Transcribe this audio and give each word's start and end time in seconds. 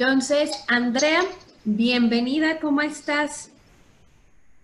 Entonces, 0.00 0.52
Andrea, 0.68 1.22
bienvenida, 1.64 2.60
¿cómo 2.60 2.82
estás? 2.82 3.50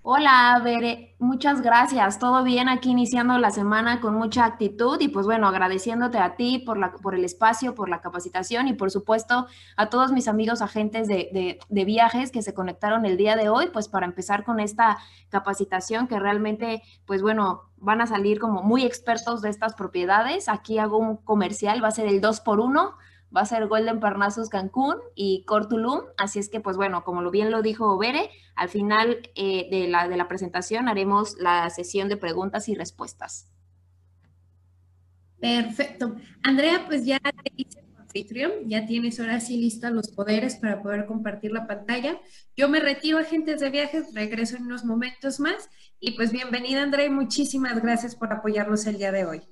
Hola, 0.05 0.61
Bere, 0.63 1.13
muchas 1.19 1.61
gracias. 1.61 2.21
Todo 2.21 2.45
bien 2.45 2.69
aquí 2.69 2.91
iniciando 2.91 3.37
la 3.39 3.51
semana 3.51 4.01
con 4.01 4.15
mucha 4.15 4.45
actitud 4.45 5.01
y 5.01 5.09
pues 5.09 5.27
bueno, 5.27 5.49
agradeciéndote 5.49 6.19
a 6.19 6.37
ti 6.37 6.61
por, 6.65 6.79
la, 6.79 6.93
por 6.93 7.17
el 7.17 7.25
espacio, 7.25 7.75
por 7.75 7.89
la 7.89 8.01
capacitación 8.01 8.69
y 8.69 8.75
por 8.75 8.93
supuesto 8.93 9.49
a 9.77 9.91
todos 9.91 10.13
mis 10.13 10.29
amigos 10.29 10.63
agentes 10.63 11.09
de, 11.09 11.59
de, 11.69 11.85
viajes 11.85 12.31
que 12.31 12.43
se 12.43 12.55
conectaron 12.55 13.05
el 13.05 13.17
día 13.17 13.35
de 13.35 13.49
hoy, 13.49 13.71
pues 13.73 13.89
para 13.89 14.07
empezar 14.07 14.45
con 14.45 14.61
esta 14.61 14.99
capacitación 15.31 16.07
que 16.07 16.21
realmente, 16.21 16.81
pues 17.07 17.23
bueno, 17.23 17.73
van 17.79 18.01
a 18.01 18.07
salir 18.07 18.39
como 18.39 18.63
muy 18.63 18.85
expertos 18.85 19.43
de 19.43 19.51
estas 19.51 19.75
propiedades. 19.75 20.49
Aquí 20.49 20.79
hago 20.79 20.97
un 20.97 21.17
comercial, 21.17 21.83
va 21.83 21.89
a 21.89 21.91
ser 21.91 22.07
el 22.07 22.21
2 22.21 22.39
por 22.39 22.61
1 22.61 22.95
va 23.35 23.43
a 23.43 23.47
ser 23.47 23.67
Golden 23.67 24.01
Parnassus 24.01 24.49
Cancún 24.49 24.97
y 25.15 25.45
Cortulum. 25.45 26.01
Así 26.17 26.39
es 26.39 26.49
que, 26.49 26.61
pues 26.61 26.77
bueno, 26.77 27.05
como 27.05 27.31
bien 27.31 27.51
lo 27.51 27.63
dijo 27.63 27.99
Bere, 27.99 28.31
al 28.55 28.69
final 28.69 29.31
eh, 29.35 29.69
de, 29.71 29.89
la, 29.89 30.09
de 30.09 30.17
la 30.17 30.29
presentación 30.29 30.89
haremos 30.89 31.37
la 31.39 31.69
sesión 31.71 32.09
de 32.09 32.17
preguntas 32.17 32.69
y 32.69 32.75
respuestas. 32.75 33.51
Perfecto. 35.41 36.17
Andrea, 36.43 36.85
pues 36.87 37.05
ya 37.05 37.19
te 37.19 37.53
hice 37.57 37.85
anfitrión, 37.99 38.53
ya 38.67 38.87
tienes 38.87 39.19
ahora 39.19 39.41
sí 39.41 39.57
listos 39.57 39.91
los 39.91 40.09
poderes 40.09 40.57
para 40.57 40.81
poder 40.81 41.05
compartir 41.05 41.51
la 41.51 41.67
pantalla. 41.67 42.21
Yo 42.57 42.69
me 42.69 42.79
retiro, 42.79 43.19
agentes 43.19 43.61
de 43.61 43.71
viajes, 43.71 44.15
regreso 44.15 44.57
en 44.57 44.67
unos 44.67 44.85
momentos 44.85 45.41
más. 45.41 45.69
Y 45.99 46.13
pues 46.13 46.31
bienvenida, 46.31 46.83
Andrea, 46.83 47.07
y 47.07 47.11
muchísimas 47.11 47.83
gracias 47.83 48.15
por 48.15 48.33
apoyarnos 48.33 48.87
el 48.87 48.99
día 48.99 49.11
de 49.11 49.25
hoy. 49.25 49.43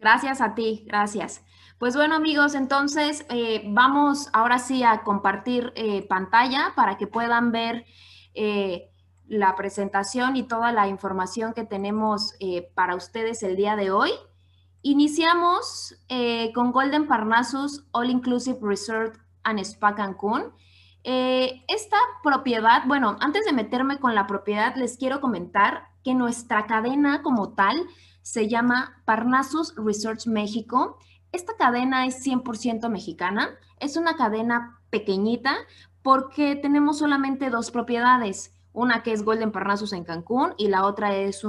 Gracias 0.00 0.40
a 0.40 0.54
ti, 0.54 0.84
gracias. 0.86 1.42
Pues 1.80 1.96
bueno 1.96 2.14
amigos, 2.14 2.54
entonces 2.54 3.24
eh, 3.30 3.62
vamos 3.68 4.28
ahora 4.34 4.58
sí 4.58 4.82
a 4.82 5.02
compartir 5.02 5.72
eh, 5.76 6.06
pantalla 6.06 6.74
para 6.76 6.98
que 6.98 7.06
puedan 7.06 7.52
ver 7.52 7.86
eh, 8.34 8.90
la 9.28 9.56
presentación 9.56 10.36
y 10.36 10.42
toda 10.42 10.72
la 10.72 10.88
información 10.88 11.54
que 11.54 11.64
tenemos 11.64 12.34
para 12.74 12.96
ustedes 12.96 13.42
el 13.42 13.56
día 13.56 13.76
de 13.76 13.90
hoy. 13.90 14.10
Iniciamos 14.82 15.94
con 16.54 16.72
Golden 16.72 17.06
Parnassus 17.06 17.86
All 17.92 18.10
Inclusive 18.10 18.58
Resort 18.60 19.16
and 19.44 19.60
Spa 19.60 19.94
Cancún. 19.94 20.52
esta 21.02 21.96
propiedad, 22.22 22.82
bueno, 22.88 23.16
antes 23.20 23.46
de 23.46 23.54
meterme 23.54 23.98
con 23.98 24.14
la 24.14 24.26
propiedad, 24.26 24.74
les 24.76 24.98
quiero 24.98 25.22
comentar 25.22 25.84
que 26.04 26.12
nuestra 26.12 26.66
cadena 26.66 27.22
como 27.22 27.54
tal 27.54 27.86
se 28.20 28.48
llama 28.48 29.00
Parnassus 29.06 29.74
Resorts 29.76 30.26
México 30.26 30.98
esta 31.32 31.56
cadena 31.56 32.06
es 32.06 32.24
100% 32.24 32.88
mexicana, 32.88 33.50
es 33.78 33.96
una 33.96 34.16
cadena 34.16 34.80
pequeñita 34.90 35.54
porque 36.02 36.56
tenemos 36.56 36.98
solamente 36.98 37.50
dos 37.50 37.70
propiedades, 37.70 38.54
una 38.72 39.02
que 39.02 39.12
es 39.12 39.24
Golden 39.24 39.52
Parnassus 39.52 39.92
en 39.92 40.04
Cancún 40.04 40.54
y 40.56 40.68
la 40.68 40.86
otra 40.86 41.14
es, 41.16 41.44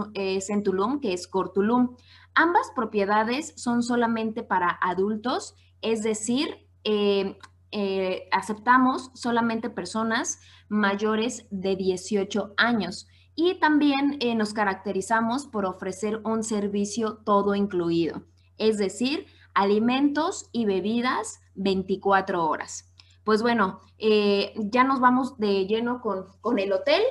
en 0.49 0.63
Tulum, 0.63 0.99
que 0.99 1.13
es 1.13 1.27
Cortulum. 1.27 1.95
Ambas 2.33 2.71
propiedades 2.75 3.53
son 3.55 3.83
solamente 3.83 4.43
para 4.43 4.69
adultos, 4.81 5.55
es 5.81 6.03
decir, 6.03 6.67
eh, 6.83 7.37
eh, 7.71 8.27
aceptamos 8.31 9.11
solamente 9.13 9.69
personas 9.69 10.39
mayores 10.67 11.45
de 11.51 11.75
18 11.75 12.53
años 12.57 13.07
y 13.35 13.59
también 13.59 14.17
eh, 14.19 14.35
nos 14.35 14.53
caracterizamos 14.53 15.47
por 15.47 15.65
ofrecer 15.65 16.21
un 16.25 16.43
servicio 16.43 17.17
todo 17.23 17.55
incluido, 17.55 18.23
es 18.57 18.77
decir, 18.77 19.27
alimentos 19.53 20.49
y 20.51 20.65
bebidas 20.65 21.41
24 21.55 22.47
horas. 22.47 22.91
Pues 23.23 23.41
bueno, 23.41 23.81
eh, 23.97 24.53
ya 24.55 24.83
nos 24.83 24.99
vamos 24.99 25.37
de 25.37 25.67
lleno 25.67 26.01
con, 26.01 26.27
con 26.41 26.59
el 26.59 26.73
hotel. 26.73 27.01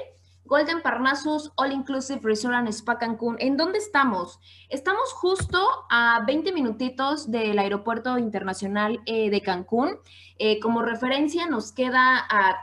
Golden 0.45 0.83
Parnassus 0.83 1.53
All 1.55 1.71
Inclusive 1.71 2.21
Resort 2.25 2.57
and 2.57 2.69
Spa 2.69 2.99
Cancún. 2.99 3.37
¿En 3.39 3.57
dónde 3.57 3.79
estamos? 3.79 4.41
Estamos 4.69 5.13
justo 5.13 5.65
a 5.89 6.25
20 6.27 6.53
minutitos 6.53 7.31
del 7.31 7.61
Aeropuerto 7.61 8.19
Internacional 8.19 9.01
eh, 9.07 9.31
de 9.31 9.43
Cancún. 9.43 9.99
Eh, 10.39 10.59
como 10.59 10.83
referencia 10.83 11.47
nos 11.47 11.71
queda 11.71 12.27
a 12.29 12.57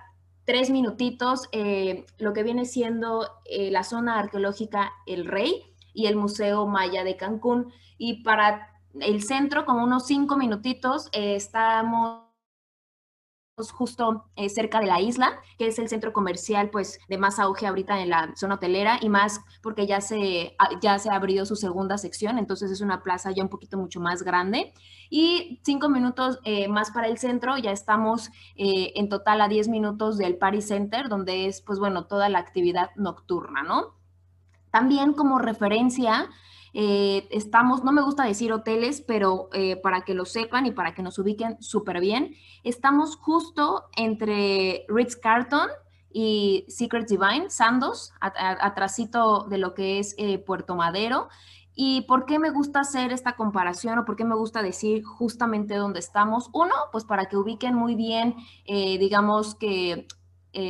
tres 0.44 0.70
minutitos 0.70 1.50
lo 2.20 2.34
que 2.34 2.44
viene 2.44 2.64
siendo 2.64 3.30
la 3.50 3.84
zona 3.84 4.18
arqueológica 4.18 4.94
El 5.06 5.26
Rey 5.26 5.62
y 5.94 6.06
el 6.06 6.16
Museo 6.16 6.66
Maya 6.68 7.04
de 7.04 7.18
Cancún. 7.18 7.74
Y 7.98 8.24
para 8.24 8.77
el 9.02 9.24
centro, 9.24 9.66
como 9.66 9.84
unos 9.84 10.06
cinco 10.06 10.38
minutitos, 10.38 11.10
eh, 11.12 11.36
estamos 11.36 12.24
justo 13.72 14.26
eh, 14.36 14.50
cerca 14.50 14.80
de 14.80 14.86
la 14.86 15.02
isla, 15.02 15.40
que 15.58 15.66
es 15.66 15.80
el 15.80 15.90
centro 15.90 16.14
comercial 16.14 16.70
pues 16.70 17.00
de 17.10 17.18
más 17.18 17.40
auge 17.40 17.66
ahorita 17.66 18.00
en 18.02 18.12
la 18.12 18.32
zona 18.36 18.56
hotelera 18.56 19.00
y 19.02 19.10
más 19.10 19.42
porque 19.64 19.88
ya 19.88 20.00
se, 20.00 20.56
ya 20.80 21.00
se 21.00 21.10
su 21.46 21.56
segunda 21.56 21.98
sección, 21.98 22.38
entonces 22.38 22.70
es 22.70 22.82
una 22.82 23.02
plaza 23.02 23.32
ya 23.32 23.42
un 23.42 23.50
poquito 23.50 23.78
mucho 23.78 24.00
más 24.00 24.22
grande. 24.22 24.74
Y 25.10 25.60
cinco 25.64 25.90
minutos 25.90 26.40
eh, 26.44 26.68
más 26.68 26.92
para 26.92 27.08
el 27.08 27.18
centro, 27.18 27.58
ya 27.58 27.72
estamos 27.72 28.30
en 28.56 29.10
total 29.10 29.42
a 29.42 29.48
diez 29.48 29.68
minutos 29.68 30.20
del 30.20 30.38
Party 30.38 30.62
Center, 30.62 31.10
donde 31.10 31.48
es 31.48 31.62
pues 31.62 31.80
bueno 31.80 32.06
toda 32.06 32.30
la 32.30 32.38
actividad 32.38 32.92
nocturna, 32.96 33.64
¿no? 33.64 33.98
También 34.72 35.14
como 35.14 35.40
referencia, 35.40 36.30
eh, 36.74 37.28
estamos, 37.32 37.84
no 37.84 37.92
me 37.92 38.02
gusta 38.02 38.24
decir 38.24 38.52
hoteles, 38.52 39.02
pero 39.02 39.50
eh, 39.54 39.78
para 39.78 40.02
que 40.02 40.14
lo 40.14 40.26
sepan 40.26 40.66
y 40.66 40.72
para 40.72 40.94
que 40.94 41.02
nos 41.02 41.20
ubiquen 41.20 41.62
súper 41.62 42.00
bien, 42.00 42.36
estamos 42.64 43.16
justo 43.16 43.86
entre 43.96 44.86
Ritz 44.88 45.16
Carton 45.16 45.70
y 46.12 46.66
Secret 46.68 47.08
Divine, 47.08 47.50
Sandos, 47.50 48.14
atrásito 48.20 49.46
de 49.50 49.58
lo 49.58 49.74
que 49.74 50.00
es 50.00 50.16
eh, 50.18 50.40
Puerto 50.40 50.76
Madero. 50.76 51.30
¿Y 51.80 52.02
por 52.02 52.26
qué 52.26 52.40
me 52.40 52.50
gusta 52.50 52.80
hacer 52.80 53.12
esta 53.12 53.36
comparación 53.36 54.00
o 54.00 54.06
por 54.06 54.16
qué 54.16 54.26
me 54.26 54.34
gusta 54.34 54.64
decir 54.64 55.04
justamente 55.04 55.76
dónde 55.76 56.00
estamos? 56.00 56.50
Uno, 56.52 56.74
pues 56.92 57.06
para 57.06 57.28
que 57.28 57.38
ubiquen 57.38 57.76
muy 57.76 57.94
bien, 57.94 58.36
digamos 58.66 59.54
que 59.54 60.08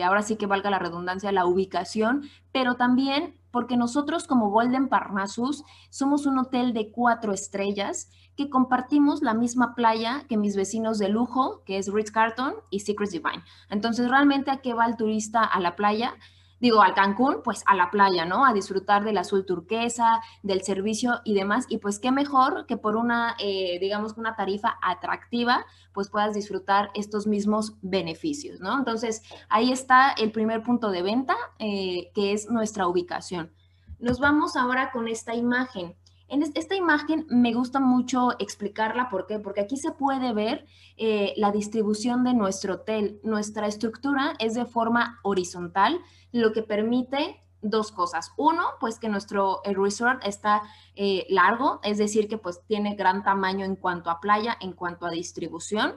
ahora 0.03 0.21
sí 0.21 0.35
que 0.35 0.47
valga 0.47 0.69
la 0.69 0.79
redundancia, 0.79 1.31
la 1.31 1.45
ubicación, 1.45 2.29
pero 2.51 2.75
también 2.75 3.36
porque 3.51 3.77
nosotros 3.77 4.27
como 4.27 4.49
Golden 4.49 4.87
Parnassus 4.87 5.63
somos 5.89 6.25
un 6.25 6.39
hotel 6.39 6.73
de 6.73 6.91
cuatro 6.91 7.33
estrellas 7.33 8.09
que 8.35 8.49
compartimos 8.49 9.21
la 9.21 9.33
misma 9.33 9.73
playa 9.73 10.23
que 10.29 10.37
mis 10.37 10.55
vecinos 10.55 10.99
de 10.99 11.09
lujo, 11.09 11.63
que 11.65 11.77
es 11.77 11.91
Ritz 11.91 12.11
Carton 12.11 12.53
y 12.69 12.81
Secrets 12.81 13.11
Divine. 13.11 13.43
Entonces, 13.69 14.09
¿realmente 14.09 14.51
a 14.51 14.57
qué 14.57 14.73
va 14.73 14.85
el 14.85 14.95
turista 14.95 15.43
a 15.43 15.59
la 15.59 15.75
playa? 15.75 16.13
Digo, 16.59 16.81
al 16.81 16.93
Cancún, 16.93 17.41
pues 17.43 17.63
a 17.65 17.75
la 17.75 17.91
playa, 17.91 18.25
¿no? 18.25 18.45
A 18.45 18.53
disfrutar 18.53 19.03
del 19.03 19.17
azul 19.17 19.45
turquesa, 19.45 20.21
del 20.43 20.61
servicio 20.61 21.21
y 21.23 21.33
demás. 21.33 21.65
Y 21.69 21.77
pues 21.77 21.99
qué 21.99 22.11
mejor 22.11 22.65
que 22.65 22.77
por 22.77 22.95
una, 22.95 23.35
eh, 23.39 23.77
digamos, 23.79 24.17
una 24.17 24.35
tarifa 24.35 24.77
atractiva, 24.81 25.65
pues 25.93 26.09
puedas 26.09 26.33
disfrutar 26.33 26.89
estos 26.93 27.27
mismos 27.27 27.75
beneficios, 27.81 28.59
¿no? 28.59 28.77
Entonces, 28.77 29.21
ahí 29.49 29.71
está 29.71 30.11
el 30.11 30.31
primer 30.31 30.63
punto 30.63 30.91
de 30.91 31.01
venta, 31.01 31.35
eh, 31.59 32.11
que 32.13 32.33
es 32.33 32.49
nuestra 32.49 32.87
ubicación. 32.87 33.51
Nos 33.99 34.19
vamos 34.19 34.55
ahora 34.55 34.91
con 34.91 35.07
esta 35.07 35.33
imagen. 35.33 35.95
En 36.29 36.43
esta 36.43 36.75
imagen 36.75 37.25
me 37.29 37.53
gusta 37.53 37.79
mucho 37.79 38.31
explicarla, 38.39 39.09
¿por 39.09 39.27
qué? 39.27 39.39
Porque 39.39 39.61
aquí 39.61 39.77
se 39.77 39.91
puede 39.91 40.33
ver 40.33 40.65
eh, 40.97 41.33
la 41.37 41.51
distribución 41.51 42.23
de 42.25 42.33
nuestro 42.33 42.75
hotel. 42.75 43.19
Nuestra 43.23 43.67
estructura 43.67 44.33
es 44.39 44.53
de 44.53 44.65
forma 44.65 45.19
horizontal, 45.23 46.01
lo 46.33 46.51
que 46.51 46.63
permite 46.63 47.41
dos 47.61 47.91
cosas. 47.91 48.33
Uno, 48.37 48.63
pues 48.79 48.99
que 48.99 49.09
nuestro 49.09 49.61
resort 49.63 50.21
está 50.25 50.63
eh, 50.95 51.25
largo, 51.29 51.79
es 51.83 51.97
decir, 51.97 52.27
que 52.27 52.37
pues 52.37 52.61
tiene 52.67 52.95
gran 52.95 53.23
tamaño 53.23 53.65
en 53.65 53.75
cuanto 53.75 54.09
a 54.09 54.19
playa, 54.19 54.57
en 54.59 54.73
cuanto 54.73 55.05
a 55.05 55.11
distribución. 55.11 55.95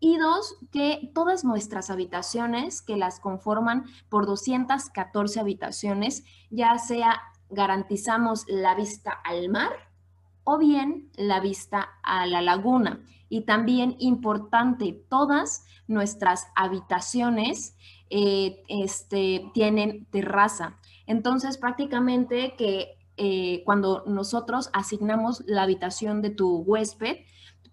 Y 0.00 0.16
dos, 0.16 0.56
que 0.70 1.10
todas 1.14 1.44
nuestras 1.44 1.90
habitaciones, 1.90 2.82
que 2.82 2.96
las 2.96 3.18
conforman 3.18 3.84
por 4.08 4.26
214 4.26 5.40
habitaciones, 5.40 6.24
ya 6.50 6.78
sea 6.78 7.20
garantizamos 7.50 8.44
la 8.48 8.74
vista 8.74 9.10
al 9.10 9.48
mar 9.48 9.72
o 10.44 10.58
bien 10.58 11.10
la 11.16 11.40
vista 11.40 11.88
a 12.02 12.26
la 12.26 12.40
laguna. 12.42 13.00
Y 13.28 13.42
también 13.42 13.96
importante, 13.98 15.04
todas 15.08 15.64
nuestras 15.86 16.46
habitaciones 16.56 17.76
eh, 18.10 18.62
este, 18.68 19.50
tienen 19.52 20.06
terraza. 20.06 20.78
Entonces, 21.06 21.58
prácticamente 21.58 22.54
que 22.56 22.96
eh, 23.18 23.62
cuando 23.64 24.04
nosotros 24.06 24.70
asignamos 24.72 25.42
la 25.46 25.62
habitación 25.62 26.22
de 26.22 26.30
tu 26.30 26.58
huésped, 26.58 27.18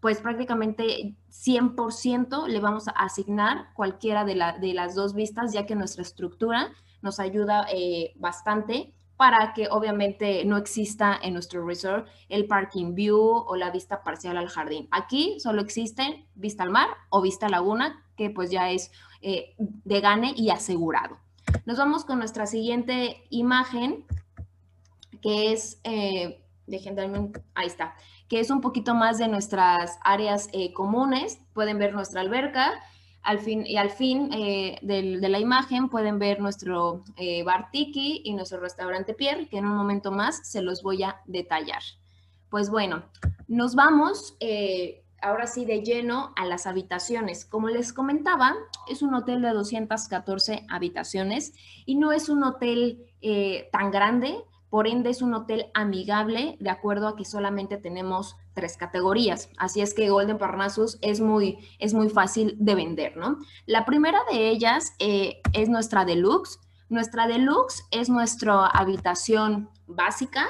pues 0.01 0.19
prácticamente 0.19 1.15
100% 1.31 2.47
le 2.47 2.59
vamos 2.59 2.87
a 2.87 2.91
asignar 2.91 3.73
cualquiera 3.73 4.25
de, 4.25 4.35
de, 4.59 4.73
las 4.73 4.95
dos 4.95 5.13
vistas, 5.13 5.53
ya 5.53 5.65
que 5.65 5.75
nuestra 5.75 6.01
estructura 6.01 6.71
nos 7.01 7.19
ayuda 7.19 7.65
eh, 7.71 8.13
bastante 8.17 8.93
para 9.17 9.53
que 9.53 9.67
obviamente 9.69 10.43
no 10.45 10.57
exista 10.57 11.17
en 11.21 11.33
nuestro 11.33 11.65
resort 11.65 12.07
el 12.29 12.47
parking 12.47 12.95
view 12.95 13.19
o 13.19 13.55
la 13.55 13.71
vista 13.71 14.03
parcial 14.03 14.37
al 14.37 14.49
jardín. 14.49 14.87
Aquí 14.91 15.39
solo 15.39 15.61
existe 15.61 16.25
vista 16.35 16.63
al 16.63 16.71
mar 16.71 16.89
o 17.09 17.21
vista 17.21 17.49
laguna, 17.49 18.03
que 18.17 18.29
pues 18.29 18.51
ya 18.51 18.71
es 18.71 18.91
eh, 19.21 19.55
de 19.57 20.01
gane 20.01 20.33
y 20.35 20.49
asegurado. 20.49 21.17
Nos 21.65 21.77
vamos 21.77 22.05
con 22.05 22.19
nuestra 22.19 22.45
siguiente 22.45 23.23
imagen, 23.29 24.05
que 25.21 25.53
es, 25.53 25.79
eh, 25.83 26.41
ahí 27.55 27.67
está, 27.67 27.95
que 28.27 28.39
es 28.39 28.49
un 28.49 28.61
poquito 28.61 28.93
más 28.95 29.17
de 29.17 29.27
nuestras 29.27 29.97
áreas 30.03 30.49
eh, 30.51 30.73
comunes. 30.73 31.39
Pueden 31.53 31.77
ver 31.77 31.93
nuestra 31.93 32.21
alberca, 32.21 32.73
al 33.25 33.39
fin, 33.39 33.65
y 33.65 33.77
al 33.77 33.89
fin 33.89 34.29
eh, 34.31 34.77
de 34.83 35.29
la 35.29 35.39
imagen 35.39 35.89
pueden 35.89 36.19
ver 36.19 36.39
nuestro 36.39 37.03
eh, 37.17 37.43
bar 37.43 37.71
Tiki 37.71 38.21
y 38.23 38.33
nuestro 38.33 38.59
restaurante 38.59 39.15
Pierre, 39.15 39.47
que 39.47 39.57
en 39.57 39.65
un 39.65 39.75
momento 39.75 40.11
más 40.11 40.47
se 40.47 40.61
los 40.61 40.83
voy 40.83 41.01
a 41.01 41.21
detallar. 41.25 41.81
Pues 42.49 42.69
bueno, 42.69 43.03
nos 43.47 43.73
vamos 43.73 44.37
eh, 44.39 45.03
ahora 45.23 45.47
sí 45.47 45.65
de 45.65 45.81
lleno 45.81 46.33
a 46.35 46.45
las 46.45 46.67
habitaciones. 46.67 47.45
Como 47.45 47.67
les 47.67 47.93
comentaba, 47.93 48.53
es 48.87 49.01
un 49.01 49.15
hotel 49.15 49.41
de 49.41 49.49
214 49.49 50.67
habitaciones 50.69 51.53
y 51.87 51.95
no 51.95 52.11
es 52.11 52.29
un 52.29 52.43
hotel 52.43 53.07
tan 53.71 53.89
grande, 53.89 54.35
por 54.75 54.89
ende, 54.89 55.09
es 55.09 55.21
un 55.21 55.33
hotel 55.33 55.67
amigable, 55.73 56.57
de 56.59 56.69
acuerdo 56.69 57.07
a 57.07 57.15
que 57.15 57.23
solamente 57.23 57.77
tenemos 57.77 58.35
tres 58.53 58.75
categorías. 58.75 59.49
Así 59.57 59.79
es 59.79 59.93
que 59.93 60.09
Golden 60.09 60.37
Parnassus 60.37 60.97
es 61.01 61.21
muy, 61.21 61.59
es 61.79 61.93
muy 61.93 62.09
fácil 62.09 62.57
de 62.59 62.75
vender, 62.75 63.15
¿no? 63.15 63.37
La 63.67 63.85
primera 63.85 64.19
de 64.29 64.49
ellas 64.49 64.91
eh, 64.99 65.39
es 65.53 65.69
nuestra 65.69 66.03
deluxe. 66.03 66.59
Nuestra 66.89 67.25
deluxe 67.25 67.85
es 67.89 68.09
nuestra 68.09 68.65
habitación 68.65 69.69
básica. 69.87 70.45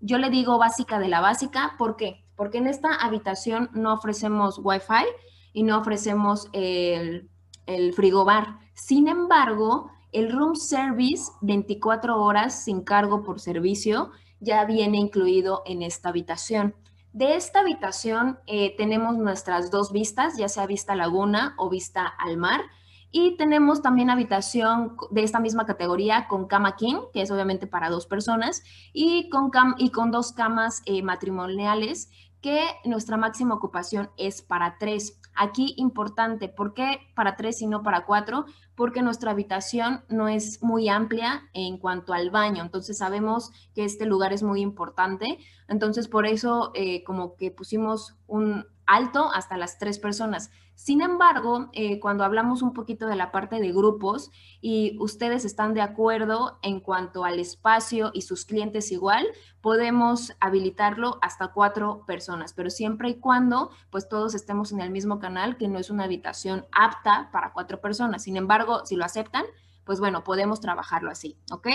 Yo 0.00 0.18
le 0.18 0.28
digo 0.28 0.58
básica 0.58 0.98
de 0.98 1.08
la 1.08 1.22
básica, 1.22 1.74
¿por 1.78 1.96
qué? 1.96 2.26
Porque 2.36 2.58
en 2.58 2.66
esta 2.66 2.94
habitación 2.94 3.70
no 3.72 3.94
ofrecemos 3.94 4.60
Wi-Fi 4.62 5.06
y 5.54 5.62
no 5.62 5.78
ofrecemos 5.78 6.50
el, 6.52 7.30
el 7.64 7.94
frigobar. 7.94 8.58
Sin 8.74 9.08
embargo, 9.08 9.90
el 10.12 10.30
room 10.30 10.54
service 10.54 11.32
24 11.40 12.20
horas 12.22 12.64
sin 12.64 12.82
cargo 12.82 13.22
por 13.22 13.40
servicio 13.40 14.10
ya 14.40 14.64
viene 14.64 14.98
incluido 14.98 15.62
en 15.66 15.82
esta 15.82 16.10
habitación. 16.10 16.74
De 17.12 17.36
esta 17.36 17.60
habitación 17.60 18.38
eh, 18.46 18.74
tenemos 18.76 19.16
nuestras 19.16 19.70
dos 19.70 19.92
vistas, 19.92 20.36
ya 20.36 20.48
sea 20.48 20.66
vista 20.66 20.94
laguna 20.94 21.54
o 21.58 21.68
vista 21.68 22.06
al 22.06 22.36
mar. 22.36 22.62
Y 23.10 23.36
tenemos 23.36 23.82
también 23.82 24.08
habitación 24.08 24.96
de 25.10 25.22
esta 25.22 25.38
misma 25.38 25.66
categoría 25.66 26.26
con 26.28 26.46
cama 26.46 26.76
king, 26.76 26.96
que 27.12 27.20
es 27.20 27.30
obviamente 27.30 27.66
para 27.66 27.90
dos 27.90 28.06
personas, 28.06 28.62
y 28.94 29.28
con, 29.28 29.50
y 29.76 29.90
con 29.90 30.10
dos 30.10 30.32
camas 30.32 30.80
eh, 30.86 31.02
matrimoniales, 31.02 32.10
que 32.40 32.64
nuestra 32.84 33.18
máxima 33.18 33.54
ocupación 33.54 34.10
es 34.16 34.40
para 34.40 34.78
tres. 34.78 35.20
Aquí 35.34 35.74
importante, 35.76 36.48
¿por 36.48 36.74
qué 36.74 37.00
para 37.14 37.36
tres 37.36 37.62
y 37.62 37.66
no 37.66 37.82
para 37.82 38.04
cuatro? 38.04 38.44
Porque 38.74 39.02
nuestra 39.02 39.30
habitación 39.30 40.04
no 40.08 40.28
es 40.28 40.62
muy 40.62 40.88
amplia 40.88 41.48
en 41.52 41.78
cuanto 41.78 42.12
al 42.12 42.30
baño, 42.30 42.62
entonces 42.62 42.98
sabemos 42.98 43.50
que 43.74 43.84
este 43.84 44.06
lugar 44.06 44.32
es 44.32 44.42
muy 44.42 44.60
importante, 44.60 45.38
entonces 45.68 46.08
por 46.08 46.26
eso 46.26 46.70
eh, 46.74 47.02
como 47.04 47.36
que 47.36 47.50
pusimos 47.50 48.16
un 48.26 48.66
alto 48.86 49.30
hasta 49.32 49.56
las 49.56 49.78
tres 49.78 49.98
personas. 49.98 50.50
Sin 50.74 51.00
embargo, 51.00 51.68
eh, 51.72 52.00
cuando 52.00 52.24
hablamos 52.24 52.62
un 52.62 52.72
poquito 52.72 53.06
de 53.06 53.14
la 53.14 53.30
parte 53.30 53.60
de 53.60 53.72
grupos 53.72 54.30
y 54.60 54.96
ustedes 54.98 55.44
están 55.44 55.74
de 55.74 55.80
acuerdo 55.80 56.58
en 56.62 56.80
cuanto 56.80 57.24
al 57.24 57.38
espacio 57.38 58.10
y 58.14 58.22
sus 58.22 58.44
clientes 58.44 58.90
igual, 58.90 59.26
podemos 59.60 60.32
habilitarlo 60.40 61.18
hasta 61.22 61.48
cuatro 61.48 62.04
personas, 62.06 62.52
pero 62.52 62.68
siempre 62.70 63.10
y 63.10 63.14
cuando 63.20 63.70
pues 63.90 64.08
todos 64.08 64.34
estemos 64.34 64.72
en 64.72 64.80
el 64.80 64.90
mismo 64.90 65.20
canal, 65.20 65.56
que 65.56 65.68
no 65.68 65.78
es 65.78 65.90
una 65.90 66.04
habitación 66.04 66.66
apta 66.72 67.30
para 67.32 67.52
cuatro 67.52 67.80
personas. 67.80 68.24
Sin 68.24 68.36
embargo, 68.36 68.84
si 68.84 68.96
lo 68.96 69.04
aceptan, 69.04 69.44
pues 69.84 70.00
bueno, 70.00 70.24
podemos 70.24 70.60
trabajarlo 70.60 71.10
así, 71.10 71.36
¿ok? 71.50 71.68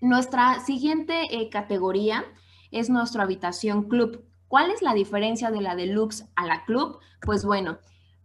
Nuestra 0.00 0.60
siguiente 0.60 1.26
eh, 1.30 1.50
categoría 1.50 2.24
es 2.70 2.88
nuestra 2.88 3.24
habitación 3.24 3.88
club. 3.88 4.24
¿Cuál 4.50 4.72
es 4.72 4.82
la 4.82 4.94
diferencia 4.94 5.52
de 5.52 5.60
la 5.60 5.76
deluxe 5.76 6.26
a 6.34 6.44
la 6.44 6.64
club? 6.64 6.98
Pues 7.22 7.44
bueno, 7.44 7.78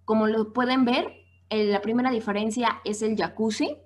como 0.05 0.25
lo 0.25 0.53
pueden 0.53 0.83
ver, 0.83 1.13
la 1.51 1.81
primera 1.81 2.09
diferencia 2.09 2.81
es 2.83 3.03
el 3.03 3.15
jacuzzi. 3.15 3.77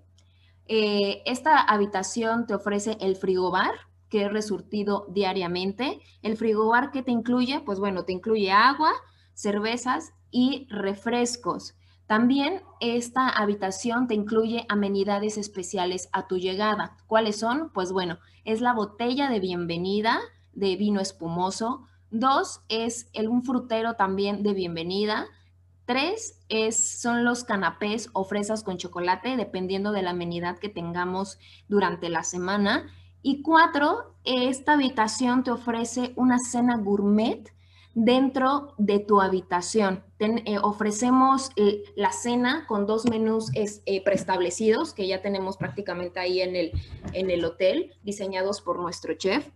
Eh, 0.65 1.21
esta 1.25 1.59
habitación 1.59 2.47
te 2.47 2.55
ofrece 2.55 2.95
el 3.01 3.17
frigobar, 3.17 3.71
que 4.07 4.23
es 4.23 4.31
resurtido 4.31 5.05
diariamente. 5.09 5.99
El 6.21 6.37
frigobar 6.37 6.91
que 6.91 7.03
te 7.03 7.11
incluye, 7.11 7.59
pues 7.59 7.77
bueno, 7.77 8.05
te 8.05 8.13
incluye 8.13 8.53
agua, 8.53 8.93
cervezas 9.33 10.13
y 10.31 10.65
refrescos. 10.69 11.75
También 12.07 12.61
esta 12.79 13.27
habitación 13.27 14.07
te 14.07 14.15
incluye 14.15 14.65
amenidades 14.69 15.37
especiales 15.37 16.07
a 16.13 16.25
tu 16.27 16.37
llegada. 16.37 16.95
¿Cuáles 17.05 17.37
son? 17.37 17.69
Pues 17.73 17.91
bueno, 17.91 18.17
es 18.45 18.61
la 18.61 18.71
botella 18.71 19.29
de 19.29 19.41
bienvenida 19.41 20.21
de 20.53 20.75
vino 20.75 20.99
espumoso, 20.99 21.85
Dos 22.11 22.61
es 22.69 23.09
un 23.15 23.43
frutero 23.43 23.93
también 23.93 24.41
de 24.41 24.53
bienvenida. 24.53 25.27
Tres 25.85 26.39
es, 26.49 27.01
son 27.01 27.23
los 27.23 27.43
canapés 27.43 28.09
o 28.13 28.23
fresas 28.23 28.63
con 28.63 28.77
chocolate, 28.77 29.37
dependiendo 29.37 29.91
de 29.91 30.01
la 30.01 30.11
amenidad 30.11 30.57
que 30.57 30.69
tengamos 30.69 31.37
durante 31.67 32.09
la 32.09 32.23
semana. 32.23 32.91
Y 33.21 33.41
cuatro, 33.41 34.15
esta 34.23 34.73
habitación 34.73 35.43
te 35.43 35.51
ofrece 35.51 36.13
una 36.15 36.39
cena 36.39 36.77
gourmet 36.77 37.53
dentro 37.93 38.73
de 38.77 38.99
tu 38.99 39.21
habitación. 39.21 40.03
Eh, 40.19 40.57
ofrecemos 40.61 41.51
eh, 41.55 41.83
la 41.95 42.11
cena 42.11 42.65
con 42.67 42.85
dos 42.85 43.05
menús 43.05 43.51
eh, 43.55 44.03
preestablecidos 44.03 44.93
que 44.93 45.07
ya 45.07 45.21
tenemos 45.21 45.57
prácticamente 45.57 46.19
ahí 46.19 46.41
en 46.41 46.55
el, 46.55 46.71
en 47.13 47.29
el 47.29 47.43
hotel, 47.43 47.93
diseñados 48.03 48.61
por 48.61 48.79
nuestro 48.79 49.13
chef. 49.15 49.49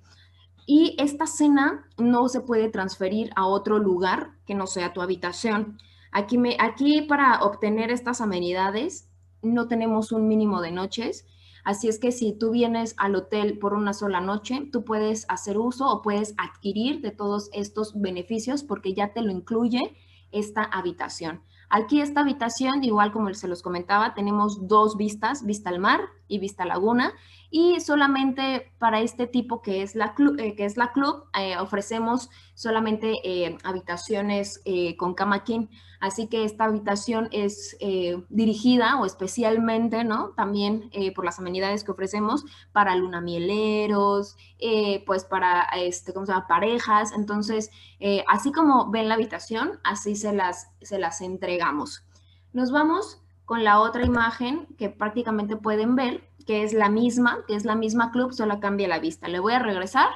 Y 0.65 0.95
esta 0.97 1.27
cena 1.27 1.87
no 1.97 2.29
se 2.29 2.41
puede 2.41 2.69
transferir 2.69 3.31
a 3.35 3.45
otro 3.45 3.79
lugar 3.79 4.31
que 4.45 4.55
no 4.55 4.67
sea 4.67 4.93
tu 4.93 5.01
habitación. 5.01 5.77
Aquí, 6.11 7.01
para 7.01 7.43
obtener 7.43 7.91
estas 7.91 8.21
amenidades 8.21 9.09
no 9.41 9.67
tenemos 9.67 10.11
un 10.11 10.27
mínimo 10.27 10.61
de 10.61 10.71
noches, 10.71 11.25
así 11.65 11.89
es 11.89 11.99
que 11.99 12.11
si 12.11 12.33
tú 12.33 12.51
vienes 12.51 12.93
al 12.97 13.15
hotel 13.15 13.57
por 13.57 13.73
una 13.73 13.93
sola 13.93 14.21
noche, 14.21 14.69
tú 14.71 14.85
puedes 14.85 15.25
hacer 15.27 15.57
uso 15.57 15.89
o 15.89 16.01
puedes 16.01 16.33
adquirir 16.37 17.01
de 17.01 17.11
todos 17.11 17.49
estos 17.51 17.99
beneficios 17.99 18.63
porque 18.63 18.93
ya 18.93 19.11
te 19.11 19.21
lo 19.21 19.31
incluye 19.31 19.97
esta 20.31 20.63
habitación. 20.63 21.41
Aquí 21.69 22.01
esta 22.01 22.21
habitación, 22.21 22.83
igual 22.83 23.11
como 23.11 23.33
se 23.33 23.47
los 23.47 23.63
comentaba, 23.63 24.13
tenemos 24.13 24.67
dos 24.67 24.95
vistas, 24.95 25.43
vista 25.43 25.71
al 25.71 25.79
mar 25.79 26.01
y 26.27 26.37
vista 26.37 26.65
laguna, 26.65 27.13
y 27.55 27.79
solamente 27.81 28.73
para 28.79 28.99
este 29.01 29.27
tipo 29.27 29.61
que 29.61 29.83
es 29.83 29.93
la 29.93 30.15
club, 30.15 30.39
eh, 30.39 30.55
que 30.55 30.65
es 30.65 30.75
la 30.75 30.91
club 30.91 31.25
eh, 31.37 31.55
ofrecemos 31.59 32.31
solamente 32.55 33.13
eh, 33.23 33.59
habitaciones 33.63 34.63
con 34.97 35.13
cama 35.13 35.43
king. 35.43 35.67
Así 35.99 36.27
que 36.27 36.45
esta 36.45 36.63
habitación 36.63 37.29
es 37.31 37.77
dirigida 38.29 38.99
o 38.99 39.05
especialmente, 39.05 40.03
¿no? 40.03 40.29
También 40.29 40.89
por 41.15 41.23
las 41.25 41.39
amenidades 41.39 41.83
que 41.83 41.91
ofrecemos 41.91 42.43
para 42.73 42.95
lunamieleros, 42.95 44.35
pues 45.05 45.23
para, 45.23 45.61
este, 45.77 46.11
¿cómo 46.13 46.25
se 46.25 46.33
llama? 46.33 46.47
Parejas. 46.47 47.13
Entonces, 47.13 47.71
así 48.27 48.51
como 48.51 48.91
ven 48.91 49.07
la 49.07 49.15
habitación, 49.15 49.79
así 49.83 50.15
se 50.15 50.33
las, 50.33 50.71
se 50.81 50.99
las 50.99 51.21
entregamos. 51.21 52.03
Nos 52.51 52.71
vamos 52.71 53.23
con 53.45 53.63
la 53.63 53.79
otra 53.79 54.05
imagen 54.05 54.67
que 54.77 54.89
prácticamente 54.89 55.55
pueden 55.55 55.95
ver, 55.95 56.29
que 56.45 56.63
es 56.63 56.73
la 56.73 56.89
misma, 56.89 57.39
que 57.47 57.55
es 57.55 57.65
la 57.65 57.75
misma 57.75 58.11
club, 58.11 58.33
solo 58.33 58.59
cambia 58.59 58.87
la 58.87 58.99
vista. 58.99 59.27
Le 59.27 59.39
voy 59.39 59.53
a 59.53 59.59
regresar. 59.59 60.09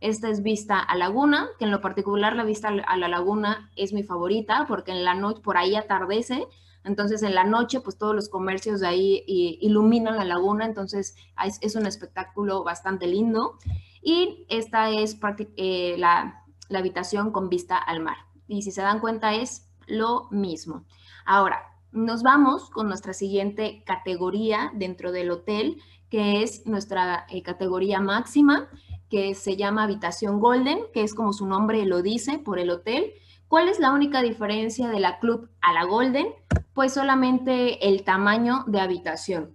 Esta 0.00 0.28
es 0.28 0.42
vista 0.42 0.78
a 0.78 0.96
laguna, 0.96 1.48
que 1.58 1.64
en 1.64 1.70
lo 1.70 1.80
particular 1.80 2.36
la 2.36 2.44
vista 2.44 2.68
a 2.68 2.96
la 2.96 3.08
laguna 3.08 3.70
es 3.74 3.94
mi 3.94 4.02
favorita 4.02 4.66
porque 4.68 4.92
en 4.92 5.02
la 5.02 5.14
noche 5.14 5.40
por 5.40 5.56
ahí 5.56 5.76
atardece, 5.76 6.46
entonces 6.84 7.22
en 7.22 7.34
la 7.34 7.44
noche 7.44 7.80
pues 7.80 7.96
todos 7.96 8.14
los 8.14 8.28
comercios 8.28 8.80
de 8.80 8.86
ahí 8.86 9.24
iluminan 9.26 10.16
la 10.16 10.26
laguna, 10.26 10.66
entonces 10.66 11.16
es, 11.62 11.74
un 11.74 11.86
espectáculo 11.86 12.64
bastante 12.64 13.06
lindo. 13.06 13.56
Y 14.02 14.44
esta 14.50 14.90
es 14.90 15.16
eh, 15.56 15.94
la, 15.96 16.44
la 16.68 16.78
habitación 16.78 17.30
con 17.30 17.48
vista 17.48 17.78
al 17.78 18.00
mar. 18.00 18.18
Y 18.46 18.60
si 18.60 18.72
se 18.72 18.82
dan 18.82 19.00
cuenta 19.00 19.34
es 19.34 19.70
lo 19.86 20.28
mismo. 20.30 20.84
Ahora, 21.24 21.73
nos 21.94 22.22
vamos 22.22 22.70
con 22.70 22.88
nuestra 22.88 23.14
siguiente 23.14 23.82
categoría 23.86 24.72
dentro 24.74 25.12
del 25.12 25.30
hotel, 25.30 25.80
que 26.10 26.42
es 26.42 26.66
nuestra 26.66 27.24
eh, 27.30 27.42
categoría 27.42 28.00
máxima, 28.00 28.68
que 29.08 29.34
se 29.34 29.56
llama 29.56 29.84
habitación 29.84 30.40
golden, 30.40 30.80
que 30.92 31.04
es 31.04 31.14
como 31.14 31.32
su 31.32 31.46
nombre 31.46 31.86
lo 31.86 32.02
dice 32.02 32.38
por 32.38 32.58
el 32.58 32.70
hotel. 32.70 33.12
¿Cuál 33.46 33.68
es 33.68 33.78
la 33.78 33.92
única 33.92 34.22
diferencia 34.22 34.88
de 34.88 34.98
la 34.98 35.20
club 35.20 35.48
a 35.60 35.72
la 35.72 35.84
golden? 35.84 36.26
Pues 36.74 36.94
solamente 36.94 37.88
el 37.88 38.02
tamaño 38.02 38.64
de 38.66 38.80
habitación. 38.80 39.54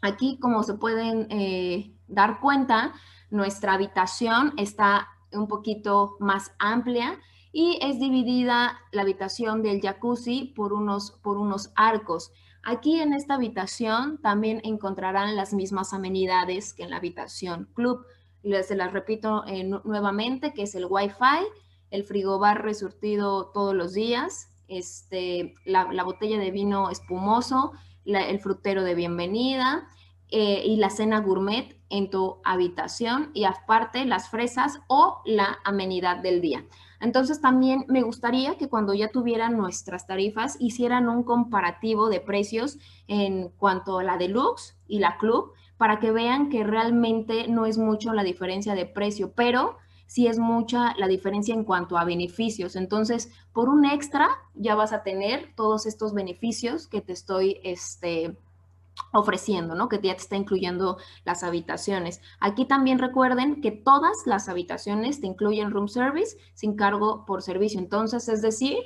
Aquí, 0.00 0.38
como 0.40 0.62
se 0.62 0.74
pueden 0.74 1.26
eh, 1.30 1.92
dar 2.06 2.40
cuenta, 2.40 2.94
nuestra 3.30 3.74
habitación 3.74 4.54
está 4.56 5.08
un 5.32 5.48
poquito 5.48 6.16
más 6.18 6.52
amplia 6.58 7.18
y 7.58 7.76
es 7.82 7.98
dividida 7.98 8.78
la 8.92 9.02
habitación 9.02 9.64
del 9.64 9.80
jacuzzi 9.80 10.52
por 10.54 10.72
unos, 10.72 11.10
por 11.10 11.38
unos 11.38 11.72
arcos. 11.74 12.30
Aquí 12.62 13.00
en 13.00 13.12
esta 13.12 13.34
habitación 13.34 14.18
también 14.22 14.60
encontrarán 14.62 15.34
las 15.34 15.52
mismas 15.52 15.92
amenidades 15.92 16.72
que 16.72 16.84
en 16.84 16.90
la 16.90 16.98
habitación 16.98 17.68
club. 17.74 18.06
Les 18.44 18.70
las 18.70 18.92
repito 18.92 19.44
eh, 19.48 19.64
nuevamente, 19.64 20.52
que 20.54 20.62
es 20.62 20.76
el 20.76 20.86
Wi-Fi, 20.88 21.48
el 21.90 22.04
frigobar 22.04 22.62
resurtido 22.62 23.46
todos 23.46 23.74
los 23.74 23.92
días, 23.92 24.52
este, 24.68 25.56
la, 25.64 26.04
botella 26.04 26.38
de 26.38 26.52
vino 26.52 26.90
espumoso, 26.90 27.72
el 28.04 28.38
frutero 28.38 28.84
de 28.84 28.94
bienvenida 28.94 29.88
eh, 30.30 30.62
y 30.64 30.76
la 30.76 30.90
cena 30.90 31.18
gourmet 31.18 31.76
en 31.90 32.08
tu 32.08 32.40
habitación 32.44 33.32
y 33.34 33.42
aparte 33.42 34.04
las 34.04 34.28
fresas 34.30 34.78
o 34.86 35.22
la 35.24 35.58
amenidad 35.64 36.18
del 36.18 36.40
día. 36.40 36.64
Entonces 37.00 37.40
también 37.40 37.84
me 37.88 38.02
gustaría 38.02 38.56
que 38.56 38.68
cuando 38.68 38.94
ya 38.94 39.08
tuvieran 39.08 39.56
nuestras 39.56 40.06
tarifas 40.06 40.56
hicieran 40.58 41.08
un 41.08 41.22
comparativo 41.22 42.08
de 42.08 42.20
precios 42.20 42.78
en 43.06 43.50
cuanto 43.50 43.98
a 43.98 44.04
la 44.04 44.16
deluxe 44.16 44.76
y 44.86 44.98
la 44.98 45.16
club 45.18 45.52
para 45.76 46.00
que 46.00 46.10
vean 46.10 46.50
que 46.50 46.64
realmente 46.64 47.46
no 47.48 47.66
es 47.66 47.78
mucho 47.78 48.12
la 48.12 48.24
diferencia 48.24 48.74
de 48.74 48.84
precio, 48.84 49.32
pero 49.32 49.76
sí 50.06 50.26
es 50.26 50.38
mucha 50.38 50.94
la 50.96 51.06
diferencia 51.06 51.54
en 51.54 51.64
cuanto 51.64 51.96
a 51.96 52.04
beneficios. 52.04 52.74
Entonces, 52.74 53.30
por 53.52 53.68
un 53.68 53.84
extra 53.84 54.28
ya 54.54 54.74
vas 54.74 54.92
a 54.92 55.04
tener 55.04 55.52
todos 55.54 55.86
estos 55.86 56.14
beneficios 56.14 56.88
que 56.88 57.00
te 57.00 57.12
estoy 57.12 57.60
este, 57.62 58.36
ofreciendo, 59.12 59.74
¿no? 59.74 59.88
Que 59.88 59.96
ya 59.96 60.14
te 60.14 60.22
está 60.22 60.36
incluyendo 60.36 60.98
las 61.24 61.42
habitaciones. 61.42 62.20
Aquí 62.40 62.64
también 62.64 62.98
recuerden 62.98 63.60
que 63.60 63.70
todas 63.70 64.16
las 64.26 64.48
habitaciones 64.48 65.20
te 65.20 65.26
incluyen 65.26 65.70
room 65.70 65.88
service 65.88 66.36
sin 66.54 66.76
cargo 66.76 67.24
por 67.26 67.42
servicio. 67.42 67.80
Entonces, 67.80 68.28
es 68.28 68.42
decir, 68.42 68.78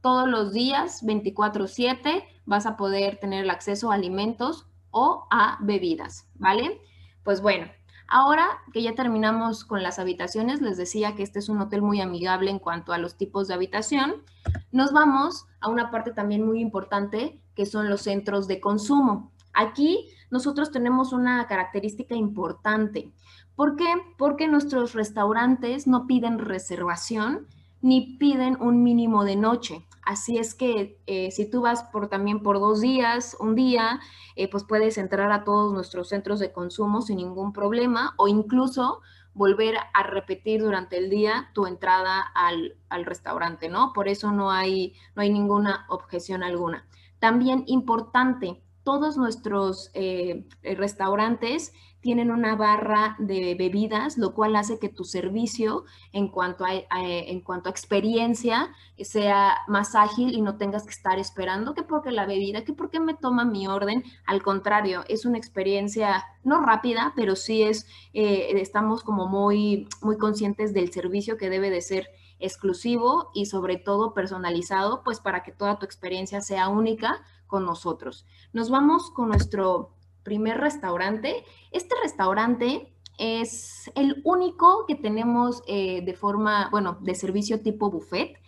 todos 0.00 0.28
los 0.28 0.52
días, 0.52 1.02
24/7, 1.04 2.24
vas 2.46 2.66
a 2.66 2.76
poder 2.76 3.18
tener 3.18 3.44
el 3.44 3.50
acceso 3.50 3.90
a 3.90 3.94
alimentos 3.94 4.66
o 4.90 5.26
a 5.30 5.58
bebidas, 5.60 6.28
¿vale? 6.34 6.80
Pues 7.22 7.42
bueno, 7.42 7.66
ahora 8.06 8.46
que 8.72 8.82
ya 8.82 8.94
terminamos 8.94 9.64
con 9.64 9.82
las 9.82 9.98
habitaciones, 9.98 10.60
les 10.62 10.76
decía 10.76 11.14
que 11.14 11.22
este 11.22 11.40
es 11.40 11.48
un 11.48 11.60
hotel 11.60 11.82
muy 11.82 12.00
amigable 12.00 12.50
en 12.50 12.58
cuanto 12.58 12.92
a 12.92 12.98
los 12.98 13.16
tipos 13.16 13.48
de 13.48 13.54
habitación. 13.54 14.24
Nos 14.72 14.92
vamos 14.92 15.46
a 15.60 15.68
una 15.68 15.90
parte 15.90 16.12
también 16.12 16.46
muy 16.46 16.60
importante 16.60 17.42
que 17.54 17.66
son 17.66 17.90
los 17.90 18.02
centros 18.02 18.46
de 18.46 18.60
consumo. 18.60 19.32
Aquí 19.58 20.08
nosotros 20.30 20.70
tenemos 20.70 21.12
una 21.12 21.48
característica 21.48 22.14
importante. 22.14 23.12
¿Por 23.56 23.74
qué? 23.74 23.92
Porque 24.16 24.46
nuestros 24.46 24.94
restaurantes 24.94 25.88
no 25.88 26.06
piden 26.06 26.38
reservación 26.38 27.48
ni 27.80 28.16
piden 28.18 28.56
un 28.60 28.84
mínimo 28.84 29.24
de 29.24 29.34
noche. 29.34 29.84
Así 30.04 30.38
es 30.38 30.54
que 30.54 31.00
eh, 31.08 31.32
si 31.32 31.50
tú 31.50 31.62
vas 31.62 31.82
por 31.82 32.06
también 32.06 32.40
por 32.40 32.60
dos 32.60 32.80
días, 32.80 33.36
un 33.40 33.56
día, 33.56 33.98
eh, 34.36 34.48
pues 34.48 34.62
puedes 34.62 34.96
entrar 34.96 35.32
a 35.32 35.42
todos 35.42 35.72
nuestros 35.72 36.08
centros 36.08 36.38
de 36.38 36.52
consumo 36.52 37.02
sin 37.02 37.16
ningún 37.16 37.52
problema 37.52 38.14
o 38.16 38.28
incluso 38.28 39.00
volver 39.34 39.74
a 39.92 40.02
repetir 40.04 40.62
durante 40.62 40.98
el 40.98 41.10
día 41.10 41.50
tu 41.52 41.66
entrada 41.66 42.20
al, 42.20 42.76
restaurante, 43.04 43.68
¿no? 43.68 43.92
Por 43.92 44.06
eso 44.06 44.30
no 44.30 44.52
hay, 44.52 44.94
no 45.16 45.22
hay 45.22 45.30
ninguna 45.30 45.84
objeción 45.88 46.44
alguna. 46.44 46.86
También 47.18 47.64
importante, 47.66 48.62
todos 48.88 49.18
nuestros 49.18 49.90
eh, 49.92 50.46
restaurantes 50.62 51.74
tienen 52.00 52.30
una 52.30 52.56
barra 52.56 53.16
de 53.18 53.54
bebidas, 53.54 54.16
lo 54.16 54.32
cual 54.32 54.56
hace 54.56 54.78
que 54.78 54.88
tu 54.88 55.04
servicio 55.04 55.84
en 56.14 56.28
cuanto 56.28 56.64
a, 56.64 56.70
en 56.72 57.42
cuanto 57.42 57.68
a 57.68 57.70
experiencia 57.70 58.72
sea 58.98 59.58
más 59.68 59.94
ágil 59.94 60.32
y 60.32 60.40
no 60.40 60.56
tengas 60.56 60.84
que 60.84 60.92
estar 60.92 61.18
esperando 61.18 61.74
que 61.74 61.82
porque 61.82 62.12
la 62.12 62.24
bebida, 62.24 62.64
que 62.64 62.72
porque 62.72 62.98
me 62.98 63.12
toma 63.12 63.44
mi 63.44 63.66
orden. 63.66 64.04
Al 64.24 64.42
contrario, 64.42 65.04
es 65.06 65.26
una 65.26 65.36
experiencia 65.36 66.24
no 66.42 66.64
rápida, 66.64 67.12
pero 67.14 67.36
sí 67.36 67.64
es, 67.64 67.86
eh, 68.14 68.52
estamos 68.54 69.02
como 69.02 69.28
muy, 69.28 69.86
muy 70.00 70.16
conscientes 70.16 70.72
del 70.72 70.90
servicio 70.92 71.36
que 71.36 71.50
debe 71.50 71.68
de 71.68 71.82
ser 71.82 72.08
exclusivo 72.38 73.32
y 73.34 73.44
sobre 73.44 73.76
todo 73.76 74.14
personalizado, 74.14 75.02
pues 75.04 75.20
para 75.20 75.42
que 75.42 75.52
toda 75.52 75.78
tu 75.78 75.84
experiencia 75.84 76.40
sea 76.40 76.70
única 76.70 77.20
con 77.48 77.66
nosotros. 77.66 78.24
Nos 78.52 78.70
vamos 78.70 79.10
con 79.10 79.28
nuestro 79.28 79.96
primer 80.22 80.58
restaurante. 80.58 81.44
Este 81.72 81.96
restaurante 82.00 82.94
es 83.18 83.90
el 83.96 84.22
único 84.24 84.84
que 84.86 84.94
tenemos 84.94 85.62
eh, 85.66 86.02
de 86.04 86.14
forma, 86.14 86.68
bueno, 86.70 86.98
de 87.00 87.16
servicio 87.16 87.60
tipo 87.60 87.90
buffet. 87.90 88.40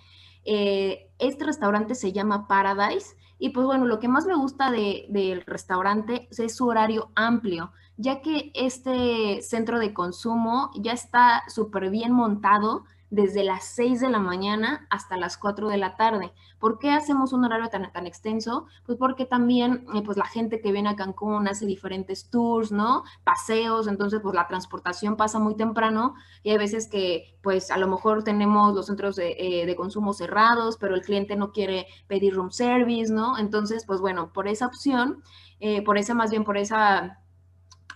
Eh, 0.45 1.11
este 1.19 1.45
restaurante 1.45 1.95
se 1.97 2.13
llama 2.13 2.47
Paradise 2.47 3.17
y 3.39 3.51
pues 3.51 3.67
bueno, 3.67 3.87
lo 3.87 3.99
que 3.99 4.09
más 4.09 4.27
me 4.27 4.37
gusta 4.37 4.71
del 4.71 5.43
restaurante 5.47 6.29
es 6.31 6.55
su 6.55 6.67
horario 6.67 7.11
amplio, 7.15 7.73
ya 7.97 8.21
que 8.21 8.53
este 8.55 9.41
centro 9.43 9.79
de 9.79 9.95
consumo 9.95 10.71
ya 10.77 10.93
está 10.93 11.43
súper 11.49 11.91
bien 11.91 12.13
montado 12.13 12.85
desde 13.11 13.43
las 13.43 13.65
6 13.65 14.01
de 14.01 14.09
la 14.09 14.21
mañana 14.21 14.87
hasta 14.89 15.17
las 15.17 15.37
4 15.37 15.69
de 15.69 15.77
la 15.77 15.97
tarde. 15.97 16.33
¿Por 16.59 16.79
qué 16.79 16.91
hacemos 16.91 17.33
un 17.33 17.45
horario 17.45 17.69
tan, 17.69 18.07
extenso? 18.07 18.67
Pues 18.87 18.97
porque 18.99 19.27
también 19.27 19.85
eh, 19.95 20.03
pues 20.05 20.17
la 20.17 20.25
gente 20.25 20.61
que 20.61 20.73
viene 20.73 20.89
a 20.89 20.97
Cancún 20.97 21.49
hace 21.49 21.67
diferentes 21.67 22.31
tours, 22.31 22.71
¿no? 22.71 23.03
Paseos, 23.25 23.89
entonces 23.89 24.21
pues 24.23 24.35
la 24.35 24.47
transportación 24.47 25.17
pasa 25.17 25.39
muy 25.39 25.57
temprano 25.57 26.15
y 26.43 26.51
hay 26.51 26.59
veces 26.59 26.89
que 26.89 27.37
pues 27.43 27.71
a 27.71 27.79
lo 27.79 27.89
mejor 27.89 28.23
tenemos 28.23 28.75
los 28.75 28.87
centros 28.87 29.17
de, 29.17 29.37
eh, 29.39 29.77
consumo 29.77 30.13
cerrados, 30.13 30.77
pero 30.77 30.95
el 30.95 31.03
cliente 31.03 31.37
no 31.37 31.53
quiere 31.53 31.87
pedir 32.07 32.35
room 32.35 32.51
service, 32.51 33.13
¿no? 33.13 33.39
Entonces 33.39 33.85
pues 33.87 34.01
bueno, 34.01 34.33
por 34.33 34.47
esa 34.47 34.67
opción, 34.67 35.23
eh, 35.59 35.83
por 35.83 35.99
esa 35.99 36.15
más 36.15 36.31
bien 36.31 36.45
por 36.45 36.57
esa 36.57 37.21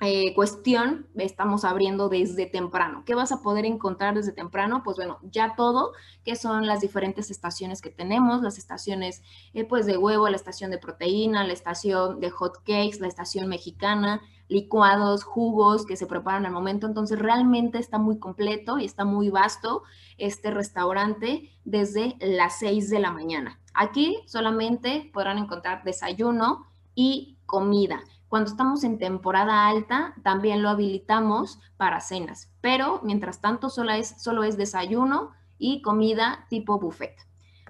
eh, 0.01 0.35
cuestión 0.35 1.07
estamos 1.17 1.65
abriendo 1.65 2.09
desde 2.09 2.47
temprano. 2.47 3.05
¿Qué 3.07 3.15
vas 3.15 3.31
a 3.33 3.43
poder 3.43 3.65
encontrar 3.65 4.15
desde 4.15 4.33
temprano? 4.33 4.83
Pues 4.85 4.97
bueno, 4.97 5.19
ya 5.23 5.55
todo, 5.57 5.93
que 6.25 6.37
son 6.37 6.67
las 6.67 6.81
diferentes 6.81 7.31
estaciones 7.31 7.81
que 7.81 7.91
tenemos, 7.91 8.43
las 8.43 8.59
estaciones 8.59 9.23
eh, 9.55 9.65
pues 9.65 9.87
de 9.87 9.97
huevo, 9.97 10.29
la 10.29 10.37
estación 10.37 10.71
de 10.71 10.79
proteína, 10.79 11.47
la 11.47 11.53
estación 11.53 12.21
de 12.21 12.31
hot 12.31 12.59
cakes, 12.65 12.99
la 13.01 13.07
estación 13.07 13.49
mexicana, 13.49 14.21
licuados, 14.49 15.23
jugos 15.23 15.87
que 15.87 15.97
se 15.97 16.07
preparan 16.07 16.45
al 16.45 16.53
momento. 16.53 16.87
Entonces 16.87 17.19
realmente 17.19 17.79
está 17.79 17.99
muy 17.99 18.19
completo 18.19 18.79
y 18.79 18.85
está 18.85 19.05
muy 19.05 19.31
vasto 19.31 19.85
este 20.19 20.51
restaurante 20.51 21.51
desde 21.65 22.17
las 22.21 22.59
6 22.59 22.91
de 22.91 22.99
la 22.99 23.13
mañana. 23.13 23.61
Aquí 23.75 24.19
solamente 24.27 25.11
podrán 25.13 25.39
encontrar 25.39 25.85
desayuno 25.85 26.67
y 26.95 27.39
comida. 27.47 28.03
Cuando 28.35 28.51
estamos 28.51 28.83
en 28.83 28.99
temporada 28.99 29.69
alta, 29.69 30.13
también 30.25 30.61
lo 30.61 30.69
habilitamos 30.69 31.61
para 31.77 32.01
cenas, 32.01 32.53
pero 32.61 32.99
mientras 33.05 33.41
tanto 33.41 33.71
solo 33.71 33.93
es, 33.93 34.21
solo 34.21 34.43
es 34.43 34.57
desayuno 34.57 35.31
y 35.57 35.83
comida 35.83 36.45
tipo 36.51 36.81
buffet. 36.81 37.15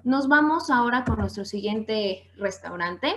Nos 0.03 0.27
vamos 0.27 0.71
ahora 0.71 1.05
con 1.05 1.19
nuestro 1.19 1.45
siguiente 1.45 2.31
restaurante. 2.37 3.13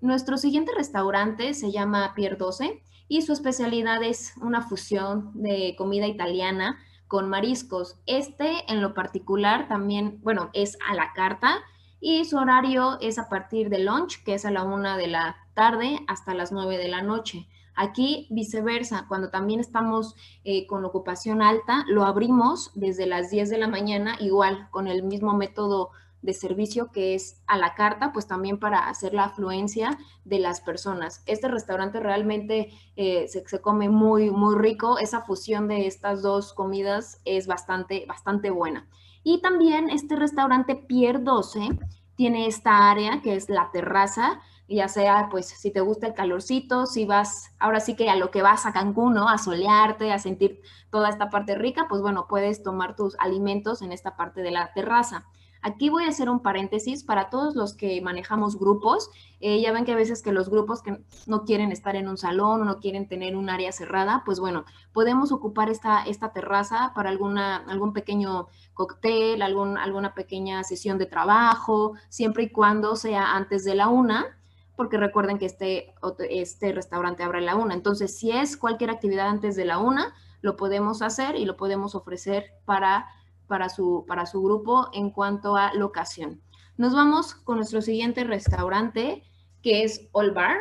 Nuestro 0.00 0.38
siguiente 0.38 0.72
restaurante 0.74 1.52
se 1.52 1.70
llama 1.70 2.14
Pier 2.14 2.38
12 2.38 2.82
y 3.08 3.20
su 3.20 3.34
especialidad 3.34 4.02
es 4.02 4.32
una 4.40 4.62
fusión 4.62 5.32
de 5.34 5.74
comida 5.76 6.06
italiana 6.06 6.78
con 7.08 7.28
mariscos. 7.28 8.00
Este 8.06 8.72
en 8.72 8.80
lo 8.80 8.94
particular 8.94 9.68
también, 9.68 10.18
bueno, 10.22 10.48
es 10.54 10.78
a 10.88 10.94
la 10.94 11.12
carta 11.12 11.58
y 12.00 12.24
su 12.24 12.38
horario 12.38 12.96
es 13.02 13.18
a 13.18 13.28
partir 13.28 13.68
de 13.68 13.80
lunch, 13.80 14.24
que 14.24 14.32
es 14.32 14.46
a 14.46 14.50
la 14.50 14.62
una 14.62 14.96
de 14.96 15.08
la 15.08 15.45
tarde 15.56 15.98
hasta 16.06 16.34
las 16.34 16.52
9 16.52 16.78
de 16.78 16.86
la 16.86 17.02
noche. 17.02 17.48
Aquí 17.74 18.28
viceversa, 18.30 19.06
cuando 19.08 19.30
también 19.30 19.58
estamos 19.58 20.14
eh, 20.44 20.66
con 20.66 20.84
ocupación 20.84 21.42
alta, 21.42 21.84
lo 21.88 22.04
abrimos 22.04 22.70
desde 22.74 23.06
las 23.06 23.30
10 23.30 23.50
de 23.50 23.58
la 23.58 23.66
mañana, 23.66 24.16
igual 24.20 24.68
con 24.70 24.86
el 24.86 25.02
mismo 25.02 25.34
método 25.34 25.90
de 26.22 26.32
servicio 26.34 26.92
que 26.92 27.14
es 27.14 27.42
a 27.46 27.56
la 27.56 27.74
carta, 27.74 28.12
pues 28.12 28.26
también 28.26 28.58
para 28.58 28.88
hacer 28.88 29.14
la 29.14 29.24
afluencia 29.24 29.98
de 30.24 30.38
las 30.38 30.60
personas. 30.60 31.22
Este 31.26 31.48
restaurante 31.48 32.00
realmente 32.00 32.70
eh, 32.96 33.26
se, 33.28 33.46
se, 33.48 33.60
come 33.60 33.88
muy, 33.88 34.30
muy 34.30 34.56
rico. 34.56 34.98
Esa 34.98 35.22
fusión 35.22 35.68
de 35.68 35.86
estas 35.86 36.22
dos 36.22 36.52
comidas 36.52 37.20
es 37.24 37.46
bastante, 37.46 38.04
bastante 38.06 38.50
buena. 38.50 38.88
Y 39.22 39.40
también 39.40 39.90
este 39.90 40.16
restaurante 40.16 40.76
Pier 40.76 41.24
12 41.24 41.78
tiene 42.16 42.46
esta 42.46 42.90
área 42.90 43.20
que 43.22 43.36
es 43.36 43.48
la 43.48 43.70
terraza, 43.70 44.40
ya 44.68 44.88
sea 44.88 45.28
pues 45.30 45.46
si 45.46 45.70
te 45.70 45.80
gusta 45.80 46.08
el 46.08 46.14
calorcito, 46.14 46.86
si 46.86 47.04
vas, 47.04 47.52
ahora 47.58 47.80
sí 47.80 47.94
que 47.94 48.10
a 48.10 48.16
lo 48.16 48.30
que 48.30 48.42
vas 48.42 48.66
a 48.66 48.72
Cancún, 48.72 49.14
¿no? 49.14 49.28
A 49.28 49.38
solearte, 49.38 50.12
a 50.12 50.18
sentir 50.18 50.60
toda 50.90 51.08
esta 51.08 51.30
parte 51.30 51.54
rica, 51.54 51.86
pues 51.88 52.00
bueno, 52.02 52.26
puedes 52.28 52.62
tomar 52.62 52.96
tus 52.96 53.16
alimentos 53.18 53.82
en 53.82 53.92
esta 53.92 54.16
parte 54.16 54.42
de 54.42 54.50
la 54.50 54.72
terraza. 54.72 55.26
Aquí 55.62 55.88
voy 55.88 56.04
a 56.04 56.10
hacer 56.10 56.30
un 56.30 56.40
paréntesis 56.40 57.02
para 57.02 57.28
todos 57.28 57.56
los 57.56 57.74
que 57.74 58.00
manejamos 58.00 58.56
grupos. 58.56 59.10
Eh, 59.40 59.60
ya 59.60 59.72
ven 59.72 59.84
que 59.84 59.92
a 59.92 59.96
veces 59.96 60.22
que 60.22 60.30
los 60.30 60.48
grupos 60.48 60.80
que 60.80 61.00
no 61.26 61.44
quieren 61.44 61.72
estar 61.72 61.96
en 61.96 62.08
un 62.08 62.16
salón 62.16 62.62
o 62.62 62.64
no 62.64 62.78
quieren 62.78 63.08
tener 63.08 63.34
un 63.34 63.50
área 63.50 63.72
cerrada, 63.72 64.22
pues 64.24 64.38
bueno, 64.38 64.64
podemos 64.92 65.32
ocupar 65.32 65.68
esta, 65.68 66.04
esta 66.04 66.32
terraza 66.32 66.92
para 66.94 67.10
alguna, 67.10 67.56
algún 67.56 67.92
pequeño 67.92 68.46
cóctel, 68.74 69.42
algún, 69.42 69.76
alguna 69.76 70.14
pequeña 70.14 70.62
sesión 70.62 70.98
de 70.98 71.06
trabajo, 71.06 71.94
siempre 72.10 72.44
y 72.44 72.50
cuando 72.50 72.94
sea 72.94 73.34
antes 73.34 73.64
de 73.64 73.74
la 73.74 73.88
una 73.88 74.35
porque 74.76 74.98
recuerden 74.98 75.38
que 75.38 75.46
este, 75.46 75.94
este 76.30 76.72
restaurante 76.72 77.22
abre 77.22 77.38
a 77.38 77.42
la 77.42 77.56
una. 77.56 77.74
Entonces, 77.74 78.18
si 78.18 78.30
es 78.30 78.56
cualquier 78.56 78.90
actividad 78.90 79.28
antes 79.28 79.56
de 79.56 79.64
la 79.64 79.78
una, 79.78 80.14
lo 80.42 80.56
podemos 80.56 81.02
hacer 81.02 81.36
y 81.36 81.44
lo 81.44 81.56
podemos 81.56 81.94
ofrecer 81.94 82.52
para 82.64 83.06
para 83.46 83.68
su, 83.68 84.04
para 84.06 84.26
su 84.26 84.42
grupo 84.42 84.88
en 84.92 85.10
cuanto 85.10 85.56
a 85.56 85.72
locación. 85.74 86.40
Nos 86.76 86.94
vamos 86.94 87.34
con 87.34 87.56
nuestro 87.56 87.80
siguiente 87.80 88.24
restaurante, 88.24 89.22
que 89.62 89.82
es 89.82 90.08
All 90.12 90.32
Bar. 90.32 90.56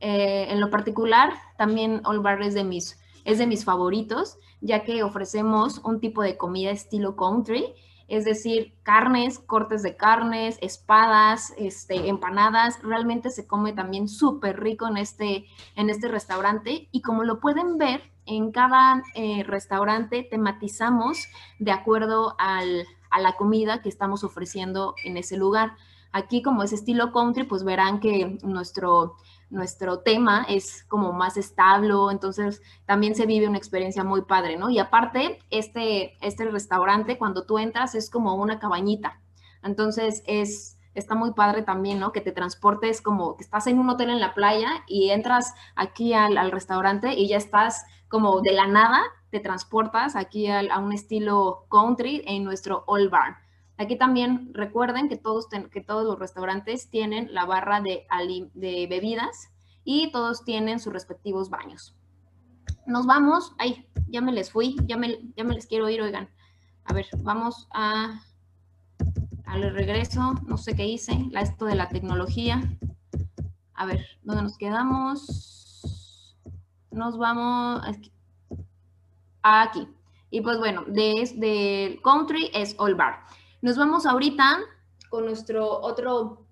Eh, 0.00 0.46
en 0.50 0.60
lo 0.60 0.70
particular, 0.70 1.32
también 1.56 2.00
All 2.04 2.20
Bar 2.20 2.42
es 2.42 2.54
de, 2.54 2.64
mis, 2.64 2.98
es 3.24 3.38
de 3.38 3.46
mis 3.46 3.64
favoritos, 3.64 4.38
ya 4.60 4.84
que 4.84 5.02
ofrecemos 5.02 5.78
un 5.84 6.00
tipo 6.00 6.22
de 6.22 6.36
comida 6.36 6.70
estilo 6.70 7.16
country, 7.16 7.74
es 8.08 8.24
decir, 8.24 8.74
carnes, 8.82 9.38
cortes 9.38 9.82
de 9.82 9.96
carnes, 9.96 10.58
espadas, 10.62 11.52
este, 11.58 12.08
empanadas. 12.08 12.82
Realmente 12.82 13.30
se 13.30 13.46
come 13.46 13.74
también 13.74 14.08
súper 14.08 14.60
rico 14.60 14.88
en 14.88 14.96
este, 14.96 15.44
en 15.76 15.90
este 15.90 16.08
restaurante 16.08 16.88
y 16.90 17.02
como 17.02 17.22
lo 17.22 17.38
pueden 17.38 17.76
ver, 17.76 18.02
en 18.24 18.52
cada 18.52 19.02
eh, 19.14 19.42
restaurante 19.42 20.22
tematizamos 20.22 21.28
de 21.58 21.72
acuerdo 21.72 22.36
a 22.38 22.62
la 22.62 23.32
comida 23.36 23.80
que 23.80 23.88
estamos 23.88 24.22
ofreciendo 24.22 24.94
en 25.02 25.16
ese 25.16 25.36
lugar. 25.38 25.76
Aquí 26.12 26.42
como 26.42 26.62
es 26.62 26.72
estilo 26.72 27.12
country, 27.12 27.44
pues 27.44 27.64
verán 27.64 28.00
que 28.00 28.38
nuestro, 28.42 29.16
nuestro 29.50 30.00
tema 30.00 30.44
es 30.48 30.84
como 30.84 31.12
más 31.12 31.36
estable, 31.36 31.94
entonces 32.10 32.62
también 32.86 33.14
se 33.14 33.26
vive 33.26 33.48
una 33.48 33.58
experiencia 33.58 34.04
muy 34.04 34.22
padre, 34.22 34.56
¿no? 34.56 34.70
Y 34.70 34.78
aparte, 34.78 35.38
este, 35.50 36.16
este 36.20 36.44
restaurante, 36.46 37.18
cuando 37.18 37.44
tú 37.44 37.58
entras, 37.58 37.94
es 37.94 38.10
como 38.10 38.34
una 38.34 38.58
cabañita. 38.58 39.20
Entonces 39.62 40.22
es 40.26 40.74
está 40.94 41.14
muy 41.14 41.32
padre 41.32 41.62
también, 41.62 42.00
¿no? 42.00 42.10
Que 42.10 42.20
te 42.20 42.32
transportes 42.32 43.00
como 43.00 43.36
que 43.36 43.44
estás 43.44 43.68
en 43.68 43.78
un 43.78 43.88
hotel 43.88 44.10
en 44.10 44.18
la 44.18 44.34
playa 44.34 44.82
y 44.88 45.10
entras 45.10 45.54
aquí 45.76 46.12
al, 46.12 46.36
al 46.36 46.50
restaurante 46.50 47.14
y 47.14 47.28
ya 47.28 47.36
estás 47.36 47.84
como 48.08 48.40
de 48.40 48.52
la 48.52 48.66
nada 48.66 49.00
te 49.30 49.40
transportas 49.40 50.16
aquí 50.16 50.48
a, 50.48 50.78
un 50.78 50.92
estilo 50.92 51.66
country 51.70 52.22
en 52.26 52.44
nuestro 52.44 52.84
All 52.86 53.08
Bar. 53.08 53.36
Aquí 53.78 53.96
también 53.96 54.50
recuerden 54.52 55.08
que 55.08 55.16
todos, 55.16 55.48
que 55.48 55.80
todos 55.80 56.04
los 56.04 56.18
restaurantes 56.18 56.90
tienen 56.90 57.32
la 57.32 57.44
barra 57.44 57.80
de, 57.80 58.06
de 58.54 58.86
bebidas 58.88 59.50
y 59.84 60.10
todos 60.12 60.44
tienen 60.44 60.80
sus 60.80 60.92
respectivos 60.92 61.48
baños. 61.48 61.96
Nos 62.86 63.06
vamos, 63.06 63.54
ay, 63.58 63.86
ya 64.08 64.20
me 64.20 64.32
les 64.32 64.50
fui, 64.50 64.76
ya 64.84 64.96
me, 64.96 65.18
ya 65.36 65.44
me 65.44 65.54
les 65.54 65.66
quiero 65.66 65.88
ir, 65.88 66.02
oigan. 66.02 66.28
A 66.84 66.92
ver, 66.92 67.06
vamos 67.18 67.68
a, 67.72 68.20
al 69.46 69.74
regreso, 69.74 70.34
no 70.46 70.56
sé 70.56 70.74
qué 70.74 70.86
hice, 70.86 71.26
la, 71.30 71.40
esto 71.42 71.64
de 71.64 71.76
la 71.76 71.88
tecnología. 71.88 72.60
A 73.74 73.86
ver, 73.86 74.04
¿dónde 74.22 74.42
nos 74.42 74.58
quedamos? 74.58 75.48
nos 76.98 77.16
vamos 77.16 77.80
aquí. 79.42 79.88
Y 80.30 80.42
pues 80.42 80.58
bueno, 80.58 80.84
de, 80.86 81.98
country 82.04 82.50
es 82.52 82.74
All 82.78 82.94
Bar. 82.94 83.24
Nos 83.60 83.76
vamos 83.76 84.06
ahorita 84.06 84.60
con 85.10 85.24
nuestro 85.24 85.80
otro 85.80 86.46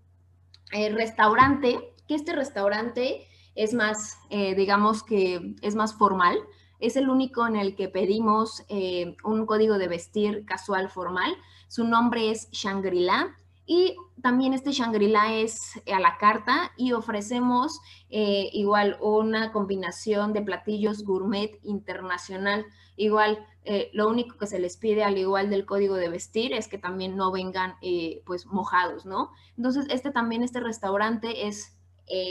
eh, 0.73 0.91
restaurante, 0.91 1.95
que 2.09 2.17
este 2.17 2.35
restaurante 2.35 3.29
es 3.55 3.75
más, 3.75 4.19
eh, 4.31 4.57
digamos 4.57 5.05
que 5.05 5.55
es 5.63 5.77
más 5.77 5.95
formal. 5.95 6.37
Es 6.81 6.97
el 6.97 7.09
único 7.09 7.47
en 7.47 7.55
el 7.55 7.77
que 7.77 7.89
pedimos 7.89 8.65
eh, 8.69 9.17
un 9.23 9.47
código 9.47 9.79
de 9.79 9.87
vestir 9.87 10.45
casual 10.45 10.91
formal. 10.91 11.37
Su 11.69 11.85
nombre 11.85 12.33
es 12.33 12.51
Shangri-La 12.51 13.37
y 13.66 13.96
también 14.23 14.54
este 14.54 14.70
Shangri-La 14.70 15.35
es 15.35 15.73
a 15.92 15.99
la 15.99 16.16
carta 16.18 16.73
y 16.76 16.92
ofrecemos 16.92 17.80
eh, 18.09 18.48
igual 18.52 18.96
una 19.00 19.52
combinación 19.52 20.33
de 20.33 20.42
platillos 20.42 21.05
gourmet 21.05 21.59
internacional. 21.64 22.64
Igual, 22.96 23.44
eh, 23.64 23.90
lo 23.92 24.09
único 24.09 24.38
que 24.38 24.46
se 24.46 24.61
les 24.61 24.76
pide 24.76 25.02
al 25.02 25.18
igual 25.18 25.50
del 25.50 25.66
código 25.66 25.96
de 25.96 26.09
vestir 26.09 26.52
es 26.52 26.68
que 26.68 26.79
también 26.79 27.16
no 27.16 27.33
vengan 27.33 27.74
eh, 27.83 28.22
pues 28.24 28.46
mojados, 28.46 29.05
¿no? 29.05 29.33
Entonces, 29.57 29.87
este 29.90 30.12
también, 30.12 30.44
este 30.44 30.61
restaurante 30.61 31.48
es, 31.48 31.72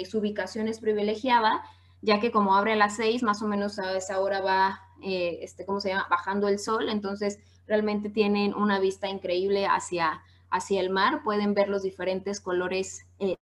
su 0.09 0.19
ubicación 0.19 0.69
es 0.69 0.79
privilegiada, 0.79 1.63
ya 2.01 2.21
que 2.21 2.31
como 2.31 2.55
abre 2.55 2.73
a 2.73 2.77
las 2.77 2.95
seis, 2.95 3.23
más 3.23 3.41
o 3.41 3.47
menos 3.47 3.77
a 3.77 3.97
esa 3.97 4.21
hora 4.21 4.39
va, 4.39 4.79
este, 5.01 5.65
¿cómo 5.65 5.81
se 5.81 5.89
llama? 5.89 6.07
Bajando 6.09 6.47
el 6.47 6.59
sol, 6.59 6.87
entonces 6.87 7.39
realmente 7.67 8.09
tienen 8.09 8.53
una 8.53 8.79
vista 8.79 9.09
increíble 9.09 9.65
hacia 9.65 10.21
hacia 10.55 10.81
el 10.81 10.89
mar, 10.89 11.21
pueden 11.23 11.53
ver 11.53 11.69
los 11.69 11.83
diferentes 11.83 12.39
colores 12.41 13.05
eh, 13.19 13.35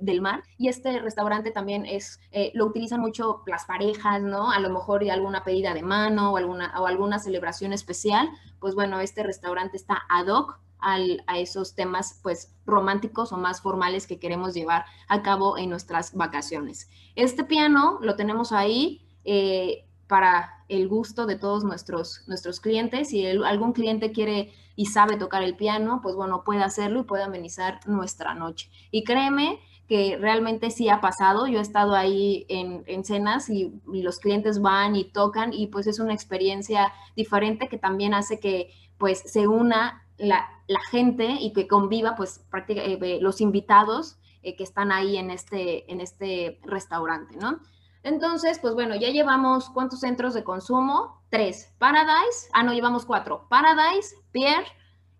del 0.00 0.20
mar. 0.20 0.42
Y 0.58 0.68
este 0.68 0.98
restaurante 1.00 1.50
también 1.50 1.86
es, 1.86 2.20
eh, 2.30 2.50
lo 2.54 2.66
utilizan 2.66 3.00
mucho 3.00 3.42
las 3.46 3.64
parejas, 3.64 4.22
¿no? 4.22 4.50
A 4.50 4.58
lo 4.58 4.70
mejor 4.70 5.02
de 5.02 5.10
alguna 5.10 5.44
pedida 5.44 5.74
de 5.74 5.82
mano 5.82 6.32
o 6.32 6.36
alguna, 6.36 6.78
o 6.80 6.86
alguna 6.86 7.18
celebración 7.18 7.72
especial. 7.72 8.28
Pues 8.60 8.74
bueno, 8.74 9.00
este 9.00 9.22
restaurante 9.22 9.76
está 9.76 10.02
ad 10.08 10.28
hoc 10.28 10.58
al, 10.78 11.22
a 11.26 11.38
esos 11.38 11.74
temas 11.74 12.20
pues 12.22 12.54
románticos 12.66 13.32
o 13.32 13.38
más 13.38 13.62
formales 13.62 14.06
que 14.06 14.18
queremos 14.18 14.54
llevar 14.54 14.84
a 15.08 15.22
cabo 15.22 15.56
en 15.56 15.70
nuestras 15.70 16.14
vacaciones. 16.14 16.88
Este 17.14 17.44
piano 17.44 17.98
lo 18.02 18.16
tenemos 18.16 18.52
ahí. 18.52 19.00
Eh, 19.24 19.83
para 20.06 20.64
el 20.68 20.88
gusto 20.88 21.26
de 21.26 21.36
todos 21.36 21.64
nuestros, 21.64 22.22
nuestros 22.26 22.60
clientes. 22.60 23.08
Si 23.08 23.26
algún 23.26 23.72
cliente 23.72 24.12
quiere 24.12 24.52
y 24.76 24.86
sabe 24.86 25.16
tocar 25.16 25.42
el 25.42 25.56
piano, 25.56 26.00
pues 26.02 26.14
bueno, 26.14 26.42
puede 26.44 26.62
hacerlo 26.62 27.00
y 27.00 27.04
puede 27.04 27.24
amenizar 27.24 27.80
nuestra 27.86 28.34
noche. 28.34 28.70
Y 28.90 29.04
créeme 29.04 29.60
que 29.88 30.16
realmente 30.18 30.70
sí 30.70 30.88
ha 30.88 31.00
pasado. 31.00 31.46
Yo 31.46 31.58
he 31.58 31.62
estado 31.62 31.94
ahí 31.94 32.46
en, 32.48 33.04
cenas 33.04 33.50
y, 33.50 33.72
los 33.86 34.18
clientes 34.18 34.60
van 34.60 34.96
y 34.96 35.04
tocan 35.04 35.52
y 35.52 35.68
pues 35.68 35.86
es 35.86 35.98
una 35.98 36.14
experiencia 36.14 36.92
diferente 37.16 37.68
que 37.68 37.78
también 37.78 38.14
hace 38.14 38.40
que 38.40 38.70
pues 38.98 39.20
se 39.20 39.46
una 39.46 40.06
la, 40.16 40.48
gente 40.90 41.36
y 41.40 41.52
que 41.52 41.68
conviva 41.68 42.14
pues 42.16 42.44
eh, 42.68 43.18
los 43.20 43.40
invitados 43.40 44.16
eh, 44.42 44.56
que 44.56 44.64
están 44.64 44.92
ahí 44.92 45.16
en 45.16 45.30
este, 45.30 45.90
en 45.92 46.00
este 46.00 46.60
restaurante, 46.62 47.36
¿no? 47.36 47.60
Entonces, 48.04 48.58
pues 48.58 48.74
bueno, 48.74 48.94
ya 48.94 49.08
llevamos 49.08 49.70
cuántos 49.70 50.00
centros 50.00 50.34
de 50.34 50.44
consumo? 50.44 51.22
Tres. 51.30 51.74
Paradise, 51.78 52.48
ah, 52.52 52.62
no, 52.62 52.74
llevamos 52.74 53.06
cuatro. 53.06 53.46
Paradise, 53.48 54.14
Pierre, 54.30 54.66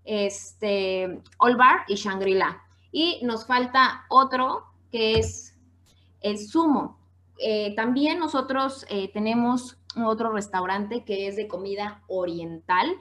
este, 0.05 1.23
Bar 1.41 1.85
y 1.89 1.95
Shangri-La. 1.95 2.63
Y 2.93 3.21
nos 3.25 3.47
falta 3.47 4.05
otro 4.11 4.67
que 4.93 5.19
es 5.19 5.59
el 6.21 6.39
Sumo. 6.39 6.99
Eh, 7.39 7.75
también 7.75 8.19
nosotros 8.19 8.85
eh, 8.91 9.11
tenemos 9.13 9.79
otro 9.97 10.31
restaurante 10.31 11.05
que 11.05 11.27
es 11.27 11.37
de 11.37 11.49
comida 11.49 12.03
oriental. 12.07 12.95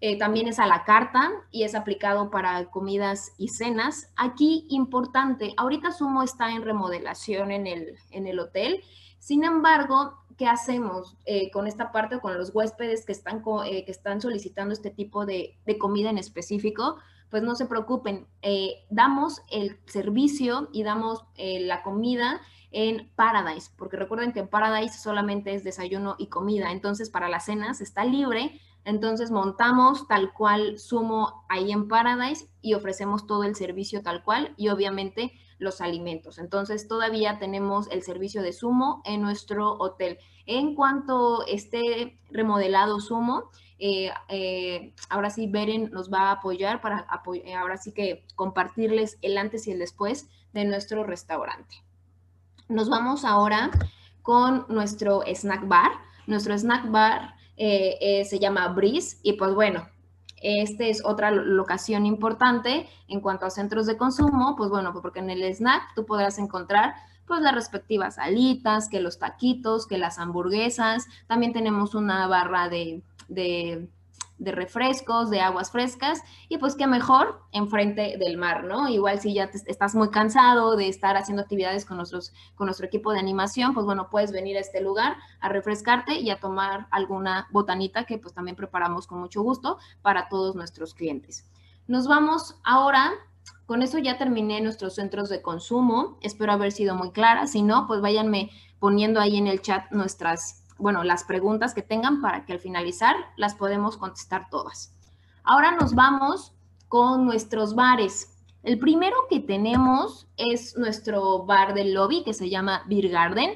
Eh, 0.00 0.18
también 0.18 0.48
es 0.48 0.58
a 0.58 0.66
la 0.66 0.82
carta 0.82 1.30
y 1.52 1.62
es 1.62 1.76
aplicado 1.76 2.28
para 2.28 2.64
comidas 2.70 3.34
y 3.38 3.48
cenas. 3.48 4.12
Aquí, 4.16 4.66
importante, 4.68 5.54
ahorita 5.56 5.92
Sumo 5.92 6.24
está 6.24 6.50
en 6.50 6.62
remodelación 6.62 7.52
en 7.52 7.68
el, 7.68 7.94
en 8.10 8.26
el 8.26 8.40
hotel 8.40 8.82
sin 9.22 9.44
embargo, 9.44 10.18
¿qué 10.36 10.48
hacemos 10.48 11.16
eh, 11.26 11.52
con 11.52 11.68
esta 11.68 11.92
parte, 11.92 12.18
con 12.18 12.36
los 12.36 12.52
huéspedes 12.52 13.06
que 13.06 13.12
están, 13.12 13.40
eh, 13.66 13.84
que 13.84 13.92
están 13.92 14.20
solicitando 14.20 14.74
este 14.74 14.90
tipo 14.90 15.26
de, 15.26 15.60
comida 15.78 16.10
en 16.10 16.18
específico? 16.18 16.96
Pues 17.30 17.44
no 17.44 17.54
se 17.54 17.66
preocupen, 17.66 18.26
eh, 18.42 18.84
damos 18.90 19.40
el 19.48 19.78
servicio 19.86 20.70
y 20.72 20.82
damos 20.82 21.24
la 21.38 21.84
comida 21.84 22.40
en 22.72 23.12
Paradise, 23.14 23.70
porque 23.78 23.96
recuerden 23.96 24.32
que 24.32 24.40
en 24.40 24.48
Paradise 24.48 24.98
solamente 24.98 25.54
es 25.54 25.62
desayuno 25.62 26.16
y 26.18 26.26
comida, 26.26 26.72
entonces 26.72 27.08
para 27.08 27.28
las 27.28 27.44
cenas 27.44 27.80
está 27.80 28.04
libre, 28.04 28.60
entonces 28.84 29.30
montamos 29.30 30.08
tal 30.08 30.32
cual 30.32 30.80
sumo 30.80 31.44
ahí 31.48 31.70
en 31.70 31.86
Paradise 31.86 32.48
y 32.60 32.74
ofrecemos 32.74 33.28
todo 33.28 33.44
el 33.44 33.54
servicio 33.54 34.02
tal 34.02 34.24
cual 34.24 34.52
y 34.56 34.68
obviamente 34.70 35.32
los 35.62 35.80
alimentos. 35.80 36.38
Entonces 36.38 36.88
todavía 36.88 37.38
tenemos 37.38 37.88
el 37.90 38.02
servicio 38.02 38.42
de 38.42 38.52
sumo 38.52 39.00
en 39.04 39.22
nuestro 39.22 39.72
hotel. 39.78 40.18
En 40.44 40.74
cuanto 40.74 41.46
esté 41.46 42.18
remodelado 42.30 43.00
sumo, 43.00 43.50
eh, 43.78 44.10
eh, 44.28 44.92
ahora 45.08 45.30
sí 45.30 45.46
Beren 45.46 45.90
nos 45.92 46.12
va 46.12 46.28
a 46.28 46.32
apoyar 46.32 46.80
para 46.80 47.06
eh, 47.44 47.54
ahora 47.54 47.76
sí 47.76 47.92
que 47.92 48.26
compartirles 48.34 49.18
el 49.22 49.38
antes 49.38 49.66
y 49.66 49.72
el 49.72 49.78
después 49.78 50.28
de 50.52 50.64
nuestro 50.64 51.04
restaurante. 51.04 51.76
Nos 52.68 52.88
vamos 52.88 53.24
ahora 53.24 53.70
con 54.22 54.66
nuestro 54.68 55.22
snack 55.26 55.66
bar. 55.68 55.92
Nuestro 56.26 56.56
snack 56.58 56.90
bar 56.90 57.34
se 57.56 58.38
llama 58.40 58.68
Breeze 58.68 59.18
y 59.22 59.34
pues 59.34 59.54
bueno, 59.54 59.86
Esta 60.42 60.84
es 60.84 61.04
otra 61.04 61.30
locación 61.30 62.04
importante 62.04 62.88
en 63.08 63.20
cuanto 63.20 63.46
a 63.46 63.50
centros 63.50 63.86
de 63.86 63.96
consumo, 63.96 64.54
pues 64.56 64.70
bueno, 64.70 64.92
porque 65.00 65.20
en 65.20 65.30
el 65.30 65.42
snack 65.54 65.94
tú 65.94 66.04
podrás 66.04 66.38
encontrar 66.38 66.94
pues 67.26 67.40
las 67.40 67.54
respectivas 67.54 68.18
alitas, 68.18 68.88
que 68.88 69.00
los 69.00 69.18
taquitos, 69.18 69.86
que 69.86 69.98
las 69.98 70.18
hamburguesas. 70.18 71.06
También 71.28 71.52
tenemos 71.52 71.94
una 71.94 72.26
barra 72.26 72.68
de, 72.68 73.02
de 73.28 73.88
de 74.38 74.52
refrescos, 74.52 75.30
de 75.30 75.40
aguas 75.40 75.70
frescas 75.70 76.22
y 76.48 76.58
pues 76.58 76.74
qué 76.74 76.86
mejor 76.86 77.42
enfrente 77.52 78.16
del 78.18 78.36
mar, 78.36 78.64
¿no? 78.64 78.88
Igual 78.88 79.20
si 79.20 79.34
ya 79.34 79.50
estás 79.66 79.94
muy 79.94 80.10
cansado 80.10 80.76
de 80.76 80.88
estar 80.88 81.16
haciendo 81.16 81.42
actividades 81.42 81.84
con, 81.84 81.96
nuestros, 81.96 82.32
con 82.54 82.66
nuestro 82.66 82.86
equipo 82.86 83.12
de 83.12 83.20
animación, 83.20 83.74
pues 83.74 83.86
bueno, 83.86 84.08
puedes 84.10 84.32
venir 84.32 84.56
a 84.56 84.60
este 84.60 84.80
lugar 84.80 85.16
a 85.40 85.48
refrescarte 85.48 86.14
y 86.20 86.30
a 86.30 86.40
tomar 86.40 86.88
alguna 86.90 87.46
botanita 87.50 88.04
que 88.04 88.18
pues 88.18 88.34
también 88.34 88.56
preparamos 88.56 89.06
con 89.06 89.20
mucho 89.20 89.42
gusto 89.42 89.78
para 90.02 90.28
todos 90.28 90.56
nuestros 90.56 90.94
clientes. 90.94 91.46
Nos 91.86 92.08
vamos 92.08 92.56
ahora 92.64 93.12
con 93.66 93.82
eso 93.82 93.98
ya 93.98 94.18
terminé 94.18 94.60
nuestros 94.60 94.96
centros 94.96 95.28
de 95.28 95.40
consumo. 95.40 96.18
Espero 96.20 96.52
haber 96.52 96.72
sido 96.72 96.94
muy 96.94 97.10
clara. 97.10 97.46
Si 97.46 97.62
no, 97.62 97.86
pues 97.86 98.00
váyanme 98.00 98.50
poniendo 98.78 99.20
ahí 99.20 99.36
en 99.36 99.46
el 99.46 99.62
chat 99.62 99.90
nuestras 99.92 100.61
bueno, 100.78 101.04
las 101.04 101.24
preguntas 101.24 101.74
que 101.74 101.82
tengan 101.82 102.20
para 102.20 102.44
que 102.44 102.52
al 102.52 102.58
finalizar 102.58 103.16
las 103.36 103.54
podemos 103.54 103.96
contestar 103.96 104.48
todas. 104.50 104.94
Ahora 105.44 105.72
nos 105.72 105.94
vamos 105.94 106.52
con 106.88 107.24
nuestros 107.24 107.74
bares. 107.74 108.28
El 108.62 108.78
primero 108.78 109.16
que 109.28 109.40
tenemos 109.40 110.28
es 110.36 110.76
nuestro 110.76 111.44
bar 111.44 111.74
del 111.74 111.94
lobby 111.94 112.22
que 112.22 112.34
se 112.34 112.48
llama 112.48 112.84
Beer 112.86 113.08
Garden. 113.08 113.50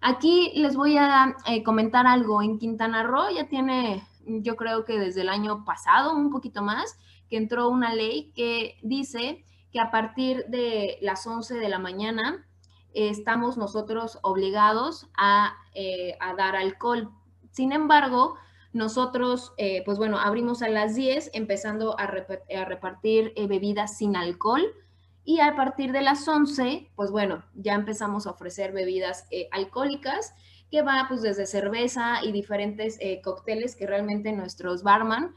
Aquí 0.00 0.52
les 0.54 0.76
voy 0.76 0.98
a 0.98 1.36
eh, 1.46 1.62
comentar 1.62 2.06
algo. 2.06 2.42
En 2.42 2.58
Quintana 2.58 3.02
Roo 3.02 3.30
ya 3.30 3.48
tiene, 3.48 4.02
yo 4.26 4.56
creo 4.56 4.84
que 4.84 4.98
desde 4.98 5.22
el 5.22 5.28
año 5.28 5.64
pasado, 5.64 6.14
un 6.14 6.30
poquito 6.30 6.62
más, 6.62 6.98
que 7.28 7.36
entró 7.36 7.68
una 7.68 7.94
ley 7.94 8.32
que 8.34 8.76
dice 8.82 9.44
que 9.72 9.80
a 9.80 9.90
partir 9.90 10.44
de 10.48 10.98
las 11.00 11.26
11 11.26 11.54
de 11.54 11.68
la 11.68 11.78
mañana 11.78 12.46
estamos 12.94 13.56
nosotros 13.56 14.18
obligados 14.22 15.08
eh, 15.74 16.16
a, 16.20 16.34
dar 16.34 16.56
alcohol. 16.56 17.10
Sin 17.50 17.72
embargo, 17.72 18.36
nosotros, 18.72 19.52
eh, 19.56 19.82
pues 19.84 19.98
bueno, 19.98 20.18
abrimos 20.18 20.62
a 20.62 20.68
las 20.68 20.94
10, 20.94 21.30
empezando 21.32 21.98
a, 21.98 22.06
repartir 22.06 23.32
eh, 23.36 23.46
bebidas 23.46 23.96
sin 23.96 24.16
alcohol. 24.16 24.62
Y 25.24 25.40
a 25.40 25.54
partir 25.54 25.92
de 25.92 26.02
las 26.02 26.26
11, 26.26 26.90
pues 26.96 27.10
bueno, 27.10 27.44
ya 27.54 27.74
empezamos 27.74 28.26
a 28.26 28.30
ofrecer 28.30 28.72
bebidas 28.72 29.28
alcohólicas, 29.52 30.34
que 30.70 30.82
va 30.82 31.04
pues 31.08 31.20
desde 31.20 31.46
cerveza 31.46 32.24
y 32.24 32.32
diferentes 32.32 32.98
cócteles 33.22 33.76
que 33.76 33.86
realmente 33.86 34.32
nuestros 34.32 34.82
barman 34.82 35.34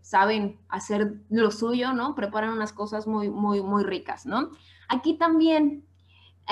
saben 0.00 0.60
hacer 0.68 1.14
lo 1.28 1.50
suyo, 1.50 1.92
¿no? 1.92 2.14
Preparan 2.14 2.52
unas 2.52 2.72
cosas 2.72 3.08
muy, 3.08 3.28
muy, 3.28 3.60
muy 3.62 3.82
ricas, 3.82 4.26
¿no? 4.26 4.50
Aquí 4.88 5.14
también 5.14 5.84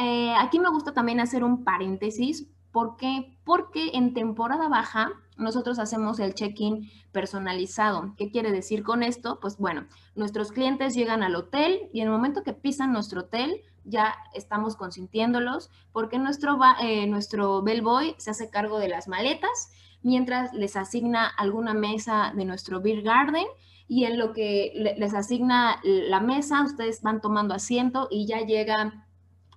eh, 0.00 0.34
aquí 0.38 0.58
me 0.58 0.70
gusta 0.70 0.92
también 0.92 1.20
hacer 1.20 1.44
un 1.44 1.64
paréntesis. 1.64 2.48
¿Por 2.72 2.96
qué? 2.96 3.38
Porque 3.44 3.90
en 3.94 4.14
temporada 4.14 4.68
baja 4.68 5.10
nosotros 5.36 5.78
hacemos 5.78 6.18
el 6.20 6.34
check-in 6.34 6.90
personalizado. 7.12 8.14
¿Qué 8.16 8.30
quiere 8.30 8.52
decir 8.52 8.82
con 8.82 9.02
esto? 9.02 9.38
Pues 9.40 9.56
bueno, 9.58 9.86
nuestros 10.14 10.52
clientes 10.52 10.94
llegan 10.94 11.22
al 11.22 11.36
hotel 11.36 11.88
y 11.92 12.00
en 12.00 12.08
el 12.08 12.12
momento 12.12 12.42
que 12.42 12.52
pisan 12.52 12.92
nuestro 12.92 13.22
hotel 13.22 13.62
ya 13.84 14.14
estamos 14.34 14.76
consintiéndolos 14.76 15.70
porque 15.92 16.18
nuestro, 16.18 16.58
eh, 16.82 17.06
nuestro 17.06 17.62
bellboy 17.62 18.14
se 18.18 18.30
hace 18.30 18.50
cargo 18.50 18.78
de 18.78 18.88
las 18.88 19.08
maletas 19.08 19.70
mientras 20.02 20.52
les 20.52 20.76
asigna 20.76 21.26
alguna 21.26 21.74
mesa 21.74 22.32
de 22.36 22.44
nuestro 22.44 22.80
beer 22.80 23.02
garden 23.02 23.46
y 23.88 24.04
en 24.04 24.18
lo 24.18 24.34
que 24.34 24.94
les 24.98 25.14
asigna 25.14 25.80
la 25.82 26.20
mesa, 26.20 26.62
ustedes 26.62 27.00
van 27.02 27.22
tomando 27.22 27.54
asiento 27.54 28.06
y 28.10 28.26
ya 28.26 28.40
llega 28.40 29.07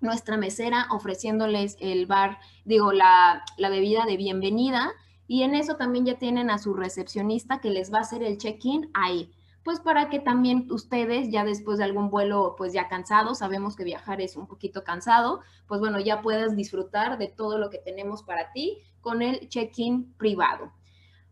nuestra 0.02 0.38
mesera 0.38 0.88
ofreciéndoles 0.90 1.78
el 1.80 2.06
bar, 2.06 2.40
digo, 2.66 2.92
la, 2.92 3.44
bebida 3.58 4.06
de 4.06 4.18
bienvenida 4.18 4.92
y 5.28 5.44
en 5.44 5.56
eso 5.56 5.76
también 5.76 6.06
ya 6.06 6.18
tienen 6.18 6.50
a 6.50 6.58
su 6.58 6.74
recepcionista 6.74 7.62
que 7.62 7.70
les 7.70 7.94
va 7.94 8.00
a 8.00 8.02
hacer 8.02 8.24
el 8.24 8.38
check-in 8.38 8.90
ahí. 8.94 9.32
Pues 9.64 9.80
para 9.80 10.10
que 10.10 10.20
también 10.20 10.68
ustedes, 10.72 11.30
ya 11.30 11.46
después 11.46 11.78
de 11.78 11.84
algún 11.84 12.10
vuelo, 12.10 12.56
pues 12.58 12.74
ya 12.74 12.88
cansado, 12.88 13.36
sabemos 13.36 13.76
que 13.76 13.84
viajar 13.84 14.20
es 14.20 14.36
un 14.36 14.48
poquito 14.48 14.84
cansado, 14.84 15.42
pues 15.68 15.80
bueno, 15.80 16.00
ya 16.00 16.22
puedas 16.22 16.56
disfrutar 16.56 17.20
de 17.20 17.28
todo 17.28 17.60
lo 17.60 17.70
que 17.70 17.78
tenemos 17.78 18.24
para 18.24 18.52
ti 18.52 18.80
con 19.02 19.22
el 19.22 19.48
check-in 19.50 20.14
privado. 20.18 20.74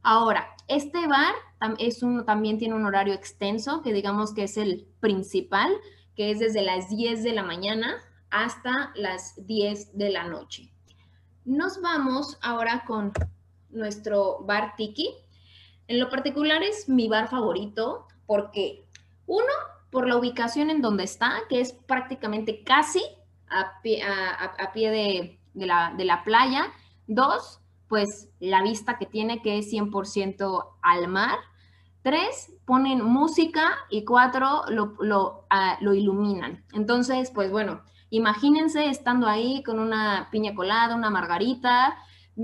Ahora, 0.03 0.47
este 0.67 1.07
bar 1.07 1.33
es 1.79 2.03
un, 2.03 2.23
también 2.25 2.57
tiene 2.59 2.75
un 2.75 2.85
horario 2.85 3.13
extenso, 3.13 3.81
que 3.81 3.93
digamos 3.93 4.33
que 4.33 4.43
es 4.43 4.57
el 4.57 4.87
principal, 4.99 5.73
que 6.15 6.31
es 6.31 6.39
desde 6.39 6.61
las 6.61 6.89
10 6.89 7.23
de 7.23 7.33
la 7.33 7.43
mañana 7.43 7.97
hasta 8.31 8.91
las 8.95 9.45
10 9.45 9.97
de 9.97 10.09
la 10.09 10.23
noche. 10.25 10.71
Nos 11.45 11.81
vamos 11.81 12.37
ahora 12.41 12.83
con 12.85 13.11
nuestro 13.69 14.39
bar 14.43 14.75
Tiki. 14.75 15.15
En 15.87 15.99
lo 15.99 16.09
particular 16.09 16.61
es 16.63 16.87
mi 16.89 17.07
bar 17.07 17.27
favorito 17.29 18.07
porque, 18.25 18.85
uno, 19.25 19.53
por 19.89 20.07
la 20.07 20.17
ubicación 20.17 20.69
en 20.69 20.81
donde 20.81 21.03
está, 21.03 21.33
que 21.49 21.61
es 21.61 21.73
prácticamente 21.73 22.63
casi 22.63 23.01
a 23.49 23.81
pie, 23.81 25.39
de, 25.53 25.65
la, 25.65 26.21
playa. 26.23 26.71
Dos, 27.07 27.59
pues 27.87 28.29
la 28.39 28.61
vista 28.61 28.97
que 28.97 29.05
tiene, 29.05 29.41
que 29.41 29.57
es 29.57 29.71
100% 29.71 30.65
al 30.81 31.07
mar. 31.07 31.39
Tres, 32.01 32.53
ponen 32.65 33.03
música 33.03 33.79
y 33.89 34.05
cuatro, 34.05 34.63
lo, 34.69 35.45
ah, 35.49 35.77
lo, 35.81 35.93
iluminan. 35.93 36.63
Entonces, 36.73 37.31
pues 37.31 37.51
bueno, 37.51 37.81
Imagínense 38.09 38.87
estando 38.89 39.27
ahí 39.27 39.63
con 39.63 39.79
una 39.79 40.29
piña 40.31 40.55
colada, 40.55 40.95
una 40.95 41.09
margarita, 41.09 41.97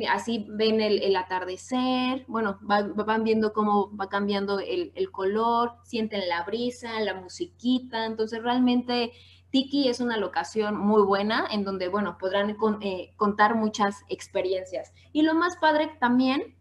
así 0.09 0.45
ven 0.49 0.81
el, 0.81 1.15
atardecer, 1.15 2.25
bueno, 2.27 2.59
van 2.61 3.23
viendo 3.23 3.53
cómo 3.53 3.95
va 3.95 4.09
cambiando 4.09 4.59
el, 4.59 5.11
color, 5.11 5.73
sienten 5.83 6.27
la 6.27 6.43
brisa, 6.43 6.99
la 6.99 7.13
musiquita, 7.13 8.05
entonces 8.05 8.43
realmente 8.43 9.13
Tiki 9.51 9.87
es 9.87 10.01
una 10.01 10.17
locación 10.17 10.77
muy 10.77 11.01
buena 11.01 11.47
en 11.49 11.63
donde, 11.63 11.87
bueno, 11.87 12.17
podrán 12.17 12.57
eh, 12.81 13.13
contar 13.15 13.55
muchas 13.55 14.03
experiencias. 14.09 14.91
Y 15.13 15.21
lo 15.21 15.33
más 15.33 15.55
padre 15.57 15.91
también 15.99 16.55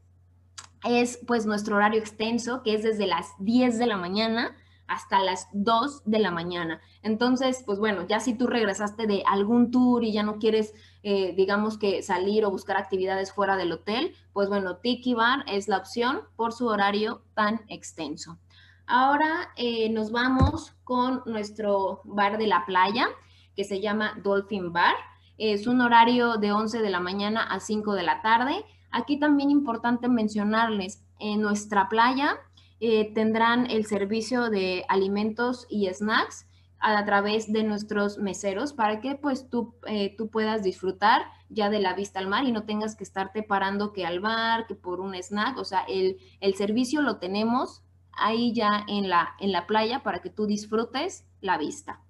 es 0.85 1.19
pues 1.27 1.45
nuestro 1.45 1.77
horario 1.77 1.99
extenso, 1.99 2.63
que 2.63 2.75
es 2.75 2.83
desde 2.83 3.07
las 3.07 3.33
10 3.41 3.79
de 3.79 3.87
la 3.87 3.97
mañana 3.97 4.57
hasta 4.87 5.21
las 5.21 5.49
2 5.53 6.03
de 6.05 6.19
la 6.19 6.31
mañana. 6.31 6.81
Entonces, 7.03 7.63
pues 7.65 7.79
bueno, 7.79 8.07
ya 8.07 8.21
si 8.21 8.35
tú 8.35 8.47
regresaste 8.47 9.07
de 9.07 9.23
algún 9.27 9.71
tour 9.71 10.05
y 10.05 10.13
ya 10.13 10.23
no 10.23 10.39
quieres, 10.39 10.75
eh, 11.03 11.35
digamos 11.37 11.79
que 11.79 12.03
salir 12.03 12.45
o 12.45 12.51
buscar 12.51 12.77
actividades 12.77 13.33
fuera 13.33 13.57
del 13.57 13.73
hotel, 13.73 14.15
pues 14.33 14.49
bueno, 14.49 14.77
Tiki 14.77 15.15
Bar 15.15 15.45
es 15.47 15.69
la 15.69 15.79
opción 15.79 16.21
por 16.37 16.53
su 16.53 16.67
horario 16.67 17.23
tan 17.35 17.63
extenso. 17.69 18.39
Ahora 18.87 19.51
eh, 19.57 19.89
nos 19.91 20.13
vamos 20.13 20.75
con 20.85 21.23
nuestro 21.27 22.03
bar 22.05 22.37
de 22.37 22.47
la 22.47 22.67
playa, 22.67 23.09
que 23.57 23.65
se 23.65 23.81
llama 23.81 24.19
Dolphin 24.23 24.73
Bar. 24.73 24.95
Es 25.39 25.67
un 25.67 25.81
horario 25.81 26.37
de 26.37 26.53
11 26.53 26.83
de 26.83 26.91
la 26.91 27.01
mañana 27.01 27.43
a 27.43 27.61
5 27.61 27.95
de 27.95 28.03
la 28.03 28.21
tarde. 28.21 28.65
Aquí 28.91 29.19
también 29.19 29.51
importante 29.51 30.09
mencionarles, 30.09 31.05
en 31.19 31.41
nuestra 31.41 31.89
playa 31.89 32.39
eh, 32.81 33.13
tendrán 33.15 33.71
el 33.71 33.87
servicio 33.87 34.51
de 34.51 34.85
alimentos 34.89 35.67
y 35.69 35.89
snacks 35.93 36.47
a, 36.79 37.05
través 37.05 37.53
de 37.53 37.63
nuestros 37.63 38.19
meseros 38.19 38.73
para 38.73 39.01
que 39.01 39.15
pues 39.15 39.49
tú, 39.49 39.75
eh, 39.87 40.15
tú 40.17 40.29
puedas 40.29 40.63
disfrutar 40.63 41.23
ya 41.49 41.71
de 41.71 41.81
la 41.81 41.95
vista 41.95 42.19
al 42.19 42.27
mar 42.27 42.45
y 42.45 42.53
no 42.53 42.65
tengas 42.65 42.95
que 42.97 43.05
estarte 43.05 43.43
parando 43.43 43.93
que 43.93 44.05
al 44.05 44.21
bar, 44.21 44.67
que 44.67 44.75
por 44.75 45.01
un 45.01 45.15
snack, 45.15 45.57
o 45.57 45.65
sea, 45.65 45.85
el, 45.89 46.19
el 46.41 46.55
servicio 46.55 47.01
lo 47.01 47.17
tenemos 47.19 47.83
ahí 48.13 48.53
ya 48.53 48.85
en 48.89 49.09
la, 49.09 49.35
en 49.41 49.53
la 49.53 49.67
playa 49.67 50.03
para 50.03 50.21
que 50.21 50.31
tú 50.31 50.47
disfrutes 50.47 51.27
la 51.41 51.59
vista. 51.59 52.01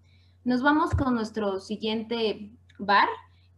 Nos 0.44 0.62
vamos 0.62 0.90
con 0.90 1.14
nuestro 1.14 1.60
siguiente 1.60 2.50
bar, 2.78 3.08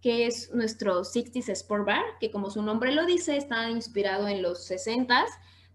que 0.00 0.26
es 0.26 0.52
nuestro 0.54 1.00
60s 1.00 1.48
Sport 1.48 1.86
Bar, 1.86 2.04
que 2.20 2.30
como 2.30 2.50
su 2.50 2.62
nombre 2.62 2.92
lo 2.92 3.06
dice, 3.06 3.36
está 3.36 3.70
inspirado 3.70 4.28
en 4.28 4.42
los 4.42 4.70
60s 4.70 5.26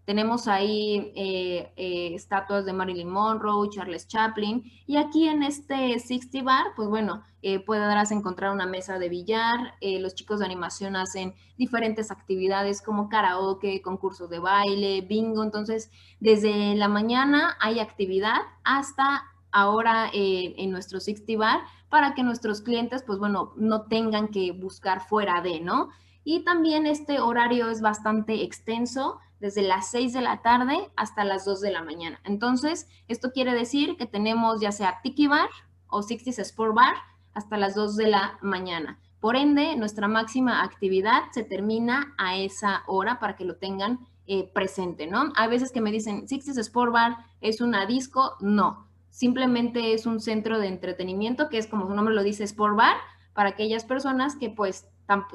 tenemos 0.04 0.48
ahí 0.48 1.12
eh, 1.14 1.72
eh, 1.76 2.14
estatuas 2.14 2.64
de 2.64 2.72
Marilyn 2.72 3.08
Monroe, 3.08 3.68
Charles 3.70 4.08
Chaplin, 4.08 4.64
y 4.86 4.96
aquí 4.96 5.28
en 5.28 5.42
este 5.42 5.98
60 5.98 6.42
Bar, 6.42 6.66
pues 6.74 6.88
bueno, 6.88 7.22
eh, 7.42 7.60
podrás 7.60 8.10
encontrar 8.10 8.52
una 8.52 8.66
mesa 8.66 8.98
de 8.98 9.08
billar, 9.08 9.74
los 9.80 10.14
chicos 10.14 10.40
de 10.40 10.46
animación 10.46 10.96
hacen 10.96 11.34
diferentes 11.56 12.10
actividades 12.10 12.82
como 12.82 13.08
karaoke, 13.08 13.82
concursos 13.82 14.30
de 14.30 14.38
baile, 14.38 15.00
bingo, 15.02 15.42
entonces 15.42 15.90
desde 16.20 16.74
la 16.74 16.88
mañana 16.88 17.56
hay 17.60 17.80
actividad 17.80 18.38
hasta 18.64 19.24
ahora 19.50 20.08
en 20.12 20.70
nuestro 20.70 21.00
60 21.00 21.36
Bar 21.36 21.60
para 21.88 22.14
que 22.14 22.22
nuestros 22.22 22.62
clientes, 22.62 23.02
pues 23.02 23.18
bueno, 23.18 23.52
no 23.56 23.82
tengan 23.82 24.28
que 24.28 24.52
buscar 24.52 25.00
fuera 25.00 25.42
de, 25.42 25.60
¿no? 25.60 25.90
Y 26.24 26.44
también 26.44 26.86
este 26.86 27.20
horario 27.20 27.68
es 27.68 27.80
bastante 27.80 28.42
extenso, 28.44 29.18
desde 29.42 29.62
las 29.62 29.90
6 29.90 30.12
de 30.12 30.20
la 30.22 30.40
tarde 30.40 30.88
hasta 30.96 31.24
las 31.24 31.44
2 31.44 31.60
de 31.60 31.72
la 31.72 31.82
mañana. 31.82 32.20
Entonces, 32.24 32.88
esto 33.08 33.32
quiere 33.32 33.52
decir 33.54 33.96
que 33.96 34.06
tenemos 34.06 34.60
ya 34.60 34.70
sea 34.70 35.00
Tiki 35.02 35.26
Bar 35.26 35.50
o 35.88 36.00
60s 36.00 36.38
Sport 36.38 36.74
Bar 36.74 36.94
hasta 37.34 37.56
las 37.56 37.74
2 37.74 37.96
de 37.96 38.06
la 38.06 38.38
mañana. 38.40 39.00
Por 39.18 39.34
ende, 39.34 39.74
nuestra 39.74 40.06
máxima 40.06 40.62
actividad 40.62 41.22
se 41.32 41.42
termina 41.42 42.14
a 42.18 42.36
esa 42.36 42.84
hora 42.86 43.18
para 43.18 43.34
que 43.34 43.44
lo 43.44 43.56
tengan 43.56 43.98
eh, 44.28 44.48
presente, 44.54 45.08
¿no? 45.08 45.32
Hay 45.34 45.48
veces 45.48 45.72
que 45.72 45.80
me 45.80 45.90
dicen, 45.90 46.28
Sixties 46.28 46.56
Sport 46.56 46.92
Bar 46.92 47.16
es 47.40 47.60
una 47.60 47.84
disco, 47.86 48.36
no, 48.40 48.86
simplemente 49.10 49.92
es 49.92 50.06
un 50.06 50.20
centro 50.20 50.60
de 50.60 50.68
entretenimiento 50.68 51.48
que 51.48 51.58
es 51.58 51.66
como 51.66 51.88
su 51.88 51.94
nombre 51.94 52.14
lo 52.14 52.22
dice, 52.22 52.44
Sport 52.44 52.76
Bar, 52.76 52.96
para 53.34 53.50
aquellas 53.50 53.84
personas 53.84 54.36
que 54.36 54.50
pues 54.50 54.86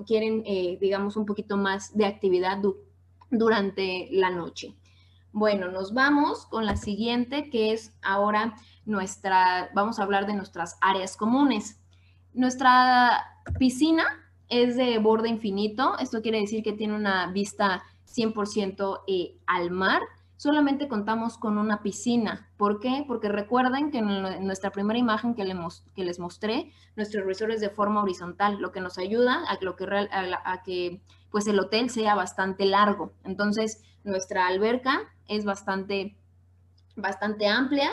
quieren, 0.05 0.43
eh, 0.45 0.77
digamos, 0.79 1.17
un 1.17 1.25
poquito 1.25 1.57
más 1.57 1.95
de 1.95 2.05
actividad 2.05 2.57
durante 3.29 4.07
la 4.11 4.29
noche. 4.29 4.75
Bueno, 5.31 5.69
nos 5.69 5.93
vamos 5.93 6.45
con 6.47 6.65
la 6.65 6.77
siguiente, 6.77 7.49
que 7.49 7.71
es 7.73 7.93
ahora 8.01 8.55
nuestra, 8.85 9.69
vamos 9.75 9.99
a 9.99 10.03
hablar 10.03 10.25
de 10.25 10.33
nuestras 10.33 10.77
áreas 10.81 11.15
comunes. 11.17 11.79
Nuestra 12.33 13.43
piscina 13.59 14.05
es 14.49 14.75
de 14.77 14.97
borde 14.99 15.29
infinito. 15.29 15.97
Esto 15.99 16.21
quiere 16.21 16.39
decir 16.39 16.63
que 16.63 16.73
tiene 16.73 16.95
una 16.95 17.27
vista 17.31 17.83
100% 18.07 19.01
eh, 19.07 19.37
al 19.45 19.71
mar. 19.71 20.01
Solamente 20.37 20.87
contamos 20.87 21.37
con 21.37 21.57
una 21.57 21.81
piscina. 21.81 22.49
¿Por 22.57 22.79
qué? 22.79 23.03
Porque 23.07 23.27
recuerden 23.27 23.91
que 23.91 23.97
en 23.99 24.45
nuestra 24.45 24.71
primera 24.71 24.99
imagen 24.99 25.33
que, 25.33 25.43
les 25.43 26.19
mostré, 26.19 26.71
nuestro 26.95 27.23
resort 27.25 27.53
es 27.53 27.61
de 27.61 27.69
forma 27.69 28.03
horizontal, 28.03 28.59
lo 28.59 28.71
que 28.71 28.81
nos 28.81 28.99
ayuda 28.99 29.43
a, 29.47 29.57
lo 29.61 29.75
que, 29.75 29.85
a, 29.85 30.63
que 30.63 31.01
pues 31.31 31.47
el 31.47 31.59
hotel 31.59 31.89
sea 31.89 32.15
bastante 32.15 32.65
largo. 32.65 33.11
Entonces, 33.23 33.83
nuestra 34.03 34.47
alberca 34.47 35.01
es 35.27 35.45
bastante, 35.45 36.17
bastante 36.95 37.47
amplia 37.47 37.89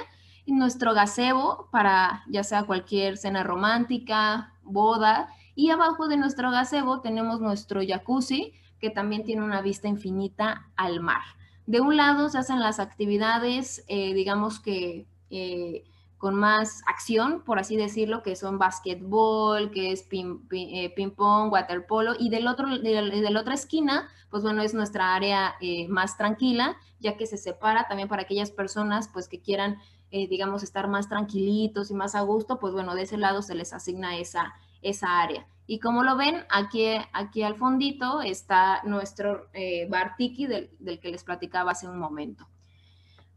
y 0.46 0.52
nuestro 0.52 0.94
gazebo 0.94 1.68
para 1.70 2.24
ya 2.28 2.44
sea 2.44 2.64
cualquier 2.64 3.16
cena 3.16 3.42
romántica, 3.42 4.52
boda. 4.62 5.28
Y 5.54 5.70
abajo 5.70 6.08
de 6.08 6.16
nuestro 6.16 6.50
gazebo 6.50 7.00
tenemos 7.00 7.40
nuestro 7.40 7.80
jacuzzi, 7.86 8.52
que 8.78 8.90
también 8.90 9.24
tiene 9.24 9.42
una 9.42 9.62
vista 9.62 9.88
infinita 9.88 10.68
al 10.76 11.00
mar. 11.00 11.22
De 11.66 11.80
un 11.80 11.96
lado 11.96 12.28
se 12.28 12.38
hacen 12.38 12.60
las 12.60 12.78
actividades, 12.78 13.84
eh, 13.88 14.12
digamos 14.12 14.60
que 14.60 15.06
eh, 15.30 15.84
con 16.24 16.36
más 16.36 16.80
acción, 16.86 17.42
por 17.44 17.58
así 17.58 17.76
decirlo, 17.76 18.22
que 18.22 18.34
son 18.34 18.58
básquetbol, 18.58 19.70
que 19.70 19.92
es 19.92 20.06
eh, 20.10 20.94
ping-pong, 20.96 21.52
waterpolo, 21.52 22.14
y 22.18 22.30
del 22.30 22.46
otro, 22.46 22.78
de, 22.78 22.80
de, 22.80 23.30
la 23.30 23.40
otra 23.40 23.52
esquina, 23.52 24.08
pues 24.30 24.42
bueno, 24.42 24.62
es 24.62 24.72
nuestra 24.72 25.14
área 25.14 25.56
más 25.90 26.16
tranquila, 26.16 26.78
ya 26.98 27.18
que 27.18 27.26
se 27.26 27.36
separa 27.36 27.86
también 27.88 28.08
para 28.08 28.22
aquellas 28.22 28.50
personas 28.50 29.10
pues 29.12 29.28
que 29.28 29.42
quieran 29.42 29.76
eh, 30.16 30.28
digamos, 30.28 30.62
estar 30.62 30.86
más 30.86 31.08
tranquilitos 31.08 31.90
y 31.90 31.94
más 31.94 32.14
a 32.14 32.20
gusto, 32.20 32.60
pues 32.60 32.72
bueno, 32.72 32.94
de 32.94 33.02
ese 33.02 33.16
lado 33.16 33.42
se 33.42 33.56
les 33.56 33.72
asigna 33.72 34.16
esa, 34.16 34.54
esa 34.80 35.20
área. 35.20 35.44
Y 35.66 35.80
como 35.80 36.04
lo 36.04 36.16
ven, 36.16 36.46
aquí, 36.50 36.86
aquí 37.12 37.42
al 37.42 37.56
fondito 37.56 38.22
está 38.22 38.80
nuestro 38.84 39.48
eh, 39.54 39.88
bar 39.90 40.14
tiki 40.16 40.46
del, 40.46 40.70
del 40.78 41.00
que 41.00 41.10
les 41.10 41.24
platicaba 41.24 41.72
hace 41.72 41.88
un 41.88 41.98
momento. 41.98 42.46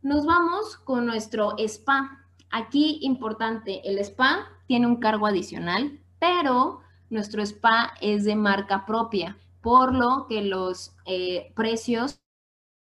Nos 0.04 0.28
vamos 0.28 0.78
con 0.78 1.08
nuestro 1.08 1.56
spa. 1.58 2.27
Aquí 2.50 3.00
importante, 3.02 3.82
el 3.90 4.00
spa 4.00 4.48
tiene 4.68 4.88
un 4.88 4.98
cargo 4.98 5.28
adicional, 5.28 6.00
pero 6.20 6.82
nuestro 7.10 7.42
spa 7.42 7.94
es 8.02 8.24
de 8.24 8.36
marca 8.36 8.86
propia, 8.86 9.38
por 9.62 9.94
lo 9.94 10.28
que 10.28 10.42
los 10.42 10.96
eh, 11.06 11.52
precios 11.56 12.22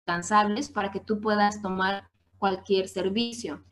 alcanzables 0.06 0.70
para 0.70 0.92
que 0.92 1.00
tú 1.00 1.22
puedas 1.22 1.62
tomar 1.62 2.10
cualquier 2.38 2.88
servicio. 2.88 3.64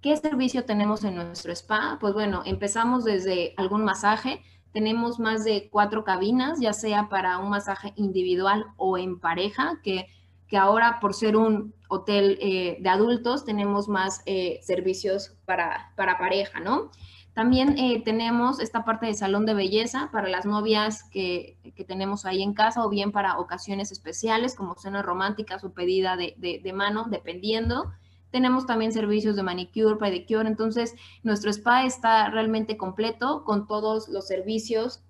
¿Qué 0.00 0.16
servicio 0.16 0.64
tenemos 0.64 1.04
en 1.04 1.14
nuestro 1.16 1.52
spa? 1.52 1.98
Pues 2.00 2.14
bueno, 2.14 2.42
empezamos 2.44 3.04
desde 3.04 3.54
algún 3.56 3.84
masaje. 3.84 4.42
Tenemos 4.72 5.18
más 5.18 5.44
de 5.44 5.68
cuatro 5.70 6.04
cabinas, 6.04 6.60
ya 6.60 6.72
sea 6.72 7.08
para 7.08 7.38
un 7.38 7.50
masaje 7.50 7.92
individual 7.96 8.66
o 8.76 8.98
en 8.98 9.18
pareja, 9.18 9.80
que, 9.82 10.06
que 10.50 10.56
ahora 10.56 10.98
por 11.00 11.14
ser 11.14 11.36
un 11.36 11.72
hotel 11.88 12.36
eh, 12.40 12.78
de 12.80 12.88
adultos 12.88 13.44
tenemos 13.44 13.88
más 13.88 14.20
eh, 14.26 14.58
servicios 14.62 15.36
para, 15.46 15.92
para 15.96 16.18
pareja, 16.18 16.58
¿no? 16.58 16.90
También 17.34 17.78
eh, 17.78 18.02
tenemos 18.04 18.58
esta 18.58 18.84
parte 18.84 19.06
de 19.06 19.14
salón 19.14 19.46
de 19.46 19.54
belleza 19.54 20.10
para 20.12 20.28
las 20.28 20.44
novias 20.44 21.04
que, 21.04 21.56
que, 21.76 21.84
tenemos 21.84 22.26
ahí 22.26 22.42
en 22.42 22.52
casa 22.52 22.84
o 22.84 22.90
bien 22.90 23.12
para 23.12 23.38
ocasiones 23.38 23.92
especiales 23.92 24.56
como 24.56 24.74
cenas 24.74 25.04
románticas 25.04 25.62
o 25.62 25.72
pedida 25.72 26.16
de, 26.16 26.34
de, 26.38 26.60
de 26.62 26.72
mano, 26.72 27.06
dependiendo. 27.08 27.92
Tenemos 28.32 28.66
también 28.66 28.92
servicios 28.92 29.36
de 29.36 29.44
manicure, 29.44 29.96
pedicure, 29.96 30.48
entonces 30.48 30.94
nuestro 31.22 31.50
spa 31.50 31.84
está 31.84 32.28
realmente 32.30 32.76
completo 32.76 33.44
con 33.44 33.68
todos 33.68 34.08
los 34.08 34.26
servicios 34.26 35.04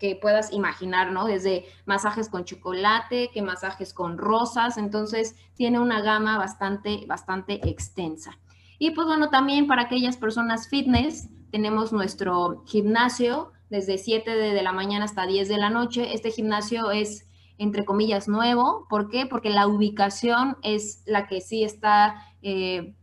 que 0.00 0.16
puedas 0.16 0.52
imaginar, 0.52 1.12
¿no? 1.12 1.26
Desde 1.26 1.66
masajes 1.84 2.28
con 2.28 2.44
chocolate, 2.44 3.30
que 3.32 3.42
masajes 3.42 3.94
con 3.94 4.18
rosas, 4.18 4.78
entonces 4.78 5.36
tiene 5.54 5.78
una 5.78 6.00
gama 6.00 6.38
bastante, 6.38 7.04
bastante 7.06 7.68
extensa. 7.68 8.38
Y 8.78 8.90
pues 8.92 9.06
bueno, 9.06 9.28
también 9.28 9.68
para 9.68 9.82
aquellas 9.82 10.16
personas 10.16 10.68
fitness, 10.68 11.28
tenemos 11.52 11.92
nuestro 11.92 12.64
gimnasio 12.66 13.52
desde 13.68 13.98
7 13.98 14.30
de 14.30 14.62
la 14.62 14.72
mañana 14.72 15.04
hasta 15.04 15.26
10 15.26 15.48
de 15.48 15.58
la 15.58 15.70
noche. 15.70 16.14
Este 16.14 16.30
gimnasio 16.30 16.90
es 16.90 17.30
entre 17.60 17.84
comillas, 17.84 18.26
nuevo. 18.26 18.86
¿Por 18.88 19.10
qué? 19.10 19.26
Porque 19.26 19.50
la 19.50 19.66
ubicación 19.66 20.56
es 20.62 21.02
la 21.04 21.26
que 21.26 21.42
sí 21.42 21.62
está, 21.62 22.14
eh, 22.40 22.96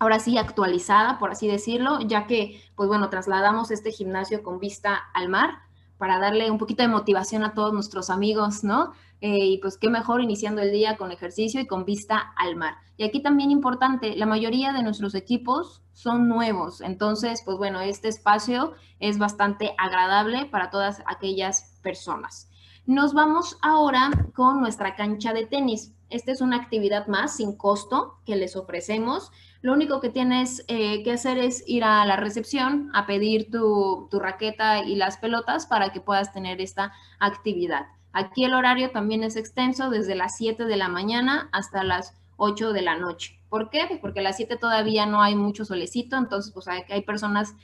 ahora 0.00 0.18
sí, 0.18 0.38
actualizada, 0.38 1.20
por 1.20 1.30
así 1.30 1.46
decirlo, 1.46 2.00
ya 2.00 2.26
que, 2.26 2.60
pues 2.74 2.88
bueno, 2.88 3.10
trasladamos 3.10 3.70
este 3.70 3.92
gimnasio 3.92 4.42
con 4.42 4.58
vista 4.58 4.96
al 5.14 5.28
mar 5.28 5.65
para 5.98 6.18
darle 6.18 6.50
un 6.50 6.58
poquito 6.58 6.82
de 6.82 6.88
motivación 6.88 7.42
a 7.42 7.54
todos 7.54 7.72
nuestros 7.72 8.10
amigos, 8.10 8.64
¿no? 8.64 8.92
Eh, 9.20 9.46
y 9.46 9.58
pues 9.58 9.78
qué 9.78 9.88
mejor 9.88 10.20
iniciando 10.20 10.60
el 10.60 10.72
día 10.72 10.96
con 10.96 11.10
ejercicio 11.10 11.60
y 11.60 11.66
con 11.66 11.84
vista 11.84 12.18
al 12.36 12.56
mar. 12.56 12.76
Y 12.96 13.04
aquí 13.04 13.22
también 13.22 13.50
importante, 13.50 14.14
la 14.16 14.26
mayoría 14.26 14.72
de 14.72 14.82
nuestros 14.82 15.14
equipos 15.14 15.82
son 15.92 16.28
nuevos, 16.28 16.82
entonces, 16.82 17.42
pues 17.44 17.56
bueno, 17.56 17.80
este 17.80 18.08
espacio 18.08 18.74
es 19.00 19.18
bastante 19.18 19.74
agradable 19.78 20.46
para 20.46 20.70
todas 20.70 21.02
aquellas 21.06 21.78
personas. 21.82 22.50
Nos 22.84 23.14
vamos 23.14 23.58
ahora 23.62 24.10
con 24.34 24.60
nuestra 24.60 24.94
cancha 24.94 25.32
de 25.32 25.46
tenis. 25.46 25.95
Esta 26.08 26.32
es 26.32 26.40
una 26.40 26.56
actividad 26.56 27.06
más 27.08 27.36
sin 27.36 27.56
costo 27.56 28.18
que 28.24 28.36
les 28.36 28.54
ofrecemos. 28.56 29.32
Lo 29.60 29.72
único 29.72 30.00
que 30.00 30.10
tienes 30.10 30.64
eh, 30.68 31.02
que 31.02 31.12
hacer 31.12 31.38
es 31.38 31.64
ir 31.66 31.82
a 31.84 32.04
la 32.06 32.16
recepción 32.16 32.90
a 32.94 33.06
pedir 33.06 33.50
tu, 33.50 34.08
tu 34.10 34.20
raqueta 34.20 34.84
y 34.84 34.94
las 34.94 35.18
pelotas 35.18 35.66
para 35.66 35.92
que 35.92 36.00
puedas 36.00 36.32
tener 36.32 36.60
esta 36.60 36.92
actividad. 37.18 37.86
Aquí 38.12 38.44
el 38.44 38.54
horario 38.54 38.92
también 38.92 39.24
es 39.24 39.36
extenso 39.36 39.90
desde 39.90 40.14
las 40.14 40.36
7 40.36 40.64
de 40.64 40.76
la 40.76 40.88
mañana 40.88 41.48
hasta 41.52 41.82
las 41.82 42.14
8 42.36 42.72
de 42.72 42.82
la 42.82 42.96
noche. 42.96 43.40
¿Por 43.48 43.70
qué? 43.70 43.84
Pues 43.88 44.00
porque 44.00 44.20
a 44.20 44.22
las 44.22 44.36
7 44.36 44.56
todavía 44.56 45.06
no 45.06 45.22
hay 45.22 45.34
mucho 45.34 45.64
solecito, 45.64 46.16
entonces 46.16 46.52
pues 46.52 46.68
hay, 46.68 46.82
hay 46.88 47.02
personas 47.02 47.54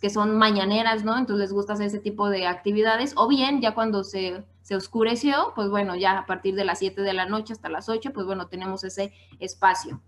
que 0.00 0.10
son 0.10 0.36
mañaneras, 0.36 1.04
¿no? 1.04 1.16
Entonces 1.16 1.44
les 1.44 1.52
gusta 1.52 1.72
hacer 1.72 1.86
ese 1.86 1.98
tipo 1.98 2.28
de 2.28 2.46
actividades, 2.46 3.14
o 3.16 3.26
bien 3.28 3.60
ya 3.60 3.74
cuando 3.74 4.04
se, 4.04 4.44
se 4.68 4.76
oscureció, 4.76 5.52
pues 5.54 5.70
bueno, 5.70 5.96
ya 5.96 6.18
a 6.18 6.26
partir 6.26 6.54
de 6.54 6.66
las 6.66 6.80
7 6.80 7.00
de 7.00 7.14
la 7.14 7.24
noche 7.24 7.54
hasta 7.54 7.70
las 7.70 7.88
8, 7.88 8.12
pues 8.12 8.26
bueno, 8.26 8.48
tenemos 8.48 8.84
ese 8.84 9.14
espacio. 9.38 10.02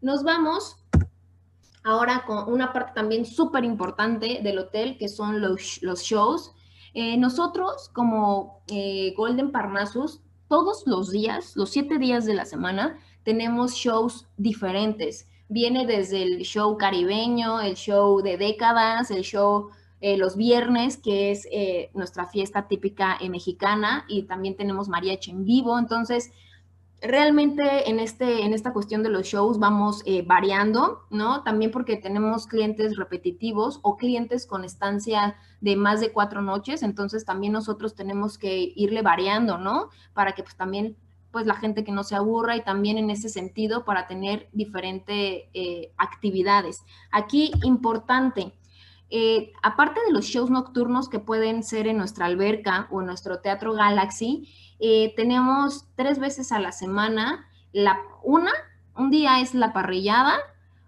Nos 0.00 0.22
vamos 0.22 0.78
ahora 1.84 2.24
con 2.26 2.50
una 2.50 2.72
parte 2.72 2.92
también 2.94 3.26
súper 3.26 3.62
importante 3.62 4.40
del 4.42 4.58
hotel, 4.58 4.96
que 4.96 5.10
son 5.10 5.42
los, 5.42 5.82
los 5.82 6.00
shows. 6.00 6.54
Eh, 6.94 7.18
nosotros, 7.18 7.90
como 7.92 8.62
eh, 8.68 9.12
Golden 9.18 9.52
Parnassus, 9.52 10.22
todos 10.48 10.84
los 10.86 11.10
días, 11.10 11.54
los 11.54 11.68
siete 11.68 11.98
días 11.98 12.24
de 12.24 12.32
la 12.32 12.46
semana, 12.46 12.98
tenemos 13.22 13.74
shows 13.74 14.26
diferentes 14.38 15.28
viene 15.48 15.86
desde 15.86 16.22
el 16.22 16.38
show 16.40 16.76
caribeño, 16.76 17.60
el 17.60 17.74
show 17.74 18.20
de 18.22 18.36
décadas, 18.36 19.10
el 19.10 19.22
show 19.22 19.70
eh, 20.06 20.16
los 20.16 20.36
viernes, 20.36 20.98
que 20.98 21.32
es 21.32 21.48
eh, 21.50 21.90
nuestra 21.92 22.26
fiesta 22.26 22.68
típica 22.68 23.16
eh, 23.20 23.28
mexicana, 23.28 24.04
y 24.06 24.22
también 24.22 24.56
tenemos 24.56 24.88
mariachi 24.88 25.32
en 25.32 25.44
vivo. 25.44 25.80
Entonces, 25.80 26.30
realmente 27.02 27.90
en, 27.90 27.98
este, 27.98 28.44
en 28.44 28.52
esta 28.52 28.72
cuestión 28.72 29.02
de 29.02 29.08
los 29.08 29.26
shows 29.26 29.58
vamos 29.58 30.04
variando, 30.24 31.00
¿no? 31.10 31.42
También 31.42 31.72
porque 31.72 31.96
tenemos 31.96 32.46
clientes 32.46 32.96
repetitivos 32.96 33.80
o 33.82 33.96
clientes 33.96 34.46
con 34.46 34.64
estancia 34.64 35.34
de 35.60 35.74
más 35.74 35.98
de 36.00 36.12
cuatro 36.12 36.40
noches, 36.40 36.84
entonces 36.84 37.24
también 37.24 37.52
nosotros 37.52 37.96
tenemos 37.96 38.38
que 38.38 38.72
irle 38.76 39.02
variando, 39.02 39.58
¿no? 39.58 39.90
Para 40.14 40.36
que 40.36 40.44
pues 40.44 40.56
también 40.56 40.96
pues 41.32 41.46
la 41.46 41.56
gente 41.56 41.82
que 41.82 41.90
no 41.90 42.04
se 42.04 42.14
aburra 42.14 42.54
y 42.54 42.62
también 42.62 42.96
en 42.96 43.10
ese 43.10 43.28
sentido 43.28 43.84
para 43.84 44.06
tener 44.06 44.48
diferentes 44.52 45.48
actividades. 45.98 46.84
Aquí 47.10 47.50
importante, 47.64 48.54
eh, 49.10 49.52
aparte 49.62 50.00
de 50.06 50.12
los 50.12 50.24
shows 50.24 50.50
nocturnos 50.50 51.08
que 51.08 51.18
pueden 51.18 51.62
ser 51.62 51.86
en 51.86 51.98
nuestra 51.98 52.26
alberca 52.26 52.88
o 52.90 53.00
en 53.00 53.06
nuestro 53.06 53.40
Teatro 53.40 53.72
Galaxy, 53.72 54.48
eh, 54.78 55.14
tenemos 55.16 55.86
tres 55.94 56.18
veces 56.18 56.52
a 56.52 56.58
la 56.58 56.72
semana 56.72 57.48
La, 57.72 57.98
una, 58.22 58.52
un 58.96 59.10
día 59.10 59.40
es 59.40 59.54
la 59.54 59.72
parrillada, 59.72 60.38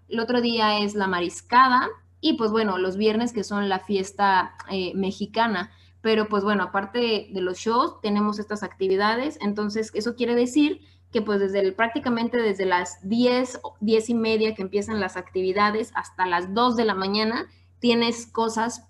el 0.09 0.19
otro 0.19 0.41
día 0.41 0.79
es 0.79 0.95
la 0.95 1.07
mariscada 1.07 1.87
y 2.21 2.33
pues 2.33 2.51
bueno, 2.51 2.77
los 2.77 2.97
viernes 2.97 3.31
que 3.31 3.43
son 3.43 3.69
la 3.69 3.79
fiesta 3.79 4.55
eh, 4.69 4.91
mexicana. 4.95 5.71
Pero 6.01 6.29
pues 6.29 6.43
bueno, 6.43 6.63
aparte 6.63 7.27
de 7.31 7.41
los 7.41 7.57
shows, 7.57 7.99
tenemos 8.01 8.39
estas 8.39 8.63
actividades. 8.63 9.37
Entonces, 9.41 9.91
eso 9.93 10.15
quiere 10.15 10.33
decir 10.33 10.81
que 11.11 11.21
pues 11.21 11.39
desde 11.39 11.71
prácticamente 11.71 12.37
desde 12.37 12.65
las 12.65 13.07
10, 13.07 13.61
10 13.81 14.09
y 14.09 14.13
media 14.13 14.55
que 14.55 14.61
empiezan 14.61 14.99
las 14.99 15.17
actividades 15.17 15.91
hasta 15.95 16.25
las 16.25 16.53
2 16.53 16.77
de 16.77 16.85
la 16.85 16.93
mañana, 16.93 17.47
tienes 17.79 18.27
cosas 18.27 18.87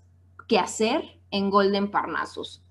que 0.48 0.58
hacer 0.58 1.20
en 1.30 1.50
Golden 1.50 1.90
Parnassus. 1.90 2.62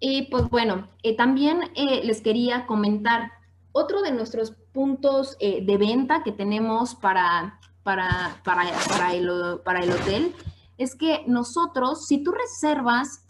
Y 0.00 0.22
pues 0.22 0.48
bueno, 0.50 0.88
eh, 1.02 1.16
también 1.16 1.70
eh, 1.74 2.02
les 2.04 2.20
quería 2.20 2.66
comentar 2.66 3.32
otro 3.72 4.02
de 4.02 4.12
nuestros 4.12 4.50
puntos 4.72 5.36
eh, 5.40 5.64
de 5.64 5.76
venta 5.78 6.22
que 6.22 6.32
tenemos 6.32 6.94
para, 6.94 7.58
para, 7.82 8.40
para, 8.44 9.14
el, 9.14 9.60
para 9.64 9.80
el 9.80 9.90
hotel 9.90 10.34
es 10.76 10.94
que 10.94 11.24
nosotros, 11.26 12.06
si 12.06 12.22
tú 12.22 12.32
reservas 12.32 13.22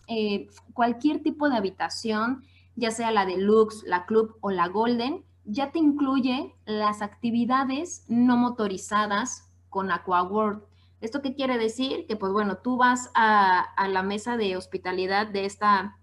cualquier 0.72 1.22
tipo 1.22 1.48
de 1.48 1.56
habitación, 1.56 2.44
ya 2.76 2.90
sea 2.90 3.10
la 3.10 3.26
deluxe, 3.26 3.82
la 3.86 4.06
club 4.06 4.36
o 4.40 4.50
la 4.50 4.68
golden, 4.68 5.24
ya 5.44 5.70
te 5.70 5.78
incluye 5.78 6.54
las 6.64 7.02
actividades 7.02 8.04
no 8.08 8.36
motorizadas 8.36 9.48
con 9.70 9.90
AquaWorld. 9.90 10.62
¿Esto 11.00 11.22
qué 11.22 11.34
quiere 11.34 11.58
decir? 11.58 12.06
Que 12.06 12.16
pues 12.16 12.32
bueno, 12.32 12.58
tú 12.58 12.76
vas 12.76 13.10
a, 13.14 13.74
la 13.88 14.02
mesa 14.02 14.36
de 14.36 14.56
hospitalidad 14.56 15.26
de 15.26 15.44
esta 15.44 15.98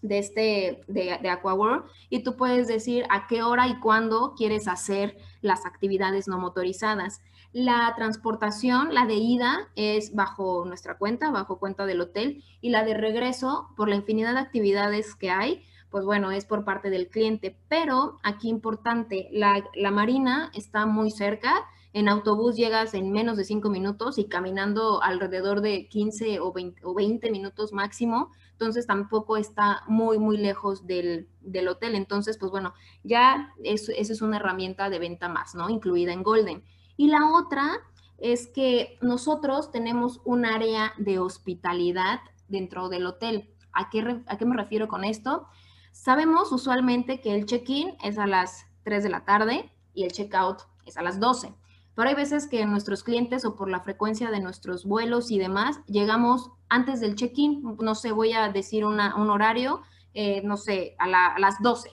de 0.00 0.18
este 0.18 0.80
de, 0.88 1.18
de 1.20 1.30
AquaWorld 1.30 1.84
y 2.10 2.22
tú 2.22 2.36
puedes 2.36 2.68
decir 2.68 3.06
a 3.10 3.26
qué 3.26 3.42
hora 3.42 3.68
y 3.68 3.80
cuándo 3.80 4.34
quieres 4.36 4.68
hacer 4.68 5.16
las 5.40 5.66
actividades 5.66 6.28
no 6.28 6.38
motorizadas. 6.38 7.20
La 7.54 7.94
transportación, 7.94 8.92
la 8.92 9.06
de 9.06 9.14
ida, 9.14 9.68
es 9.76 10.12
bajo 10.12 10.64
nuestra 10.64 10.98
cuenta, 10.98 11.30
bajo 11.30 11.60
cuenta 11.60 11.86
del 11.86 12.00
hotel, 12.00 12.42
y 12.60 12.70
la 12.70 12.84
de 12.84 12.94
regreso, 12.94 13.68
por 13.76 13.88
la 13.88 13.94
infinidad 13.94 14.34
de 14.34 14.40
actividades 14.40 15.14
que 15.14 15.30
hay, 15.30 15.62
pues 15.88 16.04
bueno, 16.04 16.32
es 16.32 16.46
por 16.46 16.64
parte 16.64 16.90
del 16.90 17.06
cliente. 17.06 17.56
Pero 17.68 18.18
aquí 18.24 18.48
importante, 18.48 19.28
la, 19.30 19.62
la 19.76 19.92
marina 19.92 20.50
está 20.52 20.84
muy 20.84 21.12
cerca. 21.12 21.64
En 21.94 22.08
autobús 22.08 22.56
llegas 22.56 22.92
en 22.94 23.12
menos 23.12 23.36
de 23.36 23.44
cinco 23.44 23.70
minutos 23.70 24.18
y 24.18 24.24
caminando 24.24 25.00
alrededor 25.00 25.60
de 25.60 25.86
15 25.86 26.40
o 26.40 26.52
20, 26.52 27.30
minutos 27.30 27.72
máximo. 27.72 28.32
Entonces 28.50 28.88
tampoco 28.88 29.36
está 29.36 29.84
muy, 29.86 30.18
muy 30.18 30.36
lejos 30.36 30.88
del, 30.88 31.28
del 31.40 31.68
hotel. 31.68 31.94
Entonces, 31.94 32.36
pues 32.36 32.50
bueno, 32.50 32.74
ya 33.04 33.54
esa 33.62 33.92
es 33.92 34.22
una 34.22 34.38
herramienta 34.38 34.90
de 34.90 34.98
venta 34.98 35.28
más, 35.28 35.54
¿no? 35.54 35.70
Incluida 35.70 36.12
en 36.12 36.24
Golden. 36.24 36.64
Y 36.96 37.06
la 37.06 37.30
otra 37.32 37.70
es 38.18 38.48
que 38.48 38.98
nosotros 39.00 39.70
tenemos 39.70 40.20
un 40.24 40.46
área 40.46 40.94
de 40.98 41.20
hospitalidad 41.20 42.18
dentro 42.48 42.88
del 42.88 43.06
hotel. 43.06 43.54
¿A 43.72 43.88
qué, 43.88 44.20
¿A 44.26 44.36
qué 44.36 44.44
me 44.44 44.56
refiero 44.56 44.88
con 44.88 45.04
esto? 45.04 45.46
Sabemos 45.92 46.50
usualmente 46.50 47.20
que 47.20 47.36
el 47.36 47.46
check-in 47.46 47.96
es 48.02 48.18
a 48.18 48.26
las 48.26 48.66
3 48.82 49.04
de 49.04 49.10
la 49.10 49.24
tarde 49.24 49.70
y 49.94 50.02
el 50.02 50.10
check-out 50.10 50.62
es 50.86 50.96
a 50.96 51.02
las 51.02 51.20
12. 51.20 51.54
Pero 51.94 52.08
hay 52.08 52.14
veces 52.14 52.48
que 52.48 52.64
nuestros 52.66 53.04
clientes 53.04 53.44
o 53.44 53.54
por 53.54 53.70
la 53.70 53.80
frecuencia 53.80 54.30
de 54.30 54.40
nuestros 54.40 54.84
vuelos 54.84 55.30
y 55.30 55.38
demás, 55.38 55.80
llegamos 55.86 56.50
antes 56.68 57.00
del 57.00 57.14
check-in, 57.14 57.76
no 57.80 57.94
sé, 57.94 58.12
voy 58.12 58.32
a 58.32 58.48
decir 58.50 58.84
un 58.84 59.00
horario, 59.00 59.82
eh, 60.12 60.42
no 60.44 60.56
sé, 60.56 60.96
a, 60.98 61.06
las 61.38 61.62
12. 61.62 61.90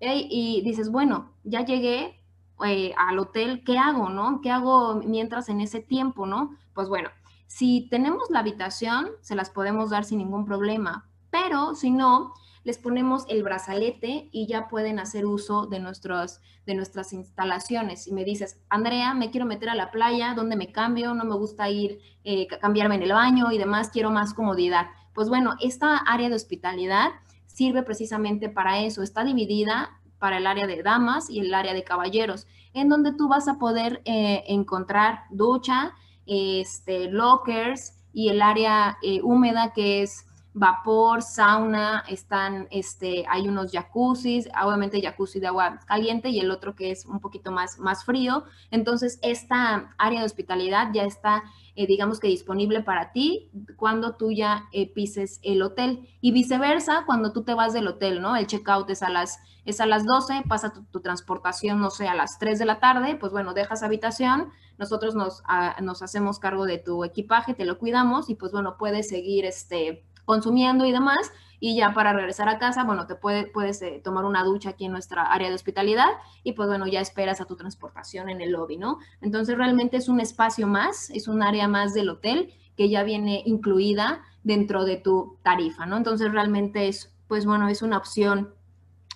Y 0.00 0.62
dices, 0.64 0.90
bueno, 0.90 1.32
ya 1.44 1.64
llegué 1.64 2.20
eh, 2.66 2.94
al 2.96 3.18
hotel, 3.18 3.62
¿qué 3.64 3.78
hago, 3.78 4.08
no? 4.08 4.40
¿Qué 4.42 4.50
hago 4.50 4.96
mientras 4.96 5.48
en 5.48 5.60
ese 5.60 5.80
tiempo, 5.80 6.26
no? 6.26 6.56
Pues 6.74 6.88
bueno, 6.88 7.10
si 7.46 7.88
tenemos 7.90 8.30
la 8.30 8.40
habitación, 8.40 9.10
se 9.20 9.34
las 9.34 9.50
podemos 9.50 9.90
dar 9.90 10.04
sin 10.04 10.18
ningún 10.18 10.44
problema, 10.44 11.08
pero 11.30 11.74
si 11.74 11.90
no, 11.90 12.32
les 12.64 12.78
ponemos 12.78 13.24
el 13.28 13.42
brazalete 13.42 14.28
y 14.30 14.46
ya 14.46 14.68
pueden 14.68 14.98
hacer 14.98 15.26
uso 15.26 15.66
de, 15.66 15.80
nuestros, 15.80 16.40
de 16.66 16.74
nuestras 16.74 17.12
instalaciones. 17.12 18.06
Y 18.06 18.12
me 18.12 18.24
dices, 18.24 18.60
Andrea, 18.68 19.14
me 19.14 19.30
quiero 19.30 19.46
meter 19.46 19.68
a 19.68 19.74
la 19.74 19.90
playa, 19.90 20.34
¿dónde 20.34 20.56
me 20.56 20.72
cambio? 20.72 21.14
No 21.14 21.24
me 21.24 21.34
gusta 21.34 21.68
ir, 21.70 21.98
eh, 22.24 22.46
cambiarme 22.46 22.96
en 22.96 23.02
el 23.02 23.12
baño 23.12 23.50
y 23.50 23.58
demás, 23.58 23.90
quiero 23.90 24.10
más 24.10 24.34
comodidad. 24.34 24.86
Pues 25.14 25.28
bueno, 25.28 25.54
esta 25.60 25.96
área 25.96 26.28
de 26.28 26.36
hospitalidad 26.36 27.10
sirve 27.46 27.82
precisamente 27.82 28.48
para 28.48 28.80
eso. 28.80 29.02
Está 29.02 29.24
dividida 29.24 30.00
para 30.18 30.38
el 30.38 30.46
área 30.46 30.66
de 30.66 30.82
damas 30.82 31.28
y 31.28 31.40
el 31.40 31.52
área 31.52 31.74
de 31.74 31.82
caballeros, 31.82 32.46
en 32.74 32.88
donde 32.88 33.12
tú 33.12 33.28
vas 33.28 33.48
a 33.48 33.58
poder 33.58 34.02
eh, 34.04 34.44
encontrar 34.46 35.24
ducha, 35.30 35.94
este, 36.26 37.10
lockers 37.10 37.94
y 38.12 38.28
el 38.28 38.40
área 38.40 38.98
eh, 39.02 39.20
húmeda 39.22 39.72
que 39.72 40.02
es 40.02 40.26
vapor, 40.54 41.22
sauna, 41.22 42.04
están, 42.08 42.68
este, 42.70 43.24
hay 43.28 43.48
unos 43.48 43.72
jacuzzis, 43.72 44.48
obviamente 44.62 45.00
jacuzzi 45.00 45.40
de 45.40 45.46
agua 45.46 45.80
caliente 45.86 46.28
y 46.28 46.40
el 46.40 46.50
otro 46.50 46.74
que 46.74 46.90
es 46.90 47.06
un 47.06 47.20
poquito 47.20 47.50
más, 47.50 47.78
más 47.78 48.04
frío. 48.04 48.44
Entonces, 48.70 49.18
esta 49.22 49.94
área 49.96 50.20
de 50.20 50.26
hospitalidad 50.26 50.90
ya 50.92 51.04
está, 51.04 51.42
eh, 51.74 51.86
digamos 51.86 52.20
que 52.20 52.28
disponible 52.28 52.82
para 52.82 53.12
ti 53.12 53.50
cuando 53.76 54.16
tú 54.16 54.30
ya 54.30 54.64
eh, 54.72 54.92
pises 54.92 55.40
el 55.42 55.62
hotel 55.62 56.06
y 56.20 56.32
viceversa 56.32 57.04
cuando 57.06 57.32
tú 57.32 57.44
te 57.44 57.54
vas 57.54 57.72
del 57.72 57.88
hotel, 57.88 58.20
¿no? 58.20 58.36
El 58.36 58.46
checkout 58.46 58.90
es 58.90 59.02
a 59.02 59.08
las, 59.08 59.38
es 59.64 59.80
a 59.80 59.86
las 59.86 60.04
12, 60.04 60.42
pasa 60.48 60.72
tu, 60.72 61.00
transportación, 61.00 61.80
no 61.80 61.90
sé, 61.90 62.08
a 62.08 62.14
las 62.14 62.38
3 62.38 62.58
de 62.58 62.66
la 62.66 62.78
tarde, 62.78 63.16
pues 63.16 63.32
bueno, 63.32 63.54
dejas 63.54 63.82
habitación, 63.82 64.50
nosotros 64.76 65.14
nos, 65.14 65.42
ah, 65.46 65.76
nos 65.80 66.02
hacemos 66.02 66.38
cargo 66.38 66.66
de 66.66 66.76
tu 66.76 67.04
equipaje, 67.04 67.54
te 67.54 67.64
lo 67.64 67.78
cuidamos 67.78 68.28
y 68.28 68.34
pues 68.34 68.52
bueno, 68.52 68.76
puedes 68.76 69.08
seguir 69.08 69.46
este 69.46 70.04
consumiendo 70.24 70.84
y 70.86 70.92
demás. 70.92 71.32
Y 71.60 71.76
ya 71.76 71.94
para 71.94 72.12
regresar 72.12 72.48
a 72.48 72.58
casa, 72.58 72.82
bueno, 72.82 73.06
te 73.06 73.14
puede, 73.14 73.46
puedes 73.46 73.80
eh, 73.82 74.00
tomar 74.02 74.24
una 74.24 74.42
ducha 74.42 74.70
aquí 74.70 74.86
en 74.86 74.92
nuestra 74.92 75.22
área 75.22 75.48
de 75.48 75.54
hospitalidad 75.54 76.08
y 76.42 76.54
pues 76.54 76.68
bueno, 76.68 76.88
ya 76.88 77.00
esperas 77.00 77.40
a 77.40 77.44
tu 77.44 77.54
transportación 77.54 78.28
en 78.28 78.40
el 78.40 78.50
lobby, 78.50 78.78
¿no? 78.78 78.98
Entonces 79.20 79.56
realmente 79.56 79.96
es 79.96 80.08
un 80.08 80.18
espacio 80.18 80.66
más, 80.66 81.10
es 81.10 81.28
un 81.28 81.40
área 81.40 81.68
más 81.68 81.94
del 81.94 82.08
hotel 82.08 82.52
que 82.76 82.88
ya 82.88 83.04
viene 83.04 83.42
incluida 83.46 84.22
dentro 84.42 84.84
de 84.84 84.96
tu 84.96 85.38
tarifa, 85.44 85.86
¿no? 85.86 85.96
Entonces 85.96 86.32
realmente 86.32 86.88
es, 86.88 87.14
pues 87.28 87.46
bueno, 87.46 87.68
es 87.68 87.82
una 87.82 87.98
opción 87.98 88.54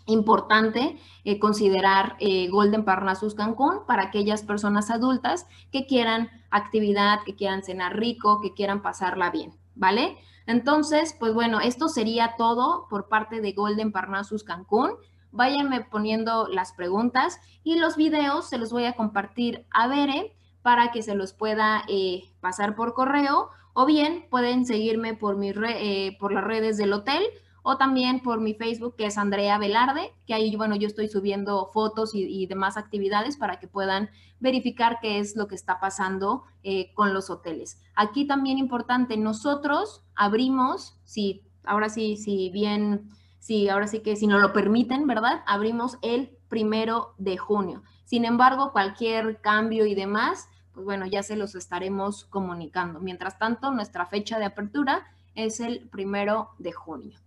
importante 0.07 0.99
eh, 1.25 1.39
considerar 1.39 2.17
eh, 2.21 2.49
Golden 2.49 2.85
Parnassus 2.85 3.35
Cancún 3.35 3.81
para 3.87 4.05
aquellas 4.05 4.43
personas 4.43 4.91
adultas 4.91 5.47
que 5.73 5.87
quieran 5.87 6.31
actividad, 6.51 7.19
que 7.27 7.35
quieran 7.35 7.63
cenar 7.63 7.97
rico, 7.97 8.41
que 8.41 8.55
quieran 8.55 8.83
pasarla 8.83 9.31
bien, 9.31 9.53
¿vale? 9.75 10.17
Entonces, 10.47 11.15
pues 11.19 11.35
bueno, 11.35 11.61
esto 11.61 11.89
sería 11.89 12.35
todo 12.39 12.87
por 12.89 13.09
parte 13.09 13.41
de 13.41 13.53
Golden 13.53 13.93
Parnassus 13.93 14.45
Cancún. 14.45 14.93
Váyanme 15.33 15.83
poniendo 15.83 16.49
las 16.49 16.73
preguntas 16.73 17.41
y 17.63 17.79
los 17.79 17.97
videos 17.97 18.49
se 18.49 18.59
los 18.59 18.73
voy 18.73 18.85
a 18.85 18.95
compartir 18.95 19.67
a 19.71 19.89
Bere 19.89 20.35
para 20.63 20.93
que 20.93 21.03
se 21.03 21.15
los 21.15 21.33
pueda 21.33 21.85
eh, 21.89 22.25
pasar 22.41 22.75
por 22.75 22.95
correo 22.95 23.51
o 23.75 23.85
bien 23.85 24.27
pueden 24.31 24.65
seguirme 24.65 25.15
por, 25.15 25.37
mi 25.37 25.51
eh, 25.51 26.17
por 26.19 26.33
las 26.33 26.45
redes 26.45 26.79
del 26.79 26.93
hotel 26.93 27.23
o 27.69 27.77
también 27.77 28.21
por 28.21 28.41
mi 28.41 28.55
Facebook, 28.55 28.95
que 28.95 29.07
es 29.07 29.19
Andrea 29.19 29.59
Velarde, 29.59 30.15
que 30.25 30.35
ahí, 30.35 30.55
bueno, 30.55 30.77
yo 30.77 30.87
estoy 30.87 31.09
subiendo 31.09 31.69
fotos 31.75 32.13
y, 32.15 32.47
demás 32.47 32.77
actividades 32.77 33.37
para 33.37 33.59
que 33.59 33.67
puedan 33.67 34.09
verificar 34.39 35.01
qué 35.03 35.19
es 35.19 35.35
lo 35.35 35.49
que 35.49 35.57
está 35.57 35.81
pasando 35.81 36.45
eh, 36.63 36.95
con 36.95 37.13
los 37.13 37.29
hoteles. 37.29 37.81
Aquí 37.97 38.25
también 38.25 38.59
importante, 38.59 39.17
nosotros 39.17 40.05
abrimos, 40.15 40.97
si 41.03 41.43
ahora 41.65 41.89
sí, 41.89 42.17
si 42.17 42.51
bien, 42.51 43.11
si 43.41 43.69
ahora 43.69 43.89
sí 43.89 43.99
que 43.99 44.15
si 44.15 44.29
nos 44.29 44.41
lo 44.41 44.53
permiten, 44.53 45.09
¿verdad? 45.09 45.43
Abrimos 45.45 45.99
el 46.03 46.39
primero 46.49 47.15
de 47.19 47.37
junio. 47.37 47.83
Sin 48.05 48.25
embargo, 48.25 48.71
cualquier 48.71 49.41
cambio 49.41 49.87
y 49.87 49.97
demás, 49.97 50.49
pues 50.73 50.85
bueno, 50.85 51.05
ya 51.05 51.25
se 51.25 51.35
los 51.35 51.57
estaremos 51.57 52.27
comunicando. 52.27 53.01
Mientras 53.01 53.41
tanto, 53.41 53.73
nuestra 53.73 54.07
fecha 54.07 54.39
de 54.39 54.45
apertura 54.45 55.05
es 55.35 55.59
el 55.59 55.89
primero 55.89 56.51
de 56.61 56.71
junio. 56.71 57.26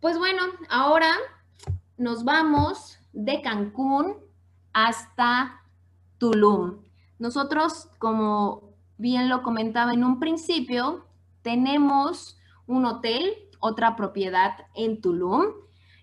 Pues 0.00 0.16
bueno, 0.16 0.40
ahora 0.70 1.12
nos 1.98 2.24
vamos 2.24 2.98
de 3.12 3.42
Cancún 3.42 4.16
hasta 4.72 5.60
Tulum. 6.16 6.78
Nosotros, 7.18 7.90
como 7.98 8.72
bien 8.96 9.28
lo 9.28 9.42
comentaba 9.42 9.92
en 9.92 10.04
un 10.04 10.18
principio, 10.18 11.04
tenemos 11.42 12.38
un 12.66 12.86
hotel, 12.86 13.34
otra 13.58 13.94
propiedad 13.94 14.52
en 14.74 15.02
Tulum. 15.02 15.48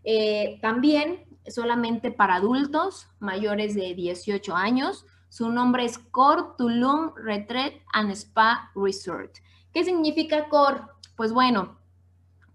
Eh, 0.03 0.59
también 0.61 1.25
solamente 1.47 2.11
para 2.11 2.35
adultos 2.35 3.07
mayores 3.17 3.73
de 3.73 3.95
18 3.95 4.55
años. 4.55 5.07
Su 5.29 5.49
nombre 5.49 5.85
es 5.85 5.97
Cor 5.97 6.55
Tulum 6.55 7.15
Retreat 7.15 7.73
and 7.93 8.11
Spa 8.11 8.71
Resort. 8.75 9.37
¿Qué 9.73 9.83
significa 9.83 10.49
Cor? 10.49 10.95
Pues 11.15 11.33
bueno, 11.33 11.79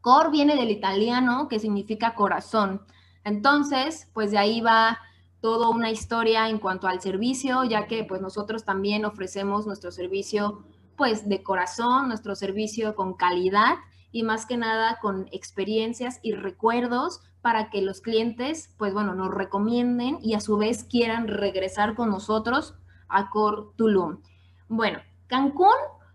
Cor 0.02 0.30
viene 0.30 0.56
del 0.56 0.70
italiano, 0.70 1.48
que 1.48 1.58
significa 1.58 2.14
corazón. 2.14 2.82
Entonces, 3.24 4.10
pues 4.12 4.32
de 4.32 4.38
ahí 4.38 4.60
va 4.60 4.98
toda 5.40 5.68
una 5.68 5.90
historia 5.90 6.48
en 6.48 6.58
cuanto 6.58 6.88
al 6.88 7.00
servicio, 7.00 7.64
ya 7.64 7.86
que 7.86 8.04
pues 8.04 8.20
nosotros 8.20 8.64
también 8.64 9.04
ofrecemos 9.04 9.66
nuestro 9.66 9.90
servicio 9.90 10.64
pues 10.96 11.28
de 11.28 11.42
corazón, 11.42 12.08
nuestro 12.08 12.34
servicio 12.34 12.94
con 12.94 13.14
calidad 13.14 13.76
y 14.10 14.24
más 14.24 14.44
que 14.44 14.56
nada 14.56 14.98
con 15.00 15.28
experiencias 15.32 16.20
y 16.22 16.32
recuerdos 16.32 17.20
para 17.40 17.70
que 17.70 17.80
los 17.80 18.00
clientes 18.00 18.74
pues 18.76 18.92
bueno 18.92 19.14
nos 19.14 19.32
recomienden 19.32 20.18
y 20.20 20.34
a 20.34 20.40
su 20.40 20.56
vez 20.56 20.84
quieran 20.84 21.28
regresar 21.28 21.94
con 21.94 22.10
nosotros 22.10 22.74
a 23.08 23.30
Cor 23.30 23.72
Tulum. 23.76 24.20
Bueno, 24.68 24.98
Cancún 25.28 25.74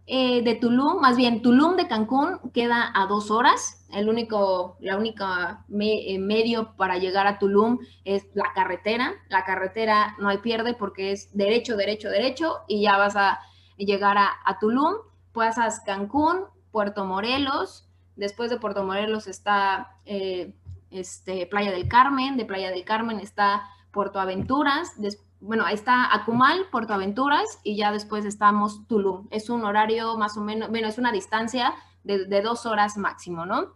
eh, 0.10 0.41
de 0.41 0.55
Tulum, 0.55 1.01
más 1.01 1.18
bien 1.18 1.41
Tulum 1.41 1.76
de 1.76 1.89
Cancún 1.89 2.39
queda 2.53 2.91
a 2.95 3.08
dos 3.08 3.30
horas. 3.30 3.86
El 3.91 4.08
único, 4.08 4.78
la 4.80 4.95
única 4.95 5.66
eh, 5.70 6.18
medio 6.18 6.78
para 6.78 6.97
llegar 6.97 7.28
a 7.28 7.39
Tulum 7.39 7.80
es 8.05 8.26
la 8.34 8.53
carretera. 8.55 9.16
La 9.28 9.43
carretera 9.43 10.16
no 10.18 10.30
hay 10.30 10.38
pierde 10.38 10.74
porque 10.74 11.12
es 11.12 11.36
derecho, 11.36 11.76
derecho, 11.76 12.10
derecho 12.10 12.60
y 12.70 12.84
ya 12.84 12.97
vas 12.97 13.18
a 13.18 13.41
llegar 13.76 14.18
a, 14.18 14.32
a 14.45 14.60
Tulum. 14.60 14.93
Pasas 15.34 15.82
Cancún, 15.82 16.45
Puerto 16.72 17.03
Morelos. 17.03 17.89
Después 18.16 18.49
de 18.49 18.60
Puerto 18.60 18.86
Morelos 18.86 19.28
está 19.28 19.97
eh, 20.05 20.55
este, 20.89 21.47
Playa 21.47 21.72
del 21.72 21.89
Carmen. 21.89 22.38
De 22.38 22.45
Playa 22.45 22.72
del 22.72 22.86
Carmen 22.86 23.20
está 23.20 23.64
Puerto 23.91 24.22
Aventuras. 24.22 24.93
Después 25.01 25.26
bueno, 25.39 25.65
ahí 25.65 25.75
está 25.75 26.13
Acumal, 26.13 26.65
Puerto 26.71 26.93
Aventuras 26.93 27.59
y 27.63 27.75
ya 27.75 27.91
después 27.91 28.25
estamos 28.25 28.88
Tulum. 28.88 29.27
Es 29.31 29.49
un 29.49 29.63
horario 29.63 30.17
más 30.17 30.38
o 30.38 30.41
menos, 30.41 30.69
bueno, 30.69 30.88
es 30.88 30.97
una 30.97 31.11
distancia 31.11 31.73
de, 32.03 32.41
dos 32.41 32.65
horas 32.65 32.97
máximo, 32.97 33.45
¿no? 33.45 33.73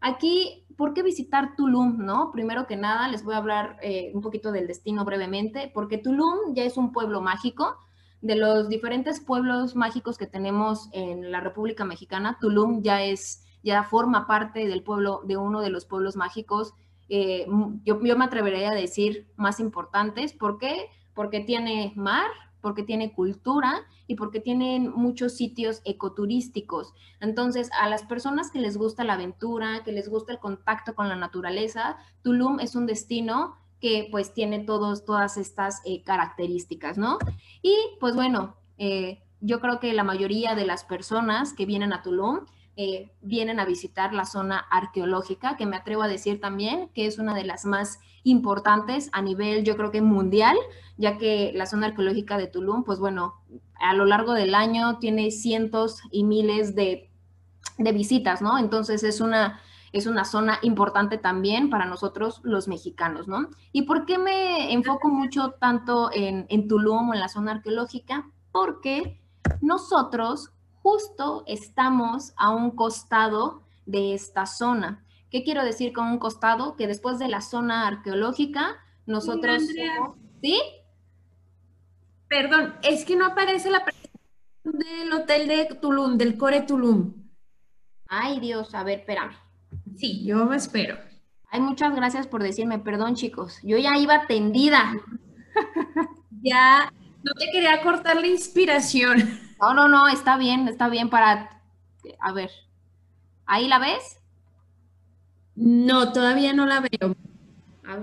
Aquí, 0.00 0.66
¿por 0.76 0.94
qué 0.94 1.02
visitar 1.02 1.56
Tulum, 1.56 2.04
no? 2.04 2.30
Primero 2.32 2.66
que 2.66 2.76
nada, 2.76 3.08
les 3.08 3.24
voy 3.24 3.34
a 3.34 3.38
hablar 3.38 3.76
eh, 3.82 4.10
un 4.14 4.20
poquito 4.20 4.52
del 4.52 4.66
destino 4.66 5.04
brevemente, 5.04 5.70
porque 5.72 5.98
Tulum 5.98 6.54
ya 6.54 6.64
es 6.64 6.76
un 6.76 6.92
pueblo 6.92 7.20
mágico. 7.20 7.76
De 8.20 8.34
los 8.34 8.68
diferentes 8.68 9.20
pueblos 9.20 9.76
mágicos 9.76 10.18
que 10.18 10.26
tenemos 10.26 10.88
en 10.92 11.30
la 11.30 11.40
República 11.40 11.84
Mexicana, 11.84 12.36
Tulum 12.40 12.82
ya 12.82 13.02
es, 13.02 13.44
ya 13.62 13.84
forma 13.84 14.26
parte 14.26 14.66
del 14.66 14.82
pueblo, 14.82 15.22
de 15.24 15.36
uno 15.36 15.60
de 15.60 15.70
los 15.70 15.84
pueblos 15.84 16.16
mágicos 16.16 16.74
eh, 17.08 17.46
yo, 17.84 18.02
yo, 18.02 18.16
me 18.16 18.24
atrevería 18.24 18.70
a 18.70 18.74
decir 18.74 19.28
más 19.36 19.60
importantes. 19.60 20.32
¿Por 20.32 20.58
qué? 20.58 20.90
Porque 21.18 21.40
tiene 21.40 21.92
mar, 21.96 22.30
porque 22.60 22.84
tiene 22.84 23.12
cultura 23.12 23.84
y 24.06 24.14
porque 24.14 24.38
tienen 24.38 24.92
muchos 24.92 25.36
sitios 25.36 25.82
ecoturísticos. 25.84 26.94
Entonces, 27.18 27.70
a 27.80 27.88
las 27.88 28.04
personas 28.04 28.52
que 28.52 28.60
les 28.60 28.76
gusta 28.76 29.02
la 29.02 29.14
aventura, 29.14 29.82
que 29.84 29.90
les 29.90 30.08
gusta 30.08 30.30
el 30.30 30.38
contacto 30.38 30.94
con 30.94 31.08
la 31.08 31.16
naturaleza, 31.16 31.96
Tulum 32.22 32.60
es 32.60 32.76
un 32.76 32.86
destino 32.86 33.56
que 33.80 34.06
pues 34.12 34.32
tiene 34.32 34.60
todos, 34.60 35.04
todas 35.04 35.38
estas 35.38 35.82
eh, 35.84 36.04
características, 36.04 36.98
¿no? 36.98 37.18
Y 37.62 37.74
pues 37.98 38.14
bueno, 38.14 38.54
eh, 38.76 39.20
yo 39.40 39.58
creo 39.58 39.80
que 39.80 39.92
la 39.94 40.04
mayoría 40.04 40.54
de 40.54 40.66
las 40.66 40.84
personas 40.84 41.52
que 41.52 41.66
vienen 41.66 41.92
a 41.92 42.02
Tulum 42.02 42.46
eh, 42.76 43.10
vienen 43.22 43.58
a 43.58 43.64
visitar 43.64 44.14
la 44.14 44.24
zona 44.24 44.60
arqueológica, 44.70 45.56
que 45.56 45.66
me 45.66 45.74
atrevo 45.74 46.04
a 46.04 46.08
decir 46.08 46.40
también 46.40 46.90
que 46.94 47.06
es 47.06 47.18
una 47.18 47.34
de 47.34 47.42
las 47.42 47.64
más 47.64 47.98
importantes 48.24 49.10
a 49.12 49.22
nivel, 49.22 49.64
yo 49.64 49.76
creo 49.76 49.90
que 49.90 50.02
mundial, 50.02 50.56
ya 50.96 51.18
que 51.18 51.52
la 51.54 51.66
zona 51.66 51.88
arqueológica 51.88 52.38
de 52.38 52.46
Tulum, 52.46 52.84
pues 52.84 52.98
bueno, 52.98 53.34
a 53.80 53.94
lo 53.94 54.04
largo 54.04 54.32
del 54.32 54.54
año 54.54 54.98
tiene 54.98 55.30
cientos 55.30 56.00
y 56.10 56.24
miles 56.24 56.74
de, 56.74 57.10
visitas, 57.78 58.42
¿no? 58.42 58.58
Entonces 58.58 59.04
es 59.04 59.20
una, 59.20 59.60
es 59.92 60.06
una 60.06 60.24
zona 60.24 60.58
importante 60.62 61.16
también 61.16 61.70
para 61.70 61.84
nosotros 61.84 62.40
los 62.42 62.66
mexicanos, 62.66 63.28
¿no? 63.28 63.48
¿Y 63.70 63.82
por 63.82 64.04
qué 64.04 64.18
me 64.18 64.72
enfoco 64.72 65.08
mucho 65.08 65.54
tanto 65.60 66.10
en, 66.12 66.46
en 66.48 66.66
Tulum 66.66 67.10
o 67.10 67.14
en 67.14 67.20
la 67.20 67.28
zona 67.28 67.52
arqueológica? 67.52 68.28
Porque 68.50 69.20
nosotros 69.60 70.50
justo 70.82 71.44
estamos 71.46 72.32
a 72.36 72.50
un 72.50 72.72
costado 72.72 73.62
de 73.86 74.14
esta 74.14 74.46
zona. 74.46 75.04
¿Qué 75.30 75.44
quiero 75.44 75.64
decir 75.64 75.92
con 75.92 76.08
un 76.08 76.18
costado? 76.18 76.76
Que 76.76 76.86
después 76.86 77.18
de 77.18 77.28
la 77.28 77.40
zona 77.40 77.86
arqueológica, 77.86 78.76
nosotros... 79.06 79.62
¿Sí? 80.40 80.60
Perdón, 82.28 82.74
es 82.82 83.04
que 83.04 83.16
no 83.16 83.26
aparece 83.26 83.70
la 83.70 83.84
del 84.64 85.12
hotel 85.12 85.48
de 85.48 85.64
Tulum, 85.80 86.18
del 86.18 86.36
Core 86.36 86.62
Tulum. 86.62 87.14
Ay, 88.06 88.40
Dios, 88.40 88.74
a 88.74 88.82
ver, 88.84 89.00
espérame. 89.00 89.34
Sí, 89.96 90.24
yo 90.24 90.44
me 90.44 90.56
espero. 90.56 90.98
Ay, 91.50 91.60
muchas 91.60 91.94
gracias 91.94 92.26
por 92.26 92.42
decirme, 92.42 92.78
perdón, 92.78 93.14
chicos. 93.14 93.58
Yo 93.62 93.78
ya 93.78 93.96
iba 93.96 94.26
tendida. 94.26 94.92
ya, 96.42 96.92
no 97.22 97.32
te 97.32 97.50
quería 97.50 97.82
cortar 97.82 98.16
la 98.16 98.26
inspiración. 98.26 99.40
No, 99.60 99.74
no, 99.74 99.88
no, 99.88 100.06
está 100.08 100.36
bien, 100.36 100.68
está 100.68 100.88
bien 100.88 101.10
para... 101.10 101.62
A 102.20 102.32
ver, 102.32 102.50
¿ahí 103.46 103.68
la 103.68 103.78
ves? 103.78 104.17
No, 105.60 106.12
todavía 106.12 106.52
no 106.52 106.66
la 106.66 106.80
veo. 106.80 107.16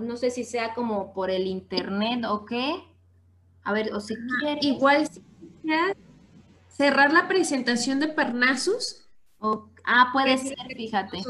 No 0.02 0.18
sé 0.18 0.30
si 0.30 0.44
sea 0.44 0.74
como 0.74 1.14
por 1.14 1.30
el 1.30 1.48
internet 1.48 2.26
o 2.26 2.46
qué. 2.46 2.84
A 3.64 3.72
ver, 3.72 3.94
o 3.94 4.02
si 4.02 4.16
quieres. 4.16 4.64
Igual 4.66 5.08
cerrar 6.68 7.14
la 7.14 7.30
presentación 7.30 8.02
de 8.02 8.10
Parnasus. 8.10 9.08
ah, 9.86 10.10
puede 10.12 10.38
ser, 10.38 10.58
fíjate. 10.76 11.24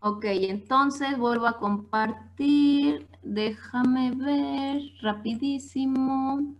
Ok, 0.00 0.24
entonces 0.24 1.16
vuelvo 1.16 1.46
a 1.46 1.58
compartir. 1.58 3.06
Déjame 3.22 4.10
ver 4.10 4.82
rapidísimo. 5.00 6.54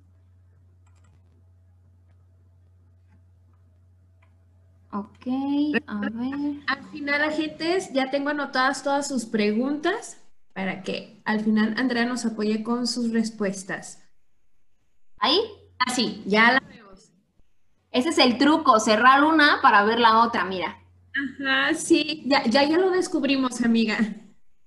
Ok, 4.97 5.26
a 5.86 6.01
ver. 6.01 6.62
Al 6.66 6.90
final, 6.90 7.22
agentes, 7.22 7.92
ya 7.92 8.11
tengo 8.11 8.30
anotadas 8.30 8.82
todas 8.82 9.07
sus 9.07 9.26
preguntas 9.26 10.16
para 10.55 10.82
que 10.82 11.20
al 11.26 11.40
final 11.40 11.74
Andrea 11.76 12.07
nos 12.07 12.24
apoye 12.24 12.62
con 12.62 12.86
sus 12.86 13.12
respuestas. 13.12 14.03
¿Ahí? 15.18 15.38
Ah, 15.78 15.92
sí, 15.92 16.22
ya 16.26 16.53
la 16.53 16.61
vemos. 16.61 17.11
Ese 17.90 18.11
es 18.11 18.18
el 18.18 18.38
truco, 18.38 18.80
cerrar 18.80 19.24
una 19.24 19.61
para 19.62 19.84
ver 19.84 19.99
la 20.01 20.22
otra, 20.22 20.44
mira. 20.44 20.78
Ajá, 21.40 21.74
sí, 21.74 22.24
ya, 22.26 22.44
ya, 22.44 22.64
ya 22.64 22.78
lo 22.78 22.90
descubrimos, 22.90 23.62
amiga. 23.62 23.99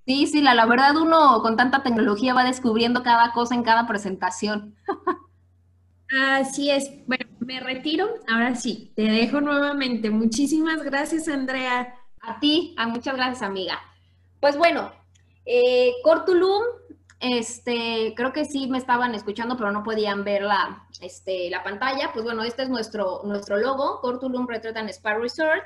Sí, 0.06 0.26
sí, 0.26 0.42
la, 0.42 0.54
la 0.54 0.66
verdad 0.66 0.96
uno 0.96 1.42
con 1.42 1.56
tanta 1.56 1.82
tecnología 1.82 2.34
va 2.34 2.44
descubriendo 2.44 3.02
cada 3.02 3.32
cosa 3.32 3.54
en 3.54 3.62
cada 3.64 3.86
presentación. 3.86 4.76
Así 6.10 6.70
es. 6.70 6.90
Bueno, 7.06 7.29
me 7.50 7.58
retiro. 7.58 8.14
Ahora 8.28 8.54
sí, 8.54 8.92
te 8.94 9.02
dejo 9.02 9.40
nuevamente. 9.40 10.08
Muchísimas 10.08 10.84
gracias, 10.84 11.26
Andrea. 11.26 11.96
A 12.20 12.38
ti, 12.38 12.76
a 12.78 12.86
muchas 12.86 13.16
gracias, 13.16 13.42
amiga. 13.42 13.80
Pues 14.38 14.56
bueno, 14.56 14.92
eh, 15.44 15.94
Cortulum, 16.04 16.62
este, 17.18 18.14
creo 18.14 18.32
que 18.32 18.44
sí 18.44 18.68
me 18.68 18.78
estaban 18.78 19.16
escuchando, 19.16 19.56
pero 19.56 19.72
no 19.72 19.82
podían 19.82 20.22
ver 20.22 20.42
la, 20.42 20.86
este, 21.00 21.50
la 21.50 21.64
pantalla. 21.64 22.10
Pues 22.12 22.24
bueno, 22.24 22.44
este 22.44 22.62
es 22.62 22.68
nuestro, 22.68 23.22
nuestro 23.24 23.56
logo, 23.56 24.00
Cortulum 24.00 24.46
Retreat 24.46 24.76
and 24.76 24.90
Spa 24.90 25.14
Resort. 25.14 25.64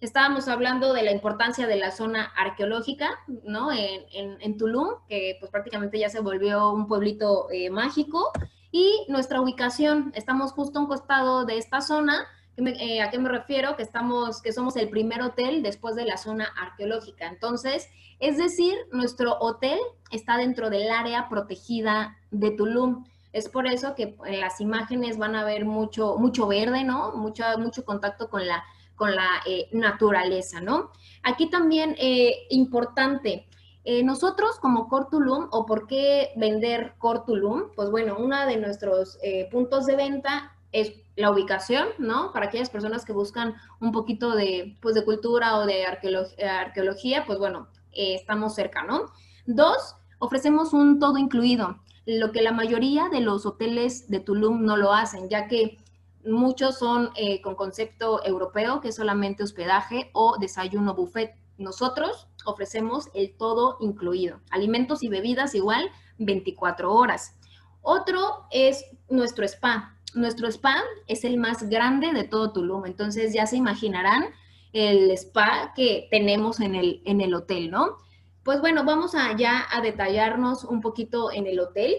Estábamos 0.00 0.48
hablando 0.48 0.94
de 0.94 1.02
la 1.02 1.12
importancia 1.12 1.66
de 1.66 1.76
la 1.76 1.90
zona 1.90 2.32
arqueológica, 2.38 3.10
¿no? 3.44 3.70
En, 3.70 4.38
en, 4.40 4.56
Tulum, 4.56 4.94
que 5.08 5.36
pues 5.40 5.50
prácticamente 5.50 5.98
ya 5.98 6.08
se 6.08 6.20
volvió 6.20 6.72
un 6.72 6.86
pueblito 6.86 7.50
eh, 7.50 7.68
mágico. 7.68 8.32
Y 8.70 9.06
nuestra 9.08 9.40
ubicación, 9.40 10.12
estamos 10.14 10.52
justo 10.52 10.78
a 10.78 10.82
un 10.82 10.88
costado 10.88 11.44
de 11.44 11.58
esta 11.58 11.80
zona. 11.80 12.26
Eh, 12.56 13.00
¿A 13.00 13.10
qué 13.10 13.18
me 13.18 13.28
refiero? 13.28 13.76
Que, 13.76 13.82
estamos, 13.82 14.42
que 14.42 14.52
somos 14.52 14.76
el 14.76 14.88
primer 14.88 15.22
hotel 15.22 15.62
después 15.62 15.94
de 15.96 16.04
la 16.04 16.16
zona 16.16 16.48
arqueológica. 16.60 17.26
Entonces, 17.26 17.88
es 18.18 18.36
decir, 18.36 18.74
nuestro 18.92 19.38
hotel 19.38 19.78
está 20.10 20.36
dentro 20.36 20.68
del 20.70 20.90
área 20.90 21.28
protegida 21.28 22.18
de 22.30 22.50
Tulum. 22.50 23.04
Es 23.32 23.48
por 23.48 23.66
eso 23.66 23.94
que 23.94 24.16
en 24.24 24.40
las 24.40 24.60
imágenes 24.60 25.18
van 25.18 25.36
a 25.36 25.44
ver 25.44 25.64
mucho, 25.64 26.16
mucho 26.18 26.46
verde, 26.46 26.84
¿no? 26.84 27.12
Mucho, 27.12 27.44
mucho 27.58 27.84
contacto 27.84 28.28
con 28.28 28.46
la, 28.46 28.64
con 28.96 29.14
la 29.14 29.28
eh, 29.46 29.68
naturaleza, 29.72 30.60
¿no? 30.60 30.90
Aquí 31.22 31.48
también 31.48 31.94
eh, 31.98 32.46
importante, 32.50 33.48
eh, 33.84 34.02
nosotros 34.02 34.58
como 34.60 34.88
Cortulum, 34.88 35.48
o 35.50 35.64
por 35.64 35.86
qué 35.86 36.32
vender 36.36 36.94
Cortulum, 36.98 37.70
pues 37.74 37.90
bueno, 37.90 38.16
uno 38.18 38.44
de 38.46 38.56
nuestros 38.56 39.18
eh, 39.22 39.48
puntos 39.50 39.86
de 39.86 39.96
venta 39.96 40.52
es 40.72 40.92
la 41.16 41.30
ubicación, 41.30 41.88
¿no? 41.98 42.32
Para 42.32 42.46
aquellas 42.46 42.70
personas 42.70 43.04
que 43.04 43.12
buscan 43.12 43.54
un 43.80 43.92
poquito 43.92 44.34
de, 44.34 44.76
pues, 44.82 44.94
de 44.94 45.04
cultura 45.04 45.56
o 45.58 45.66
de 45.66 45.86
arqueología, 45.86 47.24
pues 47.26 47.38
bueno, 47.38 47.68
eh, 47.92 48.14
estamos 48.14 48.54
cerca, 48.54 48.82
¿no? 48.84 49.06
Dos, 49.46 49.96
ofrecemos 50.18 50.72
un 50.72 50.98
todo 50.98 51.16
incluido, 51.16 51.78
lo 52.04 52.32
que 52.32 52.42
la 52.42 52.52
mayoría 52.52 53.08
de 53.08 53.20
los 53.20 53.46
hoteles 53.46 54.08
de 54.08 54.20
Tulum 54.20 54.64
no 54.64 54.76
lo 54.76 54.92
hacen, 54.92 55.28
ya 55.28 55.46
que 55.46 55.78
muchos 56.24 56.78
son 56.78 57.10
con 57.42 57.54
concepto 57.54 58.24
europeo, 58.24 58.80
que 58.80 58.88
es 58.88 58.96
solamente 58.96 59.42
hospedaje 59.42 60.10
o 60.12 60.36
desayuno 60.38 60.94
buffet 60.94 61.34
nosotros 61.58 62.28
ofrecemos 62.44 63.08
el 63.14 63.36
todo 63.36 63.76
incluido, 63.80 64.40
alimentos 64.50 65.02
y 65.02 65.08
bebidas 65.08 65.54
igual 65.54 65.90
24 66.18 66.92
horas. 66.92 67.36
Otro 67.82 68.46
es 68.50 68.84
nuestro 69.08 69.44
spa. 69.44 69.96
Nuestro 70.14 70.48
spa 70.48 70.82
es 71.06 71.24
el 71.24 71.36
más 71.36 71.68
grande 71.68 72.12
de 72.12 72.24
todo 72.24 72.52
Tulum, 72.52 72.86
entonces 72.86 73.34
ya 73.34 73.46
se 73.46 73.56
imaginarán 73.56 74.26
el 74.72 75.10
spa 75.12 75.72
que 75.74 76.08
tenemos 76.10 76.60
en 76.60 76.74
el, 76.74 77.02
en 77.04 77.20
el 77.20 77.34
hotel, 77.34 77.70
¿no? 77.70 77.96
Pues 78.42 78.60
bueno, 78.60 78.84
vamos 78.84 79.14
a 79.14 79.36
ya 79.36 79.66
a 79.70 79.80
detallarnos 79.80 80.64
un 80.64 80.80
poquito 80.80 81.30
en 81.32 81.46
el 81.46 81.60
hotel. 81.60 81.96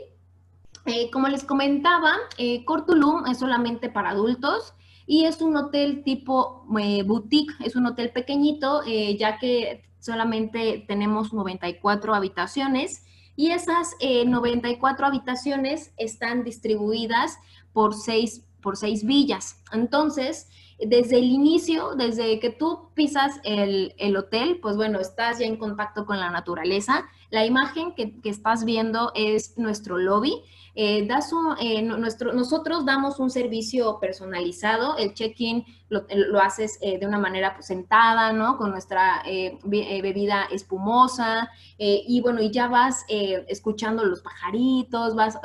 Eh, 0.85 1.11
como 1.11 1.27
les 1.27 1.43
comentaba, 1.43 2.15
eh, 2.37 2.65
Cortulum 2.65 3.27
es 3.27 3.39
solamente 3.39 3.89
para 3.89 4.11
adultos 4.11 4.73
y 5.11 5.25
es 5.25 5.41
un 5.41 5.57
hotel 5.57 6.03
tipo 6.03 6.67
eh, 6.79 7.01
boutique, 7.01 7.55
es 7.65 7.75
un 7.75 7.87
hotel 7.87 8.11
pequeñito, 8.11 8.83
eh, 8.85 9.17
ya 9.17 9.39
que 9.39 9.81
solamente 9.97 10.85
tenemos 10.87 11.33
94 11.33 12.13
habitaciones 12.13 13.05
y 13.35 13.49
esas 13.49 13.95
94 13.99 15.07
habitaciones 15.07 15.93
están 15.97 16.43
distribuidas 16.43 17.39
por 17.73 17.95
seis, 17.95 18.45
por 18.61 18.77
seis 18.77 19.03
villas. 19.03 19.63
Entonces, 19.71 20.47
desde 20.85 21.17
el 21.17 21.25
inicio, 21.25 21.95
desde 21.95 22.39
que 22.39 22.49
tú 22.49 22.89
pisas 22.93 23.39
el, 23.43 24.15
hotel, 24.15 24.59
pues 24.61 24.77
bueno, 24.77 24.99
estás 24.99 25.39
ya 25.39 25.45
en 25.45 25.57
contacto 25.57 26.05
con 26.05 26.19
la 26.19 26.29
naturaleza. 26.29 27.05
La 27.29 27.45
imagen 27.45 27.93
que, 27.95 28.13
estás 28.23 28.63
viendo 28.65 29.11
es 29.15 29.57
nuestro 29.57 29.97
lobby. 29.97 30.41
Eh, 30.75 31.05
das 31.07 31.31
eh, 31.59 31.81
nuestro, 31.81 32.31
nosotros 32.31 32.85
damos 32.85 33.19
un 33.19 33.29
servicio 33.29 33.99
personalizado. 33.99 34.95
El 34.97 35.13
check-in 35.13 35.65
lo, 35.89 36.05
haces 36.39 36.77
eh, 36.81 36.97
de 36.97 37.05
una 37.07 37.19
manera 37.19 37.55
pues, 37.55 37.65
sentada, 37.65 38.31
¿no? 38.31 38.57
Con 38.57 38.71
nuestra 38.71 39.23
bebida 39.63 40.43
espumosa. 40.51 41.51
y 41.77 42.21
bueno, 42.21 42.41
y 42.41 42.51
ya 42.51 42.67
vas 42.67 43.05
escuchando 43.09 44.05
los 44.05 44.21
pajaritos, 44.21 45.15
vas 45.15 45.39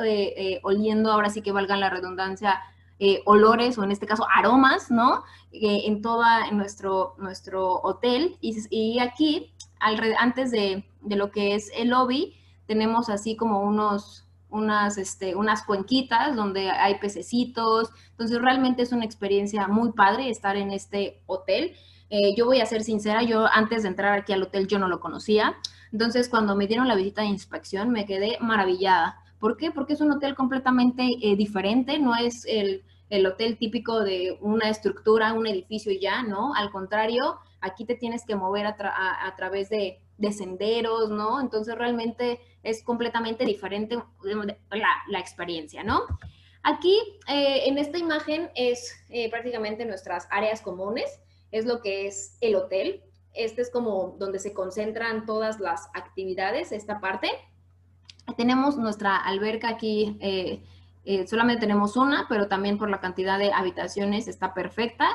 oliendo, 0.63 1.11
ahora 1.11 1.31
sí 1.31 1.43
que 1.43 1.51
valga 1.51 1.77
la 1.77 1.91
redundancia, 1.91 2.61
eh, 3.07 3.21
olores 3.27 3.77
o 3.77 3.85
en 3.85 3.91
este 3.91 4.07
caso 4.07 4.27
aromas, 4.35 4.91
¿no? 4.91 5.25
Eh, 5.53 5.83
en 5.85 6.01
todo 6.01 6.25
nuestro, 6.53 7.15
nuestro 7.19 7.83
hotel. 7.83 8.39
Y, 8.41 8.99
aquí, 8.99 9.53
antes 9.79 10.51
de, 10.51 10.89
lo 11.03 11.31
que 11.31 11.55
es 11.55 11.71
el 11.77 11.89
lobby, 11.89 12.35
tenemos 12.65 13.11
así 13.11 13.37
como 13.37 13.61
unos, 13.61 14.25
unas, 14.49 14.97
este, 14.97 15.35
unas 15.35 15.65
cuenquitas 15.65 16.35
donde 16.35 16.71
hay 16.71 16.95
pececitos. 16.95 17.91
Entonces 18.13 18.41
realmente 18.41 18.81
es 18.81 18.93
una 18.93 19.05
experiencia 19.05 19.69
muy 19.69 19.93
padre 19.93 20.31
estar 20.31 20.57
en 20.57 20.71
este 20.71 21.21
hotel. 21.27 21.75
Eh, 22.09 22.35
yo 22.35 22.47
voy 22.47 22.63
a 22.63 22.67
ser 22.67 22.85
sincera, 22.85 23.23
yo 23.23 23.47
antes 23.53 23.83
de 23.83 23.91
entrar 23.91 24.19
aquí 24.19 24.33
al 24.33 24.45
hotel 24.45 24.67
yo 24.67 24.79
no 24.79 24.89
lo 24.89 25.01
conocía. 25.01 25.57
Entonces 25.93 26.31
cuando 26.31 26.57
me 26.57 26.67
dieron 26.67 26.89
la 26.89 26.95
visita 26.95 27.21
de 27.21 27.29
inspección 27.29 27.91
me 27.91 28.07
quedé 28.07 28.39
maravillada. 28.41 29.21
¿Por 29.39 29.59
qué? 29.59 29.71
Porque 29.73 29.93
es 29.93 30.01
un 30.01 30.11
hotel 30.11 30.35
completamente 30.35 31.03
diferente, 31.37 31.99
no 31.99 32.17
es 32.17 32.47
el, 32.47 32.83
hotel 33.27 33.59
típico 33.59 34.01
de 34.01 34.39
una 34.41 34.69
estructura, 34.69 35.33
un 35.33 35.47
edificio 35.47 35.93
y 35.93 36.01
ya, 36.01 36.23
¿no? 36.23 36.55
Al 36.55 36.71
contrario, 36.71 37.39
aquí 37.61 37.85
te 37.85 37.95
tienes 37.95 38.25
que 38.25 38.37
mover 38.37 38.67
a, 38.67 39.35
través 39.37 39.69
de, 39.71 40.01
senderos, 40.33 41.11
¿no? 41.11 41.41
Entonces 41.41 41.75
realmente 41.77 42.41
es 42.63 42.83
completamente 42.83 43.45
diferente 43.45 43.99
la, 44.21 45.19
experiencia, 45.19 45.83
¿no? 45.83 46.03
Aquí 46.63 46.99
eh, 47.29 47.63
en 47.67 47.79
esta 47.79 47.99
imagen 47.99 48.51
es 48.55 48.97
eh, 49.11 49.31
prácticamente 49.31 49.85
nuestras 49.85 50.27
áreas 50.31 50.63
comunes, 50.63 51.21
es 51.53 51.67
lo 51.67 51.81
que 51.81 52.07
es 52.07 52.37
el 52.41 52.55
hotel. 52.57 53.03
Este 53.35 53.63
es 53.63 53.71
como 53.71 54.17
donde 54.19 54.39
se 54.39 54.53
concentran 54.55 55.27
todas 55.27 55.61
las 55.61 55.89
actividades, 55.95 56.73
esta 56.73 57.01
parte. 57.01 57.29
Tenemos 58.37 58.77
nuestra 58.77 59.17
alberca 59.17 59.69
aquí, 59.69 60.17
eh, 60.21 60.63
eh, 61.05 61.27
solamente 61.27 61.61
tenemos 61.61 61.97
una, 61.97 62.27
pero 62.29 62.49
también 62.49 62.79
por 62.79 62.91
la 62.91 63.01
cantidad 63.01 63.39
de 63.39 63.53
habitaciones 63.53 64.29
está 64.29 64.55
perfecta. 64.55 65.09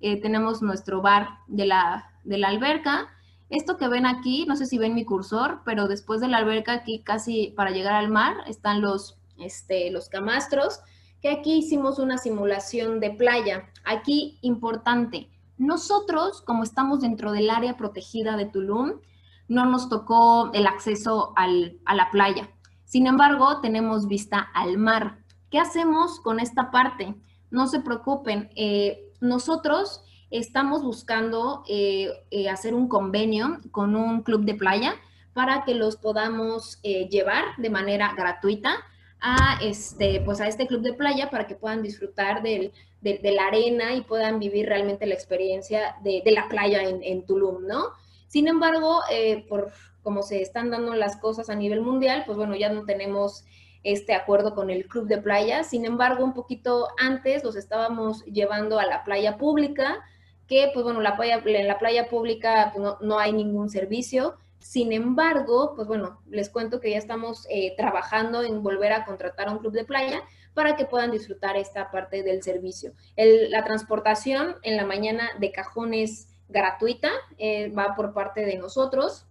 Eh, 0.00 0.20
tenemos 0.20 0.62
nuestro 0.62 1.02
bar 1.02 1.28
de 1.46 1.66
la, 1.66 2.10
de 2.24 2.38
la 2.38 2.48
alberca. 2.48 3.08
Esto 3.48 3.76
que 3.76 3.88
ven 3.88 4.06
aquí, 4.06 4.46
no 4.46 4.56
sé 4.56 4.66
si 4.66 4.78
ven 4.78 4.94
mi 4.94 5.04
cursor, 5.04 5.62
pero 5.64 5.88
después 5.88 6.20
de 6.20 6.28
la 6.28 6.38
alberca 6.38 6.72
aquí 6.72 7.02
casi 7.02 7.52
para 7.56 7.70
llegar 7.70 7.94
al 7.94 8.08
mar 8.08 8.36
están 8.46 8.80
los, 8.80 9.18
este, 9.38 9.90
los 9.90 10.08
camastros, 10.08 10.80
que 11.20 11.30
aquí 11.30 11.54
hicimos 11.54 11.98
una 11.98 12.18
simulación 12.18 13.00
de 13.00 13.10
playa. 13.10 13.68
Aquí, 13.84 14.38
importante, 14.42 15.30
nosotros, 15.58 16.42
como 16.42 16.62
estamos 16.62 17.00
dentro 17.00 17.32
del 17.32 17.50
área 17.50 17.76
protegida 17.76 18.36
de 18.36 18.46
Tulum, 18.46 19.00
no 19.48 19.66
nos 19.66 19.88
tocó 19.88 20.50
el 20.54 20.66
acceso 20.66 21.34
a 21.36 21.94
la 21.94 22.10
playa. 22.10 22.48
Sin 22.84 23.06
embargo, 23.06 23.60
tenemos 23.60 24.06
vista 24.06 24.38
al 24.54 24.78
mar. 24.78 25.18
¿Qué 25.50 25.58
hacemos 25.58 26.20
con 26.20 26.40
esta 26.40 26.70
parte? 26.70 27.14
No 27.50 27.66
se 27.66 27.80
preocupen, 27.80 28.50
eh, 28.54 29.10
nosotros 29.20 30.02
estamos 30.30 30.82
buscando 30.82 31.64
eh, 31.68 32.10
eh, 32.30 32.48
hacer 32.48 32.74
un 32.74 32.88
convenio 32.88 33.58
con 33.72 33.96
un 33.96 34.22
club 34.22 34.44
de 34.44 34.54
playa 34.54 34.94
para 35.34 35.64
que 35.64 35.74
los 35.74 35.96
podamos 35.96 36.80
llevar 36.82 37.44
de 37.56 37.70
manera 37.70 38.14
gratuita 38.16 38.76
a 39.20 39.58
este, 39.62 40.20
pues 40.24 40.40
a 40.40 40.48
este 40.48 40.66
club 40.66 40.82
de 40.82 40.92
playa 40.92 41.30
para 41.30 41.46
que 41.46 41.54
puedan 41.54 41.82
disfrutar 41.82 42.42
de, 42.42 42.72
la 43.02 43.46
arena 43.46 43.94
y 43.94 44.02
puedan 44.02 44.38
vivir 44.38 44.66
realmente 44.66 45.06
la 45.06 45.14
experiencia 45.14 45.96
de, 46.02 46.22
la 46.26 46.48
playa 46.48 46.82
en, 46.82 47.02
en 47.02 47.24
Tulum, 47.26 47.66
¿no? 47.66 47.90
Sin 48.30 48.46
embargo, 48.46 49.00
eh, 49.10 49.44
por 49.48 49.72
como 50.02 50.22
se 50.22 50.40
están 50.40 50.70
dando 50.70 50.94
las 50.94 51.16
cosas 51.16 51.50
a 51.50 51.56
nivel 51.56 51.80
mundial, 51.80 52.22
pues 52.24 52.38
bueno, 52.38 52.54
ya 52.54 52.70
no 52.70 52.84
tenemos 52.84 53.44
este 53.82 54.14
acuerdo 54.14 54.54
con 54.54 54.70
el 54.70 54.86
club 54.86 55.06
de 55.06 55.18
playa. 55.18 55.64
Sin 55.64 55.84
embargo, 55.84 56.24
un 56.24 56.34
poquito 56.34 56.88
antes 56.98 57.44
los 57.44 57.56
estábamos 57.56 58.24
llevando 58.24 58.78
a 58.78 58.86
la 58.86 59.04
playa 59.04 59.38
pública, 59.38 60.00
que 60.46 60.70
pues 60.72 60.84
bueno, 60.84 61.00
la 61.00 61.16
playa, 61.16 61.42
en 61.44 61.68
la 61.68 61.78
playa 61.78 62.08
pública 62.08 62.72
pues, 62.74 62.94
no, 63.00 63.18
hay 63.18 63.32
ningún 63.32 63.70
servicio. 63.70 64.36
Sin 64.58 64.92
embargo, 64.92 65.72
pues 65.74 65.88
bueno, 65.88 66.20
les 66.28 66.50
cuento 66.50 66.80
que 66.80 66.90
ya 66.90 66.98
estamos 66.98 67.46
eh, 67.48 67.74
trabajando 67.76 68.42
en 68.42 68.62
volver 68.62 68.92
a 68.92 69.06
contratar 69.06 69.48
a 69.48 69.52
un 69.52 69.58
club 69.58 69.72
de 69.72 69.84
playa 69.84 70.22
para 70.52 70.76
que 70.76 70.84
puedan 70.84 71.10
disfrutar 71.10 71.56
esta 71.56 71.90
parte 71.90 72.22
del 72.22 72.42
servicio. 72.42 72.92
la 73.16 73.64
transportación 73.64 74.56
en 74.62 74.76
la 74.76 74.84
mañana 74.84 75.30
de 75.38 75.52
cajones 75.52 76.28
gratuita, 76.50 77.10
eh, 77.38 77.70
va 77.70 77.94
por 77.94 78.12
parte 78.12 78.44
de 78.44 78.56
nosotros. 78.56 79.26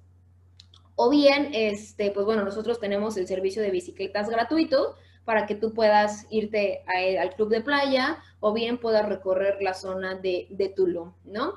O 1.02 1.10
bien, 1.10 1.52
este, 1.54 2.12
pues 2.12 2.26
bueno, 2.26 2.44
nosotros 2.44 2.78
tenemos 2.82 3.16
el 3.16 3.26
servicio 3.26 3.62
de 3.62 3.72
bicicletas 3.72 4.30
gratuito 4.30 4.98
para 5.24 5.46
que 5.46 5.56
tú 5.56 5.74
puedas 5.74 6.28
irte 6.30 6.84
al 7.18 7.34
club 7.36 7.48
de 7.48 7.62
playa 7.62 8.22
o 8.42 8.52
bien 8.52 8.80
puedas 8.80 9.08
recorrer 9.08 9.62
la 9.62 9.74
zona 9.74 10.16
de, 10.16 10.48
de 10.50 10.68
Tulum, 10.68 11.14
¿no? 11.24 11.54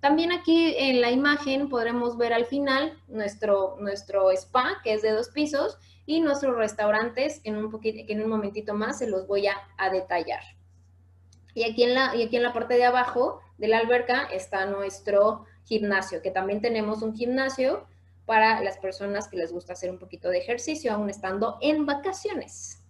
También 0.00 0.32
aquí 0.32 0.74
en 0.78 1.02
la 1.02 1.10
imagen 1.10 1.68
podremos 1.68 2.16
ver 2.16 2.32
al 2.32 2.46
final 2.46 2.98
nuestro, 3.06 3.76
nuestro 3.80 4.30
spa, 4.30 4.80
que 4.82 4.94
es 4.94 5.02
de 5.02 5.10
dos 5.10 5.28
pisos, 5.28 5.76
y 6.06 6.20
nuestros 6.20 6.56
restaurantes, 6.56 7.42
en 7.44 7.56
un, 7.56 7.70
poquito, 7.70 7.98
en 8.10 8.22
un 8.22 8.30
momentito 8.30 8.72
más 8.72 9.00
se 9.00 9.10
los 9.10 9.26
voy 9.26 9.46
a, 9.46 9.58
a 9.76 9.90
detallar. 9.90 10.40
Y 11.52 11.64
aquí, 11.64 11.82
en 11.82 11.92
la, 11.92 12.16
y 12.16 12.22
aquí 12.22 12.36
en 12.36 12.44
la 12.44 12.54
parte 12.54 12.76
de 12.76 12.86
abajo 12.86 13.42
de 13.58 13.68
la 13.68 13.76
alberca 13.76 14.22
está 14.32 14.64
nuestro 14.64 15.44
gimnasio, 15.64 16.22
que 16.22 16.30
también 16.30 16.62
tenemos 16.62 17.02
un 17.02 17.14
gimnasio 17.14 17.86
para 18.26 18.60
las 18.60 18.76
personas 18.78 19.28
que 19.28 19.36
les 19.36 19.52
gusta 19.52 19.72
hacer 19.72 19.90
un 19.90 19.98
poquito 19.98 20.28
de 20.28 20.38
ejercicio, 20.38 20.92
aún 20.92 21.08
estando 21.08 21.58
en 21.62 21.86
vacaciones. 21.86 22.82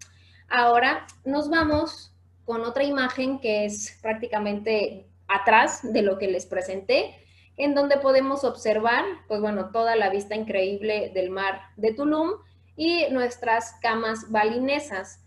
Ahora 0.48 1.06
nos 1.24 1.50
vamos 1.50 2.12
con 2.44 2.62
otra 2.62 2.84
imagen 2.84 3.38
que 3.38 3.66
es 3.66 3.98
prácticamente 4.00 5.06
atrás 5.28 5.80
de 5.82 6.02
lo 6.02 6.18
que 6.18 6.28
les 6.28 6.46
presenté, 6.46 7.14
en 7.56 7.74
donde 7.74 7.98
podemos 7.98 8.44
observar, 8.44 9.04
pues 9.28 9.40
bueno, 9.40 9.70
toda 9.70 9.96
la 9.96 10.10
vista 10.10 10.34
increíble 10.34 11.10
del 11.14 11.30
mar 11.30 11.60
de 11.76 11.92
Tulum 11.92 12.32
y 12.76 13.06
nuestras 13.10 13.72
camas 13.82 14.30
balinesas. 14.30 15.20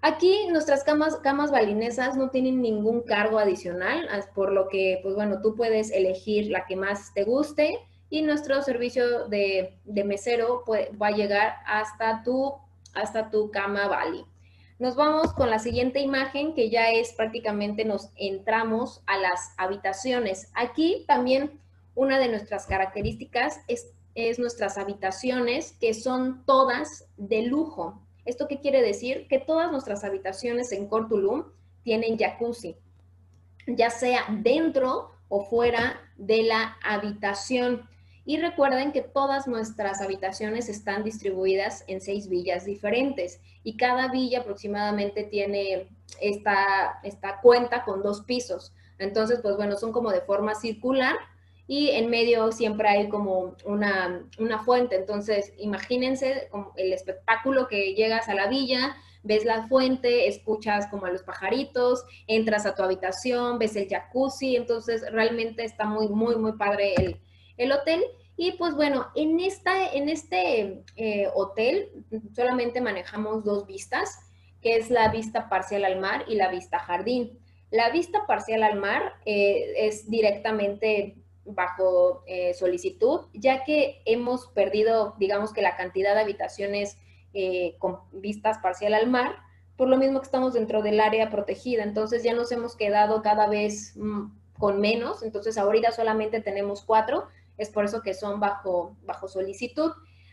Aquí 0.00 0.46
nuestras 0.48 0.84
camas, 0.84 1.16
camas 1.16 1.50
balinesas 1.50 2.16
no 2.16 2.30
tienen 2.30 2.62
ningún 2.62 3.02
cargo 3.02 3.38
adicional, 3.38 4.08
por 4.34 4.52
lo 4.52 4.68
que, 4.68 5.00
pues 5.02 5.14
bueno, 5.14 5.40
tú 5.42 5.54
puedes 5.54 5.90
elegir 5.90 6.50
la 6.50 6.66
que 6.66 6.76
más 6.76 7.12
te 7.14 7.24
guste 7.24 7.78
y 8.10 8.22
nuestro 8.22 8.62
servicio 8.62 9.28
de, 9.28 9.74
mesero 9.84 10.64
va 11.00 11.08
a 11.08 11.16
llegar 11.16 11.56
hasta 11.66 12.22
tu, 12.22 12.54
hasta 12.94 13.30
tu 13.30 13.50
cama 13.50 13.88
bali. 13.88 14.24
Nos 14.78 14.94
vamos 14.94 15.32
con 15.32 15.48
la 15.48 15.58
siguiente 15.58 16.00
imagen 16.00 16.54
que 16.54 16.68
ya 16.68 16.90
es 16.90 17.14
prácticamente 17.14 17.84
nos 17.84 18.10
entramos 18.14 19.02
a 19.06 19.16
las 19.16 19.54
habitaciones. 19.56 20.50
Aquí 20.54 21.04
también 21.08 21.58
una 21.94 22.18
de 22.18 22.28
nuestras 22.28 22.66
características 22.66 23.60
es, 23.68 23.92
es 24.14 24.38
nuestras 24.38 24.76
habitaciones 24.76 25.72
que 25.80 25.94
son 25.94 26.44
todas 26.44 27.08
de 27.16 27.42
lujo. 27.42 28.02
¿Esto 28.26 28.48
qué 28.48 28.60
quiere 28.60 28.82
decir? 28.82 29.26
Que 29.28 29.38
todas 29.38 29.72
nuestras 29.72 30.04
habitaciones 30.04 30.72
en 30.72 30.88
Cortulum 30.88 31.44
tienen 31.82 32.18
jacuzzi, 32.18 32.76
ya 33.66 33.88
sea 33.90 34.26
dentro 34.28 35.12
o 35.28 35.44
fuera 35.44 36.00
de 36.16 36.42
la 36.42 36.76
habitación. 36.84 37.88
Y 38.28 38.38
recuerden 38.38 38.90
que 38.90 39.02
todas 39.02 39.46
nuestras 39.46 40.02
habitaciones 40.02 40.68
están 40.68 41.04
distribuidas 41.04 41.84
en 41.86 42.00
seis 42.00 42.28
villas 42.28 42.64
diferentes 42.64 43.40
y 43.62 43.76
cada 43.76 44.08
villa 44.08 44.40
aproximadamente 44.40 45.22
tiene 45.22 45.88
esta, 46.20 46.98
esta 47.04 47.40
cuenta 47.40 47.84
con 47.84 48.02
dos 48.02 48.22
pisos. 48.22 48.72
Entonces, 48.98 49.38
pues 49.42 49.56
bueno, 49.56 49.76
son 49.76 49.92
como 49.92 50.10
de 50.10 50.22
forma 50.22 50.56
circular 50.56 51.14
y 51.68 51.90
en 51.90 52.10
medio 52.10 52.50
siempre 52.50 52.88
hay 52.88 53.08
como 53.08 53.54
una, 53.64 54.28
una 54.40 54.64
fuente. 54.64 54.96
Entonces, 54.96 55.52
imagínense 55.58 56.48
el 56.74 56.92
espectáculo 56.92 57.68
que 57.68 57.94
llegas 57.94 58.28
a 58.28 58.34
la 58.34 58.48
villa, 58.48 58.96
ves 59.22 59.44
la 59.44 59.68
fuente, 59.68 60.26
escuchas 60.26 60.88
como 60.88 61.06
a 61.06 61.10
los 61.10 61.22
pajaritos, 61.22 62.04
entras 62.26 62.66
a 62.66 62.74
tu 62.74 62.82
habitación, 62.82 63.60
ves 63.60 63.76
el 63.76 63.88
jacuzzi, 63.88 64.56
entonces 64.56 65.04
realmente 65.12 65.64
está 65.64 65.84
muy, 65.84 66.08
muy, 66.08 66.34
muy 66.34 66.52
padre 66.52 66.94
el, 66.96 67.20
el 67.56 67.72
hotel. 67.72 68.04
Y 68.36 68.52
pues 68.52 68.74
bueno, 68.74 69.08
en, 69.14 69.40
esta, 69.40 69.92
en 69.92 70.08
este 70.08 70.84
eh, 70.96 71.28
hotel 71.34 72.04
solamente 72.34 72.80
manejamos 72.80 73.44
dos 73.44 73.66
vistas, 73.66 74.18
que 74.60 74.76
es 74.76 74.90
la 74.90 75.08
vista 75.08 75.48
parcial 75.48 75.84
al 75.84 75.98
mar 75.98 76.24
y 76.28 76.34
la 76.34 76.50
vista 76.50 76.78
jardín. 76.78 77.38
La 77.70 77.90
vista 77.90 78.26
parcial 78.26 78.62
al 78.62 78.78
mar 78.78 79.14
eh, 79.24 79.72
es 79.78 80.10
directamente 80.10 81.16
bajo 81.44 82.24
eh, 82.26 82.54
solicitud, 82.54 83.26
ya 83.32 83.64
que 83.64 84.02
hemos 84.04 84.48
perdido, 84.48 85.14
digamos 85.18 85.52
que 85.52 85.62
la 85.62 85.76
cantidad 85.76 86.14
de 86.14 86.20
habitaciones 86.20 86.98
con 87.78 87.98
vistas 88.12 88.56
parcial 88.62 88.94
al 88.94 89.08
mar, 89.08 89.36
por 89.76 89.88
lo 89.88 89.98
mismo 89.98 90.20
que 90.20 90.24
estamos 90.24 90.54
dentro 90.54 90.80
del 90.80 91.00
área 91.00 91.28
protegida. 91.28 91.82
Entonces 91.82 92.22
ya 92.22 92.32
nos 92.32 92.50
hemos 92.50 92.76
quedado 92.76 93.20
cada 93.20 93.46
vez 93.46 93.92
mm, 93.96 94.28
con 94.58 94.80
menos, 94.80 95.22
entonces 95.22 95.58
ahorita 95.58 95.92
solamente 95.92 96.40
tenemos 96.40 96.82
cuatro 96.82 97.28
es 97.58 97.70
por 97.70 97.84
eso 97.84 98.02
que 98.02 98.14
son 98.14 98.40
bajo, 98.40 98.96
bajo 99.02 99.28
solicitud. 99.28 99.92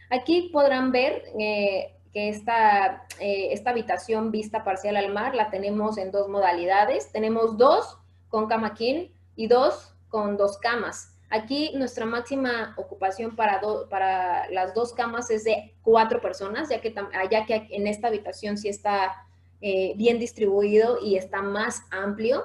Aquí 0.10 0.50
podrán 0.54 0.92
ver 0.92 1.24
eh, 1.40 1.96
que 2.12 2.30
esta, 2.30 3.08
eh, 3.20 3.50
esta 3.52 3.72
habitación 3.72 4.32
vista 4.32 4.64
parcial 4.64 4.98
al 4.98 5.12
mar 5.12 5.36
la 5.36 5.50
tenemos 5.50 5.98
en 5.98 6.12
dos 6.12 6.30
modalidades. 6.30 7.12
Tenemos 7.12 7.58
dos 7.58 7.98
con 8.30 8.48
cama 8.48 8.74
king 8.74 9.10
y 9.36 9.48
dos 9.48 9.96
con 10.10 10.38
dos 10.38 10.58
camas. 10.58 11.14
Aquí 11.30 11.72
nuestra 11.74 12.06
máxima 12.06 12.76
ocupación 12.78 13.36
para, 13.36 13.60
para 13.90 14.48
las 14.52 14.76
dos 14.76 14.94
camas 14.94 15.32
es 15.32 15.44
de 15.44 15.74
cuatro 15.82 16.22
personas, 16.22 16.70
ya 16.70 16.80
que, 16.80 16.94
ya 17.32 17.46
que 17.48 17.68
en 17.72 17.88
esta 17.88 18.10
habitación 18.10 18.56
sí 18.56 18.70
está 18.70 19.26
eh, 19.60 19.94
bien 19.96 20.20
distribuido 20.20 21.00
y 21.02 21.16
está 21.16 21.42
más 21.42 21.82
amplio. 21.90 22.44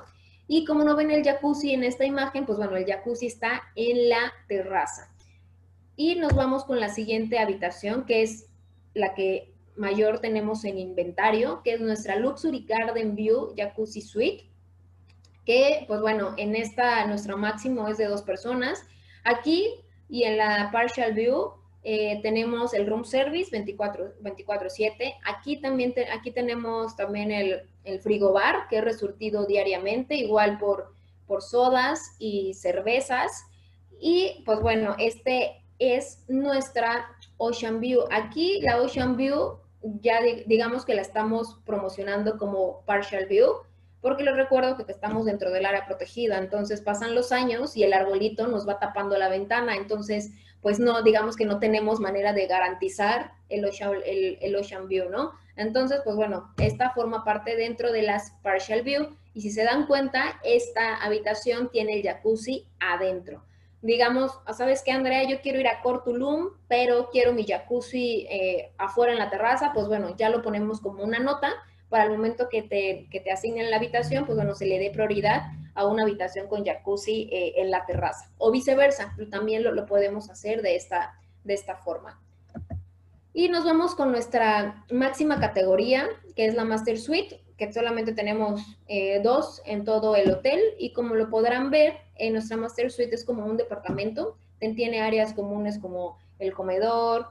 Y 0.48 0.64
como 0.64 0.82
no 0.82 0.96
ven 0.96 1.10
el 1.10 1.22
jacuzzi 1.22 1.74
en 1.74 1.84
esta 1.84 2.06
imagen, 2.06 2.46
pues 2.46 2.56
bueno, 2.58 2.76
el 2.76 2.86
jacuzzi 2.86 3.26
está 3.26 3.62
en 3.76 4.08
la 4.08 4.32
terraza. 4.48 5.14
Y 5.94 6.14
nos 6.14 6.34
vamos 6.34 6.64
con 6.64 6.80
la 6.80 6.88
siguiente 6.88 7.38
habitación, 7.38 8.06
que 8.06 8.22
es 8.22 8.46
la 8.94 9.14
que 9.14 9.52
mayor 9.76 10.20
tenemos 10.20 10.64
en 10.64 10.78
inventario, 10.78 11.62
que 11.62 11.74
es 11.74 11.80
nuestra 11.80 12.16
Luxury 12.16 12.64
Garden 12.66 13.14
View 13.14 13.54
Jacuzzi 13.56 14.00
Suite, 14.00 14.46
que 15.44 15.84
pues 15.86 16.00
bueno, 16.00 16.34
en 16.36 16.56
esta 16.56 17.06
nuestro 17.06 17.36
máximo 17.36 17.86
es 17.88 17.98
de 17.98 18.06
dos 18.06 18.22
personas. 18.22 18.84
Aquí 19.24 19.68
y 20.08 20.24
en 20.24 20.38
la 20.38 20.70
Partial 20.72 21.12
View 21.12 21.52
eh, 21.90 22.20
tenemos 22.20 22.74
el 22.74 22.86
room 22.86 23.02
service 23.02 23.50
24-7. 23.50 25.14
aquí 25.24 25.56
también 25.56 25.94
aquí 26.12 26.30
tenemos 26.30 26.94
también 26.96 27.30
el, 27.30 27.62
el 27.84 28.00
frigobar, 28.00 28.68
que 28.68 28.76
es 28.76 28.84
resurtido 28.84 29.46
diariamente, 29.46 30.14
igual 30.14 30.58
por, 30.58 30.92
por 31.26 31.40
sodas 31.40 32.14
y 32.18 32.52
cervezas. 32.52 33.46
Y 33.98 34.42
pues 34.44 34.60
bueno, 34.60 34.96
este 34.98 35.64
es 35.78 36.26
nuestra 36.28 37.06
Ocean 37.38 37.80
View. 37.80 38.02
Aquí 38.10 38.60
la 38.60 38.82
Ocean 38.82 39.16
View 39.16 39.56
ya 40.02 40.20
digamos 40.44 40.84
que 40.84 40.94
la 40.94 41.00
estamos 41.00 41.58
promocionando 41.64 42.36
como 42.36 42.82
Partial 42.84 43.24
View, 43.24 43.62
porque 44.02 44.24
les 44.24 44.36
recuerdo 44.36 44.76
que 44.76 44.92
estamos 44.92 45.24
dentro 45.24 45.50
del 45.50 45.64
área 45.64 45.86
protegida, 45.86 46.36
entonces 46.36 46.82
pasan 46.82 47.14
los 47.14 47.32
años 47.32 47.78
y 47.78 47.84
el 47.84 47.94
arbolito 47.94 48.46
nos 48.46 48.68
va 48.68 48.78
tapando 48.78 49.16
la 49.16 49.30
ventana, 49.30 49.74
entonces 49.74 50.32
pues 50.62 50.78
no, 50.78 51.02
digamos 51.02 51.36
que 51.36 51.44
no 51.44 51.58
tenemos 51.58 52.00
manera 52.00 52.32
de 52.32 52.46
garantizar 52.46 53.32
el 53.48 53.64
Ocean, 53.64 53.92
el, 54.04 54.56
Ocean 54.56 54.88
View, 54.88 55.08
¿no? 55.08 55.32
Entonces, 55.56 56.00
pues 56.04 56.16
bueno, 56.16 56.52
esta 56.58 56.90
forma 56.90 57.24
parte 57.24 57.56
dentro 57.56 57.92
de 57.92 58.02
las 58.02 58.32
Partial 58.42 58.82
View 58.82 59.16
y 59.34 59.40
si 59.40 59.50
se 59.50 59.64
dan 59.64 59.86
cuenta, 59.86 60.40
esta 60.44 60.96
habitación 60.96 61.70
tiene 61.70 61.94
el 61.94 62.02
jacuzzi 62.02 62.66
adentro. 62.80 63.44
Digamos, 63.80 64.32
¿sabes 64.56 64.82
qué, 64.84 64.90
Andrea? 64.90 65.22
Yo 65.28 65.40
quiero 65.40 65.60
ir 65.60 65.68
a 65.68 65.80
Cortulum, 65.82 66.48
pero 66.66 67.10
quiero 67.10 67.32
mi 67.32 67.46
jacuzzi 67.46 68.26
eh, 68.28 68.72
afuera 68.76 69.12
en 69.12 69.18
la 69.18 69.30
terraza, 69.30 69.70
pues 69.72 69.86
bueno, 69.86 70.16
ya 70.16 70.30
lo 70.30 70.42
ponemos 70.42 70.80
como 70.80 71.04
una 71.04 71.20
nota 71.20 71.54
para 71.88 72.04
el 72.04 72.10
momento 72.10 72.48
que 72.48 72.62
te, 72.62 73.08
que 73.10 73.20
te 73.20 73.30
asignen 73.30 73.70
la 73.70 73.76
habitación, 73.76 74.26
pues 74.26 74.36
bueno, 74.36 74.54
se 74.54 74.66
le 74.66 74.78
dé 74.78 74.90
prioridad 74.90 75.42
a 75.74 75.86
una 75.86 76.02
habitación 76.02 76.48
con 76.48 76.64
jacuzzi 76.64 77.28
eh, 77.30 77.54
en 77.56 77.70
la 77.70 77.86
terraza. 77.86 78.30
O 78.38 78.50
viceversa, 78.50 79.14
también 79.30 79.62
lo, 79.62 79.86
podemos 79.86 80.28
hacer 80.28 80.60
de 80.60 80.76
esta, 80.76 81.14
de 81.44 81.54
esta 81.54 81.76
forma. 81.76 82.20
Y 83.32 83.48
nos 83.48 83.64
vamos 83.64 83.94
con 83.94 84.10
nuestra 84.10 84.84
máxima 84.90 85.38
categoría, 85.38 86.08
que 86.34 86.46
es 86.46 86.54
la 86.54 86.64
Master 86.64 86.98
Suite, 86.98 87.40
que 87.56 87.72
solamente 87.72 88.12
tenemos 88.12 88.60
eh, 88.88 89.20
dos 89.22 89.62
en 89.64 89.84
todo 89.84 90.16
el 90.16 90.30
hotel. 90.30 90.60
Y 90.78 90.92
como 90.92 91.14
lo 91.14 91.30
podrán 91.30 91.70
ver, 91.70 91.94
en 92.16 92.32
nuestra 92.32 92.56
Master 92.56 92.90
Suite 92.90 93.14
es 93.14 93.24
como 93.24 93.46
un 93.46 93.56
departamento. 93.56 94.36
Tiene 94.58 95.00
áreas 95.00 95.32
comunes 95.32 95.78
como 95.78 96.18
el 96.40 96.52
comedor, 96.52 97.28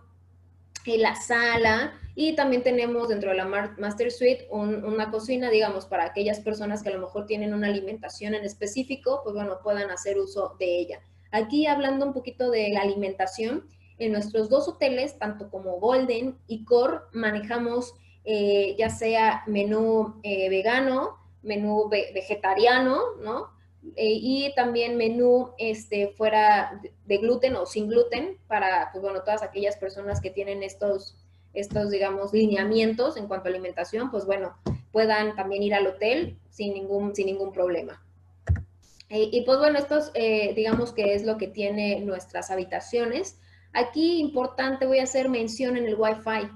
la 0.95 1.15
sala 1.15 1.93
y 2.15 2.35
también 2.35 2.63
tenemos 2.63 3.09
dentro 3.09 3.31
de 3.31 3.37
la 3.37 3.45
Master 3.77 4.11
Suite 4.11 4.47
una 4.51 5.11
cocina, 5.11 5.49
digamos, 5.49 5.85
para 5.85 6.05
aquellas 6.05 6.39
personas 6.39 6.81
que 6.81 6.89
a 6.89 6.93
lo 6.93 7.01
mejor 7.01 7.25
tienen 7.25 7.53
una 7.53 7.67
alimentación 7.67 8.33
en 8.33 8.45
específico, 8.45 9.21
pues 9.23 9.35
bueno, 9.35 9.59
puedan 9.61 9.91
hacer 9.91 10.17
uso 10.17 10.55
de 10.59 10.79
ella. 10.79 11.01
Aquí 11.31 11.67
hablando 11.67 12.05
un 12.05 12.13
poquito 12.13 12.49
de 12.49 12.69
la 12.69 12.81
alimentación, 12.81 13.67
en 13.99 14.11
nuestros 14.11 14.49
dos 14.49 14.67
hoteles, 14.67 15.17
tanto 15.17 15.49
como 15.49 15.79
Golden 15.79 16.37
y 16.47 16.63
Core, 16.63 16.99
manejamos 17.13 17.93
eh, 18.23 18.75
ya 18.77 18.89
sea 18.89 19.43
menú 19.47 20.19
eh, 20.23 20.49
vegano, 20.49 21.17
menú 21.43 21.89
vegetariano, 21.89 22.99
¿no? 23.23 23.56
Eh, 23.95 24.19
y 24.21 24.53
también 24.55 24.97
menú 24.97 25.51
este, 25.57 26.09
fuera 26.09 26.81
de 27.05 27.17
gluten 27.17 27.55
o 27.55 27.65
sin 27.65 27.87
gluten 27.87 28.37
para, 28.47 28.89
pues 28.91 29.01
bueno, 29.01 29.21
todas 29.21 29.43
aquellas 29.43 29.77
personas 29.77 30.21
que 30.21 30.29
tienen 30.29 30.63
estos, 30.63 31.15
estos, 31.53 31.89
digamos, 31.89 32.33
lineamientos 32.33 33.17
en 33.17 33.27
cuanto 33.27 33.47
a 33.47 33.51
alimentación, 33.51 34.11
pues 34.11 34.25
bueno, 34.25 34.55
puedan 34.91 35.35
también 35.35 35.63
ir 35.63 35.73
al 35.73 35.87
hotel 35.87 36.37
sin 36.49 36.73
ningún, 36.73 37.15
sin 37.15 37.27
ningún 37.27 37.51
problema. 37.51 38.03
Eh, 39.09 39.29
y 39.31 39.41
pues 39.45 39.57
bueno, 39.59 39.79
esto 39.79 39.99
eh, 40.15 40.53
digamos 40.53 40.91
que 40.91 41.13
es 41.13 41.23
lo 41.23 41.37
que 41.37 41.47
tiene 41.47 42.01
nuestras 42.01 42.51
habitaciones. 42.51 43.39
Aquí 43.73 44.19
importante 44.19 44.85
voy 44.85 44.99
a 44.99 45.03
hacer 45.03 45.29
mención 45.29 45.77
en 45.77 45.85
el 45.85 45.95
Wi-Fi. 45.95 46.49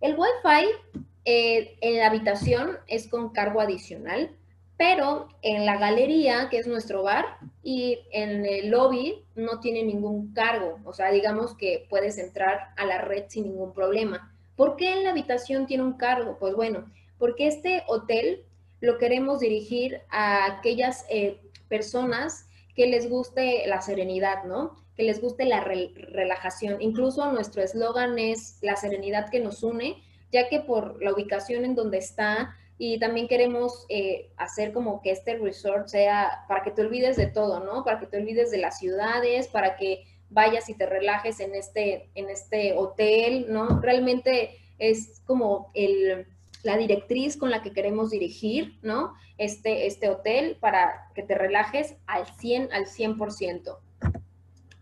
El 0.00 0.16
Wi-Fi 0.16 1.02
en 1.24 1.98
la 1.98 2.08
habitación 2.08 2.78
es 2.88 3.06
con 3.08 3.30
cargo 3.30 3.60
adicional 3.60 4.36
pero 4.82 5.28
en 5.42 5.64
la 5.64 5.78
galería, 5.78 6.48
que 6.50 6.58
es 6.58 6.66
nuestro 6.66 7.04
bar, 7.04 7.38
y 7.62 8.00
en 8.10 8.44
el 8.44 8.70
lobby 8.70 9.24
no 9.36 9.60
tiene 9.60 9.84
ningún 9.84 10.34
cargo, 10.34 10.80
o 10.84 10.92
sea, 10.92 11.12
digamos 11.12 11.56
que 11.56 11.86
puedes 11.88 12.18
entrar 12.18 12.70
a 12.76 12.84
la 12.84 12.98
red 12.98 13.26
sin 13.28 13.44
ningún 13.44 13.72
problema. 13.74 14.34
¿Por 14.56 14.74
qué 14.74 14.92
en 14.92 15.04
la 15.04 15.10
habitación 15.10 15.68
tiene 15.68 15.84
un 15.84 15.92
cargo? 15.92 16.36
Pues 16.40 16.56
bueno, 16.56 16.90
porque 17.16 17.46
este 17.46 17.84
hotel 17.86 18.42
lo 18.80 18.98
queremos 18.98 19.38
dirigir 19.38 20.00
a 20.10 20.46
aquellas 20.46 21.06
eh, 21.08 21.40
personas 21.68 22.48
que 22.74 22.88
les 22.88 23.08
guste 23.08 23.62
la 23.68 23.82
serenidad, 23.82 24.42
¿no? 24.42 24.74
Que 24.96 25.04
les 25.04 25.20
guste 25.20 25.44
la 25.44 25.60
relajación. 25.60 26.82
Incluso 26.82 27.30
nuestro 27.30 27.62
eslogan 27.62 28.18
es 28.18 28.58
la 28.62 28.74
serenidad 28.74 29.30
que 29.30 29.38
nos 29.38 29.62
une, 29.62 30.02
ya 30.32 30.48
que 30.48 30.58
por 30.58 31.00
la 31.00 31.12
ubicación 31.12 31.64
en 31.64 31.76
donde 31.76 31.98
está, 31.98 32.56
y 32.84 32.98
también 32.98 33.28
queremos 33.28 33.86
eh, 33.88 34.32
hacer 34.36 34.72
como 34.72 35.02
que 35.02 35.12
este 35.12 35.38
resort 35.38 35.86
sea 35.86 36.44
para 36.48 36.64
que 36.64 36.72
te 36.72 36.82
olvides 36.82 37.16
de 37.16 37.28
todo, 37.28 37.60
¿no? 37.60 37.84
Para 37.84 38.00
que 38.00 38.08
te 38.08 38.16
olvides 38.16 38.50
de 38.50 38.58
las 38.58 38.80
ciudades, 38.80 39.46
para 39.46 39.76
que 39.76 40.04
vayas 40.30 40.68
y 40.68 40.74
te 40.74 40.86
relajes 40.86 41.38
en 41.38 41.54
este, 41.54 42.10
en 42.16 42.28
este 42.28 42.72
hotel, 42.76 43.46
¿no? 43.48 43.80
Realmente 43.80 44.58
es 44.78 45.22
como 45.26 45.70
el, 45.74 46.26
la 46.64 46.76
directriz 46.76 47.36
con 47.36 47.52
la 47.52 47.62
que 47.62 47.72
queremos 47.72 48.10
dirigir, 48.10 48.80
¿no? 48.82 49.14
Este, 49.38 49.86
este 49.86 50.08
hotel 50.08 50.56
para 50.58 51.08
que 51.14 51.22
te 51.22 51.36
relajes 51.36 51.94
al 52.08 52.26
100, 52.26 52.72
al 52.72 52.86
100%. 52.86 53.78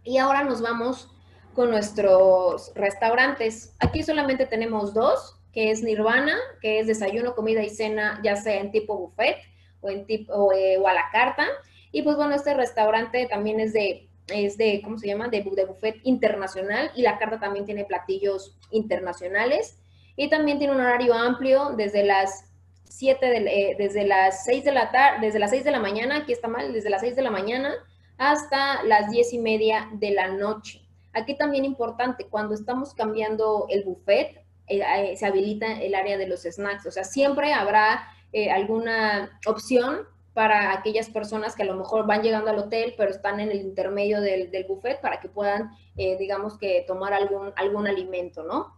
Y 0.04 0.16
ahora 0.16 0.42
nos 0.42 0.62
vamos 0.62 1.14
con 1.54 1.70
nuestros 1.70 2.72
restaurantes. 2.74 3.74
Aquí 3.78 4.02
solamente 4.02 4.46
tenemos 4.46 4.94
dos, 4.94 5.39
que 5.52 5.70
es 5.70 5.82
Nirvana, 5.82 6.36
que 6.60 6.80
es 6.80 6.86
desayuno, 6.86 7.34
comida 7.34 7.62
y 7.62 7.70
cena, 7.70 8.20
ya 8.22 8.36
sea 8.36 8.60
en 8.60 8.70
tipo 8.70 8.96
buffet 8.96 9.36
o, 9.80 9.90
en 9.90 10.06
tipo, 10.06 10.32
o, 10.32 10.52
eh, 10.52 10.76
a 10.76 10.94
la 10.94 11.10
carta. 11.10 11.46
Y 11.92 12.02
pues 12.02 12.16
bueno, 12.16 12.34
este 12.34 12.54
restaurante 12.54 13.26
también 13.26 13.60
es 13.60 13.72
de 13.72 14.06
es 14.32 14.56
de, 14.56 14.80
¿cómo 14.82 14.98
se 14.98 15.08
llama? 15.08 15.28
De, 15.28 15.42
de 15.42 15.64
buffet 15.64 15.96
internacional 16.04 16.90
y 16.94 17.02
la 17.02 17.18
carta 17.18 17.40
también 17.40 17.64
tiene 17.64 17.84
platillos 17.84 18.56
internacionales. 18.70 19.78
Y 20.16 20.28
también 20.28 20.58
tiene 20.58 20.74
un 20.74 20.80
horario 20.80 21.14
amplio 21.14 21.70
desde 21.76 22.04
las 22.04 22.44
7 22.84 23.26
de, 23.26 23.36
eh, 23.38 23.76
desde 23.78 24.06
las 24.06 24.44
6 24.44 24.64
de 24.64 24.72
la 24.72 24.90
tarde, 24.90 25.26
desde 25.26 25.38
las 25.38 25.50
6 25.50 25.64
de 25.64 25.70
la 25.70 25.80
mañana, 25.80 26.18
aquí 26.18 26.32
está 26.32 26.48
mal, 26.48 26.72
desde 26.72 26.90
las 26.90 27.00
6 27.00 27.16
de 27.16 27.22
la 27.22 27.30
mañana 27.30 27.74
hasta 28.18 28.82
las 28.82 29.10
10 29.10 29.32
y 29.32 29.38
media 29.38 29.88
de 29.94 30.10
la 30.10 30.28
noche. 30.28 30.82
Aquí 31.12 31.36
también 31.36 31.64
importante, 31.64 32.26
cuando 32.26 32.54
estamos 32.54 32.92
cambiando 32.92 33.66
el 33.70 33.84
buffet, 33.84 34.39
eh, 34.70 34.82
eh, 35.12 35.16
se 35.16 35.26
habilita 35.26 35.80
el 35.80 35.94
área 35.94 36.16
de 36.16 36.26
los 36.26 36.42
snacks, 36.42 36.86
o 36.86 36.90
sea, 36.90 37.04
siempre 37.04 37.52
habrá 37.52 38.08
alguna 38.54 39.40
opción 39.44 40.06
para 40.34 40.72
aquellas 40.72 41.10
personas 41.10 41.56
que 41.56 41.64
a 41.64 41.66
lo 41.66 41.74
mejor 41.74 42.06
van 42.06 42.22
llegando 42.22 42.50
al 42.50 42.58
hotel, 42.60 42.94
pero 42.96 43.10
están 43.10 43.40
en 43.40 43.50
el 43.50 43.60
intermedio 43.60 44.20
del, 44.20 44.52
del 44.52 44.64
buffet 44.64 45.00
para 45.00 45.18
que 45.18 45.28
puedan, 45.28 45.72
digamos 45.96 46.56
que, 46.56 46.84
tomar 46.86 47.12
algún, 47.12 47.52
algún 47.56 47.88
alimento, 47.88 48.44
¿no? 48.44 48.76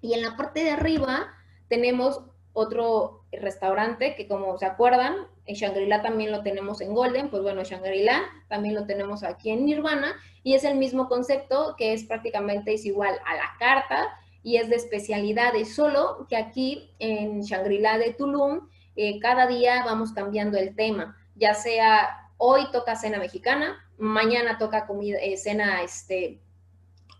Y 0.00 0.14
en 0.14 0.22
la 0.22 0.36
parte 0.36 0.62
de 0.62 0.70
arriba 0.70 1.34
tenemos 1.66 2.22
otro 2.52 3.24
restaurante 3.32 4.14
que 4.14 4.26
como 4.26 4.58
se 4.58 4.66
acuerdan, 4.66 5.26
en 5.46 5.54
Shangri-La 5.54 6.02
también 6.02 6.30
lo 6.30 6.42
tenemos 6.42 6.80
en 6.80 6.94
Golden, 6.94 7.30
pues 7.30 7.42
bueno, 7.42 7.62
Shangri-La 7.62 8.22
también 8.48 8.74
lo 8.74 8.86
tenemos 8.86 9.22
aquí 9.22 9.50
en 9.50 9.64
Nirvana. 9.64 10.14
Y 10.42 10.54
es 10.54 10.64
el 10.64 10.76
mismo 10.76 11.08
concepto 11.08 11.74
que 11.76 11.92
es 11.92 12.04
prácticamente 12.04 12.72
es 12.72 12.84
igual 12.84 13.16
a 13.26 13.34
la 13.34 13.56
carta 13.58 14.08
y 14.42 14.56
es 14.56 14.68
de 14.68 14.76
especialidades, 14.76 15.74
solo 15.74 16.26
que 16.28 16.36
aquí 16.36 16.90
en 16.98 17.42
Shangri-La 17.42 17.98
de 17.98 18.14
Tulum 18.14 18.68
eh, 18.96 19.20
cada 19.20 19.46
día 19.46 19.84
vamos 19.84 20.12
cambiando 20.12 20.58
el 20.58 20.74
tema, 20.74 21.16
ya 21.34 21.54
sea 21.54 22.30
hoy 22.38 22.70
toca 22.72 22.96
cena 22.96 23.18
mexicana, 23.18 23.78
mañana 23.98 24.58
toca 24.58 24.86
comida, 24.86 25.18
eh, 25.20 25.36
cena 25.36 25.82
este, 25.82 26.40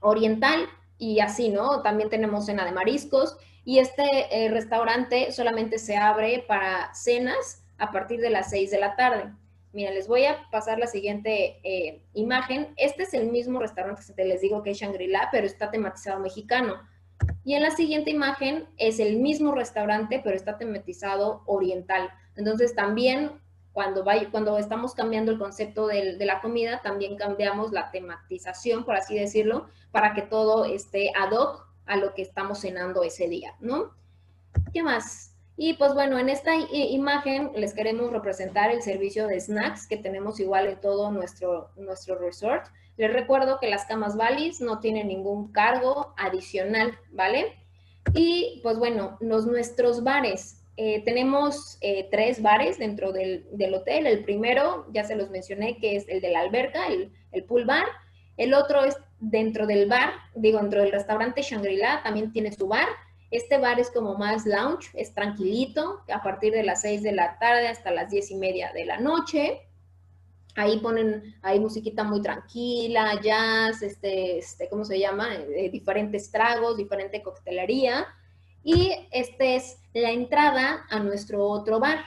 oriental 0.01 0.69
y 0.99 1.21
así, 1.21 1.51
¿no? 1.51 1.83
También 1.83 2.11
tenemos 2.11 2.47
cena 2.47 2.65
de 2.65 2.73
mariscos 2.73 3.37
y 3.65 3.79
este 3.79 4.05
eh, 4.31 4.49
restaurante 4.51 5.31
solamente 5.33 5.79
se 5.79 5.97
abre 5.97 6.45
para 6.49 6.93
cenas 6.95 7.65
a 7.79 7.93
partir 7.93 8.21
de 8.21 8.31
las 8.31 8.51
6 8.51 8.71
de 8.71 8.81
la 8.81 8.97
tarde. 8.97 9.33
Mira, 9.73 9.93
les 9.93 10.09
voy 10.09 10.25
a 10.25 10.51
pasar 10.51 10.79
la 10.79 10.89
siguiente 10.89 12.03
imagen. 12.13 12.75
Este 12.77 13.05
es 13.05 13.15
el 13.15 13.31
mismo 13.31 13.61
restaurante 13.61 14.03
que 14.17 14.25
les 14.25 14.41
digo 14.41 14.65
que 14.65 14.73
es 14.73 14.79
Shangri-La, 14.79 15.29
pero 15.31 15.47
está 15.47 15.71
tematizado 15.71 16.19
mexicano. 16.19 16.81
Y 17.45 17.55
en 17.55 17.63
la 17.63 17.71
siguiente 17.71 18.11
imagen 18.11 18.69
es 18.77 19.01
el 19.01 19.17
mismo 19.17 19.53
restaurante, 19.53 20.21
pero 20.23 20.37
está 20.37 20.59
tematizado 20.59 21.43
oriental. 21.47 22.11
Entonces 22.37 22.75
también 22.75 23.33
cuando, 23.73 24.05
cuando 24.31 24.59
estamos 24.59 24.95
cambiando 24.95 25.33
el 25.33 25.39
concepto 25.39 25.87
de, 25.87 26.17
la 26.19 26.41
comida, 26.41 26.81
también 26.83 27.17
cambiamos 27.17 27.73
la 27.73 27.91
tematización, 27.91 28.85
por 28.85 28.97
así 28.97 29.19
decirlo, 29.19 29.69
para 29.91 30.15
que 30.15 30.23
todo 30.23 30.65
esté 30.65 31.13
ad 31.17 31.33
hoc 31.33 31.67
a 31.87 31.97
lo 31.97 32.15
que 32.15 32.23
estamos 32.23 32.61
cenando 32.61 33.03
ese 33.03 33.29
día, 33.29 33.55
¿no? 33.61 33.95
¿Qué 34.73 34.83
más? 34.83 35.35
Y 35.57 35.75
pues 35.75 35.95
bueno, 35.95 36.19
en 36.19 36.29
esta 36.29 36.55
imagen 36.57 37.53
les 37.55 37.75
queremos 37.75 38.11
representar 38.13 38.71
el 38.71 38.83
servicio 38.83 39.27
de 39.27 39.41
snacks 39.41 39.87
que 39.87 39.99
tenemos 39.99 40.41
igual 40.41 40.67
en 40.67 40.81
todo 40.81 41.11
nuestro, 41.11 41.71
nuestro 41.77 42.17
resort. 42.17 42.67
Les 42.97 43.13
recuerdo 43.13 43.59
que 43.61 43.69
las 43.69 43.87
camas 43.87 44.17
Valis 44.17 44.61
no 44.61 44.81
tienen 44.81 45.09
ningún 45.09 45.53
cargo 45.53 46.15
adicional, 46.17 46.99
¿vale? 47.11 47.57
Y 48.15 48.61
pues 48.63 48.79
bueno, 48.79 49.17
los, 49.21 49.47
nuestros 49.47 50.03
bares, 50.03 50.61
eh, 50.77 51.03
tenemos 51.05 51.77
eh, 51.83 52.09
tres 52.11 52.41
bares 52.41 52.79
dentro 52.79 53.13
del, 53.13 53.45
hotel. 53.75 54.07
El 54.07 54.25
primero, 54.25 54.87
ya 54.93 55.05
se 55.05 55.15
los 55.15 55.31
mencioné, 55.31 55.77
que 55.77 55.97
es 55.97 56.09
el 56.09 56.21
de 56.21 56.31
la 56.31 56.41
alberca, 56.41 56.87
el, 56.87 57.13
el, 57.33 57.45
pool 57.45 57.67
bar. 57.67 57.85
El 58.37 58.55
otro 58.55 58.85
es 58.85 58.97
dentro 59.19 59.67
del 59.67 59.89
bar, 59.89 60.13
digo, 60.35 60.59
dentro 60.59 60.81
del 60.81 60.93
restaurante 60.93 61.43
Shangri-La, 61.43 62.03
también 62.03 62.33
tiene 62.33 62.53
su 62.53 62.67
bar. 62.67 62.89
Este 63.31 63.59
bar 63.59 63.79
es 63.79 63.91
como 63.91 64.15
más 64.15 64.47
lounge, 64.47 64.91
es 64.95 65.13
tranquilito, 65.15 66.01
a 66.13 66.23
partir 66.23 66.53
de 66.53 66.63
las 66.63 66.81
6 66.81 67.03
de 67.03 67.13
la 67.13 67.39
tarde 67.39 67.69
hasta 67.69 67.91
las 67.91 68.11
10 68.11 68.31
y 68.31 68.35
media 68.37 68.73
de 68.73 68.87
la 68.87 68.99
noche. 68.99 69.61
Ahí 70.57 70.79
ponen, 70.79 71.37
hay 71.43 71.61
musiquita 71.61 72.03
muy 72.03 72.23
tranquila, 72.23 73.21
jazz, 73.23 73.83
este, 73.83 74.39
este 74.39 74.69
¿cómo 74.69 74.85
se 74.85 74.99
llama? 74.99 75.35
Eh, 75.35 75.71
diferentes 75.71 76.31
tragos, 76.31 76.77
diferente 76.77 77.23
coctelería 77.23 78.07
y 78.63 78.93
esta 79.11 79.45
es 79.45 79.79
la 79.95 80.11
entrada 80.11 80.87
a 80.91 80.99
nuestro 81.01 81.45
otro 81.45 81.81
bar. 81.81 82.01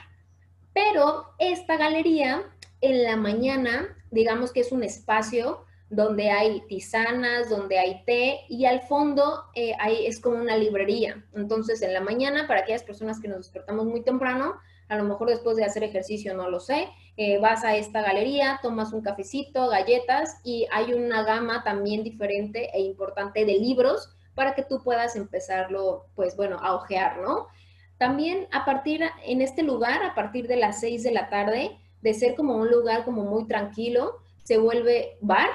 Pero 0.72 1.34
esta 1.38 1.76
galería 1.76 2.44
en 2.80 3.04
la 3.04 3.16
mañana, 3.16 3.96
digamos 4.10 4.52
que 4.52 4.60
es 4.60 4.72
un 4.72 4.82
espacio 4.82 5.64
donde 5.90 6.30
hay 6.30 6.62
tisanas, 6.66 7.48
donde 7.48 7.78
hay 7.78 8.04
té 8.04 8.40
y 8.48 8.64
al 8.64 8.82
fondo 8.82 9.44
eh, 9.54 9.74
es 10.06 10.20
como 10.20 10.36
una 10.36 10.56
librería. 10.56 11.24
Entonces 11.34 11.82
en 11.82 11.94
la 11.94 12.00
mañana, 12.00 12.46
para 12.46 12.60
aquellas 12.60 12.82
personas 12.82 13.20
que 13.20 13.28
nos 13.28 13.38
despertamos 13.38 13.86
muy 13.86 14.02
temprano, 14.02 14.56
a 14.88 14.96
lo 14.96 15.04
mejor 15.04 15.28
después 15.28 15.56
de 15.56 15.64
hacer 15.64 15.82
ejercicio, 15.82 16.34
no 16.34 16.48
lo 16.50 16.60
sé, 16.60 16.88
eh, 17.16 17.38
vas 17.38 17.64
a 17.64 17.76
esta 17.76 18.02
galería, 18.02 18.58
tomas 18.62 18.92
un 18.92 19.02
cafecito, 19.02 19.68
galletas 19.68 20.40
y 20.44 20.66
hay 20.72 20.92
una 20.92 21.22
gama 21.22 21.62
también 21.62 22.02
diferente 22.02 22.70
e 22.76 22.80
importante 22.80 23.44
de 23.44 23.54
libros 23.54 24.14
para 24.34 24.54
que 24.54 24.64
tú 24.64 24.82
puedas 24.82 25.14
empezarlo, 25.16 26.06
pues 26.16 26.36
bueno, 26.36 26.58
a 26.60 26.74
ojear, 26.74 27.18
¿no? 27.18 27.46
También 27.98 28.48
a 28.50 28.64
partir, 28.64 29.02
en 29.24 29.40
este 29.40 29.62
lugar, 29.62 30.02
a 30.02 30.14
partir 30.14 30.48
de 30.48 30.56
las 30.56 30.80
6 30.80 31.04
de 31.04 31.12
la 31.12 31.30
tarde, 31.30 31.78
de 32.02 32.14
ser 32.14 32.34
como 32.34 32.56
un 32.56 32.70
lugar 32.70 33.04
como 33.04 33.22
muy 33.22 33.46
tranquilo, 33.46 34.18
se 34.42 34.58
vuelve 34.58 35.16
bar, 35.20 35.48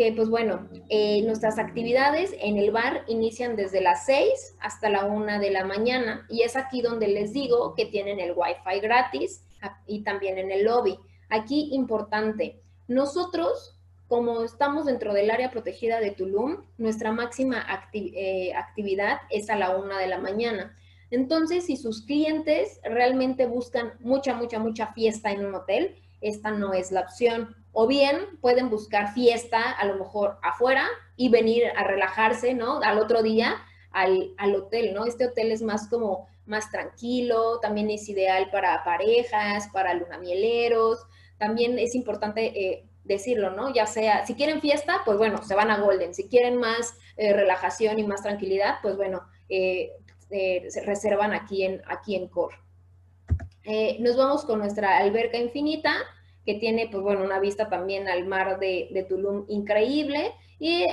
que 0.00 0.12
pues 0.12 0.30
bueno, 0.30 0.66
eh, 0.88 1.20
nuestras 1.26 1.58
actividades 1.58 2.34
en 2.40 2.56
el 2.56 2.70
bar 2.70 3.04
inician 3.06 3.54
desde 3.54 3.82
las 3.82 4.06
6 4.06 4.56
hasta 4.58 4.88
la 4.88 5.04
1 5.04 5.38
de 5.38 5.50
la 5.50 5.66
mañana 5.66 6.24
y 6.30 6.40
es 6.40 6.56
aquí 6.56 6.80
donde 6.80 7.06
les 7.06 7.34
digo 7.34 7.74
que 7.74 7.84
tienen 7.84 8.18
el 8.18 8.32
wifi 8.34 8.80
gratis 8.80 9.44
y 9.86 10.02
también 10.02 10.38
en 10.38 10.52
el 10.52 10.64
lobby. 10.64 10.98
Aquí 11.28 11.68
importante, 11.72 12.62
nosotros 12.88 13.76
como 14.08 14.42
estamos 14.42 14.86
dentro 14.86 15.12
del 15.12 15.30
área 15.30 15.50
protegida 15.50 16.00
de 16.00 16.12
Tulum, 16.12 16.64
nuestra 16.78 17.12
máxima 17.12 17.66
eh, 17.92 18.54
actividad 18.54 19.18
es 19.28 19.50
a 19.50 19.56
la 19.56 19.76
una 19.76 19.98
de 19.98 20.06
la 20.06 20.16
mañana. 20.16 20.74
Entonces, 21.10 21.66
si 21.66 21.76
sus 21.76 22.06
clientes 22.06 22.80
realmente 22.84 23.44
buscan 23.44 23.92
mucha, 24.00 24.32
mucha, 24.32 24.58
mucha 24.58 24.94
fiesta 24.94 25.30
en 25.30 25.44
un 25.44 25.54
hotel, 25.54 25.94
esta 26.22 26.52
no 26.52 26.72
es 26.72 26.90
la 26.90 27.02
opción. 27.02 27.54
O 27.72 27.86
bien 27.86 28.38
pueden 28.40 28.70
buscar 28.70 29.12
fiesta 29.12 29.70
a 29.70 29.84
lo 29.84 29.96
mejor 29.96 30.38
afuera 30.42 30.86
y 31.16 31.28
venir 31.28 31.64
a 31.76 31.84
relajarse, 31.84 32.54
¿no? 32.54 32.80
Al 32.82 32.98
otro 32.98 33.22
día 33.22 33.62
al, 33.92 34.54
hotel, 34.54 34.94
¿no? 34.94 35.04
Este 35.04 35.26
hotel 35.26 35.52
es 35.52 35.62
más 35.62 35.88
como 35.88 36.28
más 36.46 36.70
tranquilo, 36.70 37.60
también 37.60 37.90
es 37.90 38.08
ideal 38.08 38.50
para 38.50 38.82
parejas, 38.84 39.68
para 39.72 39.94
lunamieleros. 39.94 40.98
También 41.38 41.78
es 41.78 41.94
importante 41.94 42.46
eh, 42.46 42.84
decirlo, 43.04 43.50
¿no? 43.50 43.72
Ya 43.72 43.86
sea, 43.86 44.26
si 44.26 44.34
quieren 44.34 44.60
fiesta, 44.60 45.02
pues 45.04 45.16
bueno, 45.18 45.42
se 45.42 45.54
van 45.54 45.70
a 45.70 45.78
Golden. 45.80 46.14
Si 46.14 46.28
quieren 46.28 46.56
más 46.56 46.94
eh, 47.16 47.32
relajación 47.32 47.98
y 47.98 48.06
más 48.06 48.22
tranquilidad, 48.22 48.76
pues 48.82 48.96
bueno, 48.96 49.22
eh, 49.48 49.92
se 50.28 50.82
reservan 50.84 51.32
aquí 51.32 51.64
en, 51.64 51.82
aquí 51.86 52.14
en 52.14 52.28
Core. 52.28 52.56
nos 53.98 54.16
vamos 54.16 54.44
con 54.44 54.60
nuestra 54.60 54.98
alberca 54.98 55.38
infinita, 55.38 55.92
que 56.44 56.54
tiene, 56.54 56.88
pues 56.90 57.02
bueno, 57.02 57.24
una 57.24 57.38
vista 57.38 57.68
también 57.68 58.08
al 58.08 58.26
mar 58.26 58.58
de, 58.58 59.06
Tulum 59.08 59.44
increíble. 59.48 60.32
Y 60.58 60.84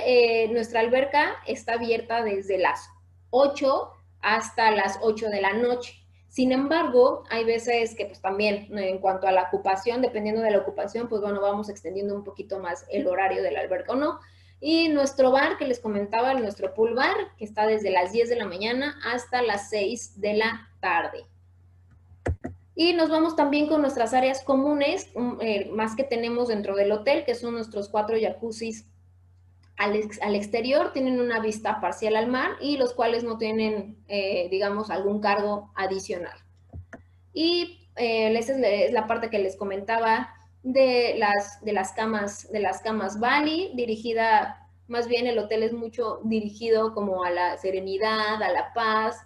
nuestra 0.50 0.80
alberca 0.80 1.36
está 1.46 1.74
abierta 1.74 2.22
desde 2.22 2.58
las 2.58 2.88
8 3.30 3.90
hasta 4.20 4.70
las 4.70 4.98
8 5.02 5.28
de 5.28 5.40
la 5.40 5.52
noche. 5.52 5.94
Sin 6.28 6.52
embargo, 6.52 7.24
hay 7.30 7.44
veces 7.44 7.94
que 7.94 8.04
pues 8.06 8.20
también 8.20 8.76
en 8.76 8.98
cuanto 8.98 9.26
a 9.26 9.32
la 9.32 9.44
ocupación, 9.44 10.02
dependiendo 10.02 10.42
de 10.42 10.50
la 10.50 10.58
ocupación, 10.58 11.08
pues 11.08 11.22
bueno, 11.22 11.40
vamos 11.40 11.68
extendiendo 11.68 12.14
un 12.14 12.22
poquito 12.22 12.58
más 12.58 12.86
el 12.90 13.06
horario 13.06 13.42
del 13.42 13.56
alberca 13.56 13.92
o 13.92 13.96
no. 13.96 14.20
Y 14.60 14.88
nuestro 14.88 15.30
bar 15.30 15.56
que 15.56 15.66
les 15.66 15.80
comentaba, 15.80 16.34
nuestro 16.34 16.74
pool 16.74 16.94
bar, 16.94 17.16
que 17.38 17.44
está 17.44 17.66
desde 17.66 17.90
las 17.90 18.12
10 18.12 18.28
de 18.28 18.36
la 18.36 18.46
mañana 18.46 18.98
hasta 19.04 19.40
las 19.40 19.70
6 19.70 20.20
de 20.20 20.34
la 20.34 20.68
tarde. 20.80 21.24
Y 22.80 22.92
nos 22.92 23.10
vamos 23.10 23.34
también 23.34 23.66
con 23.66 23.80
nuestras 23.80 24.14
áreas 24.14 24.44
comunes, 24.44 25.10
eh, 25.40 25.68
más 25.72 25.96
que 25.96 26.04
tenemos 26.04 26.46
dentro 26.46 26.76
del 26.76 26.92
hotel, 26.92 27.24
que 27.24 27.34
son 27.34 27.54
nuestros 27.54 27.88
cuatro 27.88 28.16
jacuzzis 28.20 28.86
al, 29.76 30.36
exterior 30.36 30.92
tienen 30.92 31.18
una 31.18 31.40
vista 31.40 31.80
parcial 31.80 32.14
al 32.14 32.28
mar 32.28 32.52
y 32.60 32.76
los 32.76 32.94
cuales 32.94 33.24
no 33.24 33.36
tienen, 33.36 33.96
eh, 34.06 34.46
digamos, 34.52 34.90
algún 34.90 35.20
cargo 35.20 35.72
adicional. 35.74 36.38
Y 37.32 37.88
eh, 37.96 38.32
esa 38.38 38.52
es 38.52 38.92
la 38.92 39.08
parte 39.08 39.28
que 39.28 39.40
les 39.40 39.56
comentaba 39.56 40.32
de 40.62 41.16
las, 41.18 41.60
de 41.64 41.72
las 41.72 41.90
camas, 41.90 42.48
de 42.52 42.60
las 42.60 42.80
camas 42.80 43.18
Bali, 43.18 43.72
dirigida, 43.74 44.68
más 44.86 45.08
bien 45.08 45.26
el 45.26 45.40
hotel 45.40 45.64
es 45.64 45.72
mucho 45.72 46.20
dirigido 46.22 46.94
como 46.94 47.24
a 47.24 47.30
la 47.30 47.56
serenidad, 47.58 48.40
a 48.40 48.52
la 48.52 48.72
paz, 48.72 49.16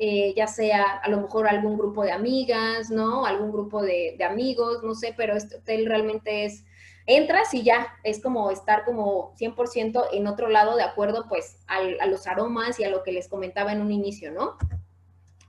eh, 0.00 0.32
ya 0.36 0.46
sea 0.46 0.84
a 1.02 1.08
lo 1.08 1.20
mejor 1.20 1.48
algún 1.48 1.76
grupo 1.76 2.04
de 2.04 2.12
amigas, 2.12 2.88
¿no? 2.88 3.26
Algún 3.26 3.50
grupo 3.50 3.82
de, 3.82 4.16
amigos, 4.24 4.84
no 4.84 4.94
sé, 4.94 5.12
pero 5.16 5.36
este 5.36 5.56
hotel 5.56 5.86
realmente 5.86 6.44
es 6.44 6.64
entras 7.06 7.52
y 7.52 7.64
ya, 7.64 7.96
es 8.04 8.22
como 8.22 8.50
estar 8.52 8.84
como 8.84 9.34
100% 9.36 10.08
en 10.12 10.26
otro 10.26 10.48
lado 10.48 10.76
de 10.76 10.82
acuerdo 10.82 11.26
pues 11.28 11.58
a 11.66 12.06
los 12.06 12.26
aromas 12.26 12.78
y 12.78 12.84
a 12.84 12.90
lo 12.90 13.02
que 13.02 13.12
les 13.12 13.28
comentaba 13.28 13.72
en 13.72 13.80
un 13.80 13.90
inicio, 13.90 14.30
¿no? 14.30 14.56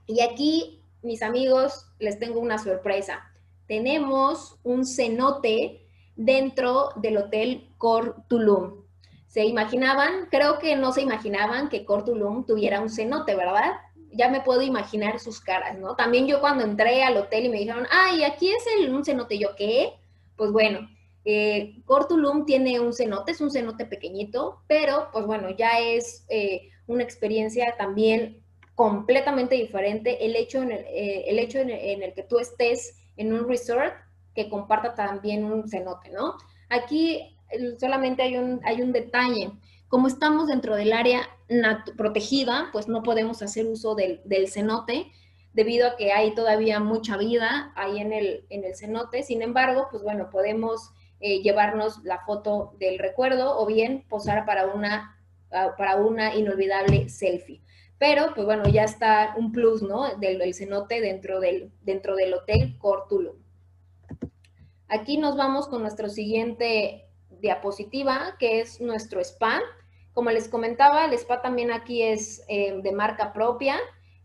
Y 0.06 0.20
aquí, 0.22 0.82
mis 1.02 1.22
amigos, 1.22 1.86
les 2.00 2.18
tengo 2.18 2.40
una 2.40 2.58
sorpresa. 2.58 3.30
Tenemos 3.68 4.58
un 4.64 4.84
cenote 4.84 5.86
dentro 6.16 6.88
del 6.96 7.18
Hotel 7.18 7.72
Cor 7.78 8.24
Tulum. 8.26 8.82
¿Se 9.28 9.44
imaginaban? 9.44 10.26
Creo 10.28 10.58
que 10.58 10.74
no 10.74 10.90
se 10.92 11.02
imaginaban 11.02 11.68
que 11.68 11.84
Cor 11.84 12.04
Tulum 12.04 12.44
tuviera 12.46 12.80
un 12.80 12.90
cenote, 12.90 13.36
¿verdad? 13.36 13.74
Ya 14.12 14.28
me 14.28 14.40
puedo 14.40 14.62
imaginar 14.62 15.20
sus 15.20 15.40
caras, 15.40 15.78
¿no? 15.78 15.94
También 15.96 16.26
yo 16.26 16.40
cuando 16.40 16.64
entré 16.64 17.02
al 17.02 17.16
hotel 17.16 17.46
y 17.46 17.48
me 17.48 17.58
dijeron, 17.58 17.86
ay, 17.90 18.24
aquí 18.24 18.50
es 18.50 18.64
el, 18.78 18.92
un 18.92 19.04
cenote, 19.04 19.38
yo, 19.38 19.54
¿qué? 19.56 19.92
Pues 20.36 20.50
bueno, 20.52 20.88
eh, 21.24 21.82
Cortulum 21.84 22.46
tiene 22.46 22.80
un 22.80 22.92
cenote, 22.92 23.32
es 23.32 23.40
un 23.40 23.50
cenote 23.50 23.84
pequeñito, 23.84 24.62
pero 24.66 25.08
pues 25.12 25.26
bueno, 25.26 25.50
ya 25.50 25.78
es 25.78 26.24
eh, 26.28 26.70
una 26.86 27.02
experiencia 27.02 27.74
también 27.76 28.42
completamente 28.74 29.54
diferente 29.54 30.24
el 30.24 30.34
hecho, 30.34 30.62
en 30.62 30.72
el, 30.72 30.84
eh, 30.86 31.24
el 31.28 31.38
hecho 31.38 31.58
en 31.58 31.70
el, 31.70 32.14
que 32.14 32.22
tú 32.22 32.38
estés 32.38 32.96
en 33.16 33.34
un 33.34 33.46
resort 33.46 33.92
que 34.34 34.48
comparta 34.48 34.94
también 34.94 35.44
un 35.44 35.68
cenote, 35.68 36.10
¿no? 36.10 36.36
Aquí 36.70 37.36
solamente 37.78 38.22
hay 38.22 38.36
un, 38.36 38.60
hay 38.64 38.80
un 38.80 38.92
detalle. 38.92 39.50
Como 39.90 40.06
estamos 40.06 40.46
dentro 40.46 40.76
del 40.76 40.92
área 40.92 41.28
protegida, 41.96 42.68
pues 42.70 42.86
no 42.86 43.02
podemos 43.02 43.42
hacer 43.42 43.66
uso 43.66 43.96
del, 43.96 44.22
cenote 44.48 45.10
debido 45.52 45.88
a 45.88 45.96
que 45.96 46.12
hay 46.12 46.32
todavía 46.32 46.78
mucha 46.78 47.16
vida 47.16 47.72
ahí 47.74 47.98
en 47.98 48.12
el, 48.12 48.46
en 48.50 48.62
el 48.62 48.76
cenote. 48.76 49.24
Sin 49.24 49.42
embargo, 49.42 49.88
pues 49.90 50.04
bueno, 50.04 50.30
podemos 50.30 50.92
eh, 51.18 51.42
llevarnos 51.42 52.04
la 52.04 52.20
foto 52.20 52.76
del 52.78 53.00
recuerdo 53.00 53.58
o 53.58 53.66
bien 53.66 54.06
posar 54.08 54.46
para 54.46 54.66
una, 54.66 55.18
ah, 55.50 55.74
para 55.76 55.96
una 55.96 56.36
inolvidable 56.36 57.08
selfie. 57.08 57.60
Pero, 57.98 58.32
pues 58.32 58.46
bueno, 58.46 58.68
ya 58.68 58.84
está 58.84 59.34
un 59.36 59.50
plus, 59.50 59.82
¿no? 59.82 60.14
Del, 60.18 60.54
cenote 60.54 61.00
dentro 61.00 61.40
del, 61.40 61.72
dentro 61.82 62.14
del 62.14 62.32
hotel 62.32 62.78
Cortulum. 62.78 63.34
Aquí 64.86 65.18
nos 65.18 65.36
vamos 65.36 65.66
con 65.66 65.82
nuestro 65.82 66.08
siguiente 66.08 67.08
diapositiva, 67.40 68.36
que 68.38 68.60
es 68.60 68.80
nuestro 68.80 69.20
spa. 69.20 69.60
Como 70.12 70.30
les 70.30 70.48
comentaba, 70.48 71.04
el 71.04 71.12
spa 71.14 71.40
también 71.40 71.70
aquí 71.72 72.02
es 72.02 72.42
eh, 72.48 72.80
de 72.82 72.92
marca 72.92 73.32
propia. 73.32 73.76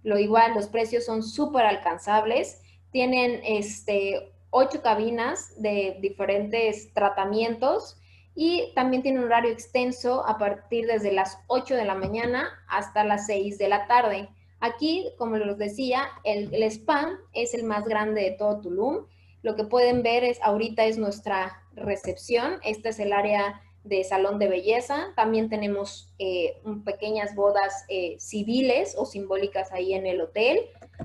Lo 0.04 0.20
igual, 0.20 0.54
los 0.56 0.68
precios 0.68 1.06
son 1.06 1.24
súper 1.24 1.66
alcanzables. 1.66 2.62
Tienen 2.92 3.42
este, 3.44 4.34
ocho 4.50 4.82
cabinas 4.82 5.62
de 5.62 5.98
diferentes 6.02 6.94
tratamientos 6.94 7.98
y 8.36 8.74
también 8.74 9.04
tiene 9.04 9.20
un 9.20 9.26
horario 9.26 9.52
extenso 9.52 10.26
a 10.26 10.38
partir 10.38 10.88
desde 10.88 11.12
las 11.12 11.38
8 11.48 11.76
de 11.76 11.86
la 11.86 11.96
mañana 11.96 12.50
hasta 12.68 13.04
las 13.04 13.28
6 13.28 13.58
de 13.58 13.70
la 13.70 13.88
tarde. 13.88 14.30
Aquí, 14.60 15.12
como 15.18 15.38
les 15.38 15.58
decía, 15.58 16.08
el, 16.24 16.54
el 16.54 16.64
spa 16.64 17.18
es 17.34 17.54
el 17.54 17.64
más 17.64 17.86
grande 17.86 18.22
de 18.22 18.32
todo 18.32 18.62
Tulum. 18.62 19.06
Lo 19.42 19.56
que 19.56 19.64
pueden 19.64 20.04
ver 20.04 20.24
es, 20.24 20.42
ahorita 20.42 20.86
es 20.86 20.98
nuestra 20.98 21.64
recepción. 21.74 22.60
Este 22.64 22.90
es 22.90 23.00
el 23.00 23.14
área 23.14 23.62
de 23.86 24.04
salón 24.04 24.40
de 24.40 24.48
belleza. 24.48 25.14
También 25.16 25.48
tenemos 25.48 26.12
eh, 26.20 26.62
pequeñas 26.84 27.36
bodas 27.36 27.86
eh, 27.88 28.18
civiles 28.20 28.96
o 28.98 29.06
simbólicas 29.06 29.72
ahí 29.72 29.94
en 29.94 30.08
el 30.08 30.22
hotel. 30.22 30.60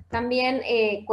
También 0.09 0.63
eh, 0.65 1.05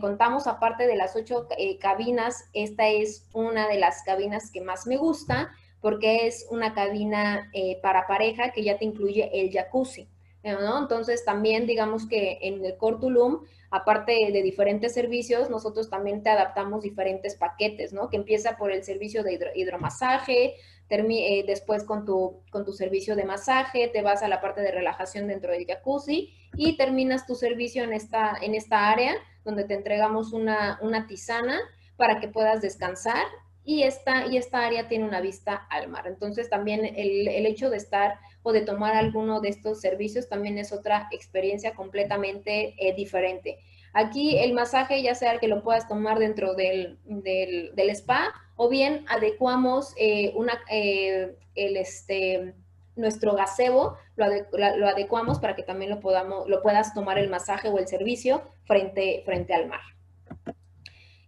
contamos, 0.00 0.46
aparte 0.46 0.86
de 0.86 0.94
las 0.94 1.16
ocho 1.16 1.48
cabinas, 1.80 2.44
esta 2.52 2.88
es 2.88 3.26
una 3.32 3.66
de 3.66 3.78
las 3.78 4.02
cabinas 4.02 4.50
que 4.50 4.60
más 4.60 4.86
me 4.86 4.96
gusta 4.96 5.50
porque 5.80 6.26
es 6.26 6.46
una 6.50 6.74
cabina 6.74 7.50
para 7.80 8.06
pareja 8.06 8.50
que 8.50 8.64
ya 8.64 8.76
te 8.76 8.84
incluye 8.84 9.30
el 9.32 9.52
jacuzzi. 9.52 10.08
Entonces 10.42 11.24
también 11.24 11.66
digamos 11.66 12.06
que 12.06 12.38
en 12.42 12.64
el 12.64 12.76
Cortulum, 12.76 13.40
aparte 13.70 14.30
de 14.32 14.42
diferentes 14.42 14.94
servicios, 14.94 15.50
nosotros 15.50 15.90
también 15.90 16.22
te 16.22 16.30
adaptamos 16.30 16.82
diferentes 16.82 17.34
paquetes, 17.34 17.92
¿no? 17.92 18.08
Que 18.08 18.16
empieza 18.16 18.56
por 18.56 18.70
el 18.70 18.84
servicio 18.84 19.24
de 19.24 19.52
hidromasaje, 19.56 20.54
eh, 20.88 21.44
después 21.46 21.84
con 21.84 22.04
tu, 22.04 22.42
con 22.50 22.64
tu 22.64 22.72
servicio 22.72 23.16
de 23.16 23.24
masaje, 23.24 23.88
te 23.88 24.02
vas 24.02 24.22
a 24.22 24.28
la 24.28 24.40
parte 24.40 24.60
de 24.60 24.70
relajación 24.70 25.26
dentro 25.26 25.52
del 25.52 25.66
jacuzzi 25.66 26.32
y 26.56 26.76
terminas 26.76 27.26
tu 27.26 27.34
servicio 27.34 27.84
en 27.84 27.92
esta, 27.92 28.36
en 28.40 28.54
esta 28.54 28.88
área 28.90 29.14
donde 29.44 29.64
te 29.64 29.74
entregamos 29.74 30.32
una, 30.32 30.78
una 30.82 31.06
tisana 31.06 31.58
para 31.96 32.20
que 32.20 32.28
puedas 32.28 32.60
descansar 32.60 33.26
y 33.64 33.82
esta, 33.82 34.26
y 34.26 34.36
esta 34.36 34.64
área 34.64 34.88
tiene 34.88 35.04
una 35.04 35.20
vista 35.20 35.54
al 35.54 35.88
mar. 35.88 36.06
Entonces 36.06 36.48
también 36.48 36.84
el, 36.84 37.26
el, 37.26 37.46
hecho 37.46 37.68
de 37.68 37.76
estar 37.76 38.20
o 38.44 38.52
de 38.52 38.60
tomar 38.60 38.94
alguno 38.94 39.40
de 39.40 39.48
estos 39.48 39.80
servicios 39.80 40.28
también 40.28 40.56
es 40.56 40.72
otra 40.72 41.08
experiencia 41.10 41.74
completamente 41.74 42.74
eh, 42.78 42.94
diferente. 42.94 43.58
Aquí 43.98 44.36
el 44.36 44.52
masaje, 44.52 45.02
ya 45.02 45.14
sea 45.14 45.38
que 45.38 45.48
lo 45.48 45.62
puedas 45.62 45.88
tomar 45.88 46.18
dentro 46.18 46.52
del, 46.52 46.98
del, 47.06 47.90
spa 47.94 48.34
o 48.54 48.68
bien 48.68 49.06
adecuamos 49.08 49.94
eh, 49.96 50.34
una, 50.36 50.52
eh, 50.70 51.34
el, 51.54 51.78
este, 51.78 52.52
nuestro 52.94 53.34
gazebo, 53.34 53.96
lo, 54.16 54.26
lo, 54.52 54.86
adecuamos 54.86 55.38
para 55.38 55.56
que 55.56 55.62
también 55.62 55.90
lo, 55.90 56.00
podamos, 56.00 56.46
lo 56.46 56.60
puedas 56.60 56.92
tomar 56.92 57.18
el 57.18 57.30
masaje 57.30 57.70
o 57.70 57.78
el 57.78 57.88
servicio 57.88 58.42
frente, 58.66 59.22
frente 59.24 59.54
al 59.54 59.66
mar. 59.66 59.80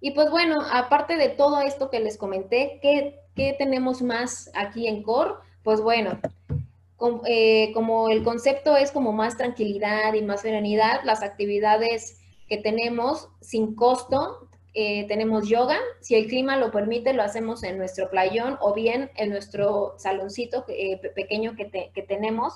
Y 0.03 0.11
pues 0.11 0.31
bueno, 0.31 0.59
aparte 0.71 1.17
de 1.17 1.31
todo 1.31 1.63
esto 1.63 1.89
que 1.89 2.01
les 2.01 2.19
comenté, 2.19 2.81
¿qué, 2.83 3.19
qué 3.35 3.55
tenemos 3.57 4.03
más 4.03 4.51
aquí 4.55 4.89
en 4.89 5.03
CORE? 5.03 5.37
Pues 5.63 5.81
bueno, 5.81 6.21
eh, 7.27 7.73
como 7.73 8.11
el 8.11 8.23
concepto 8.23 8.77
es 8.77 8.93
como 8.93 9.15
más 9.15 9.39
tranquilidad 9.39 10.13
y 10.13 10.21
más 10.21 10.43
serenidad, 10.43 11.01
las 11.05 11.23
actividades 11.23 12.18
que 12.49 12.59
tenemos 12.59 13.29
sin 13.41 13.75
costo 13.75 14.49
eh, 14.81 15.07
tenemos 15.09 15.49
yoga, 15.49 15.77
si 16.01 16.15
el 16.15 16.29
clima 16.29 16.57
lo 16.57 16.71
permite, 16.71 17.13
lo 17.13 17.25
hacemos 17.25 17.65
en 17.65 17.79
nuestro 17.79 18.11
playón 18.11 18.59
o 18.61 18.75
bien 18.75 19.11
en 19.17 19.31
nuestro 19.31 19.95
saloncito 19.99 20.65
eh, 20.69 21.01
pequeño 21.17 21.57
que, 21.57 21.91
que 21.93 22.03
tenemos. 22.03 22.55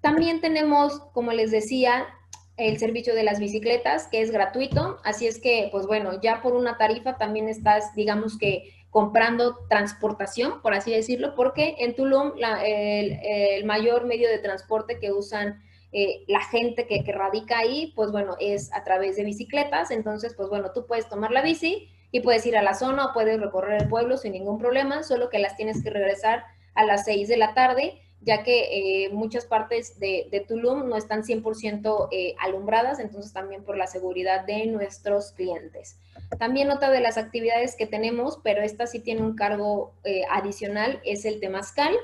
También 0.00 0.40
tenemos, 0.40 0.98
como 1.12 1.32
les 1.32 1.52
decía, 1.52 2.08
el 2.56 2.78
servicio 2.78 3.14
de 3.14 3.22
las 3.22 3.38
bicicletas, 3.38 4.08
que 4.08 4.20
es 4.20 4.32
gratuito, 4.32 4.98
así 5.04 5.28
es 5.28 5.38
que, 5.38 5.68
pues 5.70 5.86
bueno, 5.86 6.20
ya 6.20 6.42
por 6.42 6.54
una 6.54 6.76
tarifa 6.76 7.18
también 7.18 7.48
estás, 7.48 7.94
digamos 7.94 8.36
que, 8.36 8.72
comprando 8.90 9.58
transportación, 9.68 10.60
por 10.62 10.74
así 10.74 10.90
decirlo, 10.90 11.34
porque 11.36 11.76
en 11.78 11.94
Tulum 11.94 12.32
el, 12.64 13.18
el, 13.22 13.64
mayor 13.64 14.06
medio 14.06 14.28
de 14.28 14.38
transporte 14.38 14.98
que 14.98 15.12
usan 15.12 15.62
eh, 15.90 16.24
la 16.28 16.42
gente 16.42 16.86
que, 16.86 17.02
radica 17.12 17.58
ahí, 17.58 17.92
pues 17.96 18.12
bueno, 18.12 18.36
es 18.40 18.72
a 18.74 18.84
través 18.84 19.16
de 19.16 19.24
bicicletas, 19.24 19.90
entonces, 19.90 20.34
pues 20.34 20.48
bueno, 20.50 20.72
tú 20.72 20.86
puedes 20.86 21.08
tomar 21.08 21.30
la 21.30 21.40
bici 21.40 21.88
y 22.12 22.20
puedes 22.20 22.44
ir 22.44 22.56
a 22.58 22.62
la 22.62 22.74
zona 22.74 23.06
o 23.06 23.12
puedes 23.14 23.40
recorrer 23.40 23.82
el 23.82 23.88
pueblo 23.88 24.18
sin 24.18 24.32
ningún 24.32 24.58
problema, 24.58 25.02
solo 25.02 25.30
que 25.30 25.38
las 25.38 25.56
tienes 25.56 25.82
que 25.82 25.90
regresar 25.90 26.44
a 26.74 26.84
las 26.84 27.04
6 27.06 27.28
de 27.28 27.36
la 27.38 27.54
tarde, 27.54 28.02
ya 28.20 28.42
que 28.42 29.04
eh, 29.04 29.10
muchas 29.10 29.46
partes 29.46 29.98
de, 29.98 30.44
Tulum 30.46 30.88
no 30.88 30.96
están 30.96 31.22
100% 31.22 32.08
eh, 32.10 32.34
alumbradas, 32.40 32.98
entonces 32.98 33.32
también 33.32 33.64
por 33.64 33.76
la 33.78 33.86
seguridad 33.86 34.44
de 34.44 34.66
nuestros 34.66 35.32
clientes. 35.32 35.98
También 36.38 36.70
otra 36.70 36.90
de 36.90 37.00
las 37.00 37.16
actividades 37.16 37.76
que 37.76 37.86
tenemos, 37.86 38.40
pero 38.42 38.60
esta 38.60 38.86
sí 38.86 39.00
tiene 39.00 39.22
un 39.22 39.36
cargo 39.36 39.94
adicional, 40.30 41.00
es 41.04 41.24
el 41.24 41.40
temazcal 41.40 41.94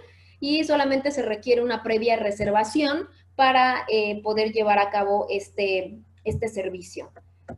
y 0.41 0.65
solamente 0.65 1.11
se 1.11 1.23
requiere 1.23 1.63
una 1.63 1.83
previa 1.83 2.17
reservación 2.17 3.09
para 3.37 3.85
eh, 3.89 4.23
poder 4.23 4.53
llevar 4.53 4.79
a 4.79 4.91
cabo 4.91 5.27
este, 5.31 5.99
este 6.25 6.49
servicio. 6.49 7.11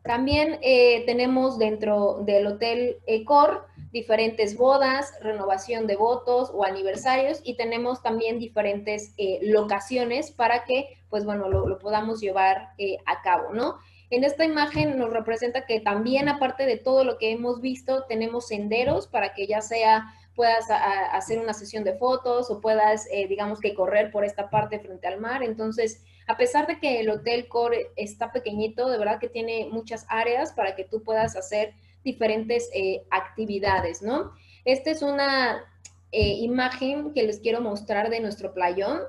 También 0.03 0.59
eh, 0.61 1.03
tenemos 1.05 1.57
dentro 1.57 2.21
del 2.25 2.47
Hotel 2.47 2.97
Ecor 3.05 3.65
diferentes 3.91 4.57
bodas, 4.57 5.13
renovación 5.21 5.87
de 5.87 5.95
votos 5.95 6.51
o 6.53 6.65
aniversarios 6.65 7.39
y 7.43 7.55
tenemos 7.55 8.01
también 8.01 8.37
diferentes 8.37 9.13
eh, 9.17 9.39
locaciones 9.43 10.31
para 10.31 10.65
que, 10.65 10.97
pues 11.09 11.23
bueno, 11.23 11.47
lo, 11.47 11.79
podamos 11.79 12.19
llevar 12.19 12.73
a 13.05 13.21
cabo, 13.21 13.53
¿no? 13.53 13.77
En 14.09 14.23
esta 14.23 14.45
imagen 14.45 14.97
nos 14.97 15.11
representa 15.11 15.65
que 15.65 15.79
también, 15.79 16.29
aparte 16.29 16.65
de 16.65 16.77
todo 16.77 17.03
lo 17.03 17.17
que 17.17 17.31
hemos 17.31 17.59
visto, 17.59 18.05
tenemos 18.05 18.47
senderos 18.47 19.07
para 19.07 19.33
que 19.33 19.47
ya 19.47 19.61
sea 19.61 20.13
puedas 20.37 20.67
hacer 20.69 21.39
una 21.39 21.53
sesión 21.53 21.83
de 21.83 21.97
fotos 21.97 22.51
o 22.51 22.61
puedas, 22.61 23.07
eh, 23.11 23.27
digamos 23.27 23.59
que 23.59 23.73
correr 23.73 24.11
por 24.11 24.23
esta 24.23 24.51
parte 24.51 24.79
frente 24.79 25.07
al 25.07 25.19
mar. 25.19 25.41
Entonces, 25.41 26.03
a 26.27 26.37
pesar 26.37 26.67
de 26.67 26.79
que 26.79 26.99
el 26.99 27.09
Hotel 27.09 27.47
Core 27.47 27.87
está 27.95 28.31
pequeñito, 28.31 28.87
de 28.87 28.99
verdad 28.99 29.19
que 29.19 29.29
tiene 29.29 29.67
muchas 29.71 30.05
áreas 30.09 30.53
para 30.53 30.75
que 30.75 30.83
tú 30.83 31.01
puedas 31.01 31.35
hacer 31.35 31.73
diferentes 32.03 32.69
eh, 32.75 33.01
actividades, 33.09 34.03
¿no? 34.03 34.31
Esta 34.63 34.91
es 34.91 35.01
una 35.01 35.65
eh, 36.11 36.35
imagen 36.35 37.13
que 37.13 37.23
les 37.23 37.39
quiero 37.39 37.59
mostrar 37.59 38.11
de 38.11 38.19
nuestro 38.19 38.53
playón, 38.53 39.01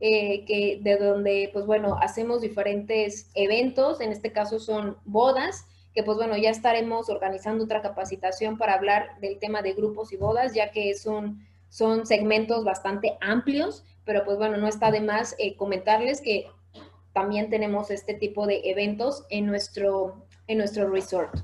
que 0.00 0.80
de 0.82 0.96
donde, 0.98 1.48
pues 1.54 1.64
bueno, 1.64 1.96
hacemos 1.98 2.42
diferentes 2.42 3.30
eventos, 3.34 4.02
en 4.02 4.12
este 4.12 4.32
caso 4.32 4.60
son 4.60 4.98
bodas, 5.06 5.64
que 5.94 6.02
pues 6.02 6.16
bueno, 6.16 6.36
ya 6.36 6.50
estaremos 6.50 7.08
organizando 7.08 7.64
otra 7.64 7.82
capacitación 7.82 8.58
para 8.58 8.74
hablar 8.74 9.18
del 9.20 9.38
tema 9.38 9.62
de 9.62 9.74
grupos 9.74 10.12
y 10.12 10.16
bodas, 10.16 10.54
ya 10.54 10.70
que 10.70 10.90
es 10.90 11.02
son 11.02 12.06
segmentos 12.06 12.64
bastante 12.64 13.16
amplios, 13.20 13.84
pero 14.04 14.24
pues 14.24 14.36
bueno, 14.38 14.56
no 14.56 14.68
está 14.68 14.90
de 14.90 15.00
más 15.00 15.34
eh, 15.38 15.56
comentarles 15.56 16.20
que 16.20 16.46
también 17.12 17.48
tenemos 17.48 17.90
este 17.90 18.14
tipo 18.14 18.46
de 18.46 18.60
eventos 18.64 19.24
en 19.30 19.46
nuestro, 19.46 20.26
en 20.46 20.58
nuestro 20.58 20.90
resort. 20.90 21.34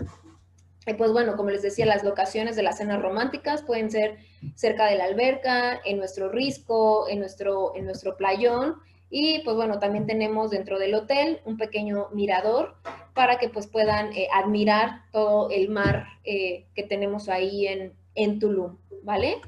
Y 0.87 0.95
pues 0.95 1.13
bueno, 1.13 1.37
como 1.37 1.51
les 1.51 1.63
decía, 1.63 1.87
las 1.87 2.03
locaciones 2.03 2.57
de 2.57 2.63
las 2.63 2.79
cenas 2.79 3.01
románticas 3.01 3.63
pueden 3.63 3.91
ser 3.91 4.19
cerca 4.55 4.87
de 4.87 4.97
la 4.97 5.05
alberca, 5.05 5.81
en 5.85 5.99
nuestro 5.99 6.31
risco, 6.31 7.09
en 7.09 7.21
nuestro, 7.21 7.77
en 7.77 7.85
nuestro 7.85 8.17
playón. 8.17 8.77
Y 9.11 9.41
pues 9.41 9.57
bueno, 9.57 9.81
también 9.81 10.07
tenemos 10.07 10.51
dentro 10.51 10.79
del 10.79 10.95
hotel 10.95 11.41
un 11.45 11.57
pequeño 11.57 12.09
mirador 12.13 12.77
para 13.13 13.39
que 13.39 13.49
pues 13.49 13.67
puedan 13.67 14.13
eh, 14.13 14.29
admirar 14.33 15.03
todo 15.11 15.51
el 15.51 15.69
mar 15.69 16.07
eh, 16.25 16.67
que 16.75 16.85
tenemos 16.85 17.29
ahí 17.29 17.67
en, 17.67 17.93
en 18.15 18.39
Tulum, 18.39 18.79
¿vale? 19.03 19.41